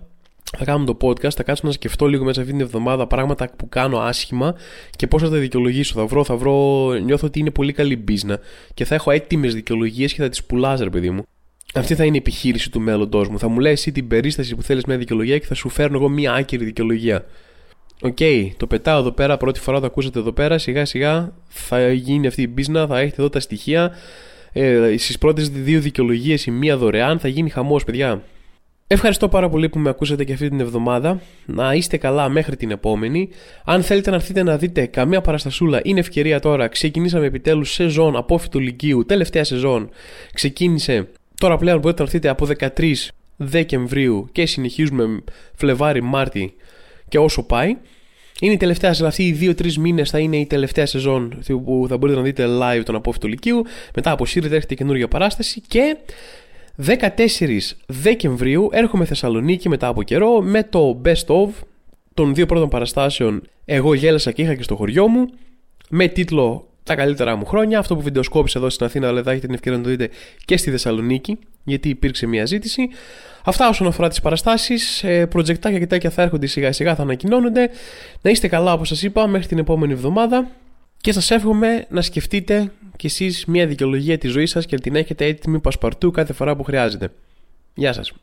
θα 0.58 0.66
κάνω 0.66 0.84
το 0.84 0.98
podcast, 1.02 1.30
θα 1.30 1.44
κάτσω 1.44 1.68
να 1.68 1.72
σκεφτώ 1.72 2.08
λίγο 2.08 2.24
μέσα 2.24 2.42
αυτή 2.42 2.52
την 2.52 2.62
εβδομάδα 2.62 3.08
πράγματα 3.08 3.50
που 3.58 3.70
κάνω 3.70 3.98
άσχημα 3.98 4.56
και 4.96 5.08
πώς 5.08 5.22
θα 5.22 5.30
τα 5.30 5.38
δικαιολογήσω. 5.38 5.94
Θα 5.94 6.06
βρω, 6.06 6.24
θα 6.24 6.36
βρω, 6.36 6.92
νιώθω 6.94 7.28
ότι 7.28 7.40
είναι 7.40 7.52
πολύ 7.52 7.74
καλή 7.74 7.96
μπίζνα 7.98 8.40
και 8.74 8.86
θα 8.86 8.96
έχω 8.96 9.12
έτοιμες 9.12 9.54
δικαιολογίες 9.54 10.14
και 10.14 10.22
θα 10.22 10.30
τις 10.30 10.44
πουλάς, 10.44 10.80
ρε 10.80 10.90
παιδί 10.90 11.10
μου. 11.10 11.24
Αυτή 11.74 11.96
θα 11.96 12.06
είναι 12.06 12.16
η 12.16 12.20
επιχείρηση 12.20 12.72
του 12.72 12.82
μέλλοντός 12.82 13.28
μου. 13.28 13.40
Θα 13.40 13.48
μου 13.48 13.60
λες 13.60 13.72
εσύ 13.72 13.92
την 13.92 14.08
περίσταση 14.08 14.56
που 14.56 14.62
θέλεις 14.62 14.86
μια 14.86 14.98
δικαιολογία 14.98 15.38
και 15.38 15.46
θα 15.46 15.54
σου 15.54 15.70
φέρνω 15.70 15.98
εγώ 15.98 16.10
μια 16.10 16.34
άκυρη 16.34 16.66
δικαιολογία. 16.66 17.26
OK, 18.02 18.18
okay, 18.20 18.50
το 18.58 18.68
πετάω 18.68 19.00
εδώ 19.00 19.12
πέρα, 19.12 19.38
πρώτη 19.38 19.60
φορά 19.60 19.80
το 19.80 19.86
ακούσατε 19.86 20.20
εδώ 20.20 20.32
πέρα. 20.32 20.58
Σιγά 20.58 20.86
σιγά 20.86 21.34
θα 21.48 21.92
γίνει 21.92 22.28
αυτή 22.28 22.42
η 22.42 22.50
μπίζνα, 22.54 22.88
θα 22.88 23.00
έχετε 23.00 23.16
εδώ 23.22 23.30
τα 23.30 23.40
στοιχεία. 23.40 23.92
Ε, 24.52 24.98
Στις 24.98 25.18
πρώτες 25.18 25.50
δύο 25.50 25.80
δικαιολογίες 25.80 26.46
η 26.46 26.52
μία 26.52 26.78
δωρεάν 26.78 27.20
θα 27.20 27.28
γίνει 27.28 27.50
χαμός, 27.50 27.84
παιδιά. 27.84 28.24
Ευχαριστώ 28.88 29.28
πάρα 29.30 29.50
πολύ 29.50 29.70
που 29.70 29.80
με 29.80 29.90
ακούσατε 29.90 30.24
και 30.24 30.34
αυτή 30.34 30.50
την 30.50 30.60
εβδομάδα. 30.60 31.22
Να 31.46 31.74
είστε 31.74 31.98
καλά 31.98 32.30
μέχρι 32.30 32.56
την 32.56 32.72
επόμενη. 32.72 33.30
Αν 33.66 33.84
θέλετε 33.84 34.10
να 34.10 34.16
έρθετε 34.16 34.44
να 34.44 34.58
δείτε 34.58 34.86
καμία 34.86 35.22
παραστασούλα, 35.22 35.80
είναι 35.84 36.00
ευκαιρία 36.00 36.40
τώρα. 36.40 36.68
Ξεκινήσαμε 36.68 37.26
επιτέλους 37.26 37.74
σεζόν 37.74 38.16
απόφυτου 38.16 38.60
λυκείου, 38.60 39.06
τελευταία 39.06 39.44
σεζόν. 39.44 39.90
Ξεκίνησε. 40.34 41.08
Τώρα 41.38 41.58
πλέον 41.58 41.80
μπορείτε 41.80 42.02
να 42.02 42.08
έρθετε 42.08 42.30
από 42.30 42.48
13 42.78 42.94
Δεκεμβρίου 43.36 44.30
και 44.32 44.46
συνεχίζουμε 44.46 45.24
Φλεβάρι, 45.56 46.02
Μάρτι 46.02 46.54
και 47.08 47.20
όσο 47.20 47.44
πάει. 47.44 47.78
Είναι 48.40 48.54
η 48.54 48.58
τελευταία 48.58 48.94
σεζόν. 48.94 49.08
Αυτοί 49.08 49.24
οι 49.24 49.56
2-3 49.60 49.74
μήνες 49.74 50.10
θα 50.10 50.20
είναι 50.20 50.38
η 50.38 50.46
τελευταία 50.46 50.86
σεζόν 50.86 51.44
που 51.48 51.86
θα 51.90 51.98
μπορείτε 51.98 52.18
να 52.18 52.24
δείτε 52.24 52.46
live 52.48 52.82
τον 52.86 52.96
απόφυτο 52.96 53.28
λυκείου. 53.28 53.62
Μετά 53.96 54.12
αποσύρετε, 54.12 54.56
έρχεται 54.56 54.76
καινούργια 54.76 55.08
παράσταση 55.08 55.62
και 55.68 55.98
14 56.86 57.08
Δεκεμβρίου 57.86 58.70
έρχομαι 58.72 59.06
Θεσσαλονίκη 59.06 59.70
μετά 59.70 59.88
από 59.88 60.04
καιρό 60.04 60.42
με 60.42 60.64
το 60.64 61.02
Best 61.06 61.26
of 61.26 61.50
των 62.14 62.34
δύο 62.34 62.46
πρώτων 62.46 62.70
παραστάσεων 62.70 63.42
Εγώ 63.66 63.94
γέλασα 63.94 64.32
και 64.32 64.42
είχα 64.42 64.56
και 64.56 64.64
στο 64.64 64.76
χωριό 64.76 65.08
μου 65.08 65.30
με 65.90 66.08
τίτλο 66.08 66.68
τα 66.86 66.96
καλύτερα 66.96 67.36
μου 67.36 67.46
χρόνια. 67.46 67.80
Αυτό 67.80 67.96
που 67.96 68.02
βιντεοσκόπησε 68.02 68.58
εδώ 68.58 68.70
στην 68.70 68.86
Αθήνα, 68.86 69.08
αλλά 69.08 69.24
θα 69.24 69.32
έχετε 69.32 69.46
την 69.46 69.56
ευκαιρία 69.56 69.78
να 69.78 69.84
το 69.84 69.90
δείτε 69.90 70.10
και 70.46 70.58
στη 70.58 70.72
Θεσσαλονίκη, 70.72 71.38
γιατί 71.64 71.90
υπήρξε 71.90 72.26
μια 72.26 72.46
ζήτηση. 72.46 72.90
Αυτά 73.44 73.70
όσον 73.70 73.88
αφορά 73.88 74.10
τις 74.10 74.22
παραστάσεις. 74.22 75.04
Ε, 75.04 75.26
προτζεκτάκια 75.26 75.80
και 75.80 75.88
τέτοια 75.88 76.10
θα 76.10 76.22
έρχονται 76.22 76.48
σιγά 76.48 76.72
σιγά, 76.72 76.96
θα 76.96 77.02
ανακοινώνονται. 77.02 77.70
Να 78.22 78.30
είστε 78.30 78.48
καλά, 78.48 78.74
όπως 78.74 78.88
σας 78.88 79.04
είπα, 79.04 79.28
μέχρι 79.28 79.48
την 79.48 79.58
επόμενη 79.58 79.94
εβδομάδα. 79.94 80.48
Και 81.02 81.12
σας 81.12 81.32
εύχομαι 81.32 81.86
να 81.90 82.02
σκεφτείτε 82.02 82.72
κι 82.98 83.06
εσείς 83.06 83.46
μια 83.46 83.68
δικαιολογία 83.68 84.18
της 84.18 84.32
ζωής 84.32 84.50
σας 84.50 84.66
και 84.66 84.76
να 84.76 84.82
την 84.82 84.96
έχετε 84.96 85.26
έτοιμη 85.26 85.60
πασπαρτού 85.60 86.12
κάθε 86.12 86.34
φορά 86.34 86.56
που 86.56 86.64
χρειάζεται. 86.64 87.12
Γεια 87.74 87.94
σας. 87.94 88.14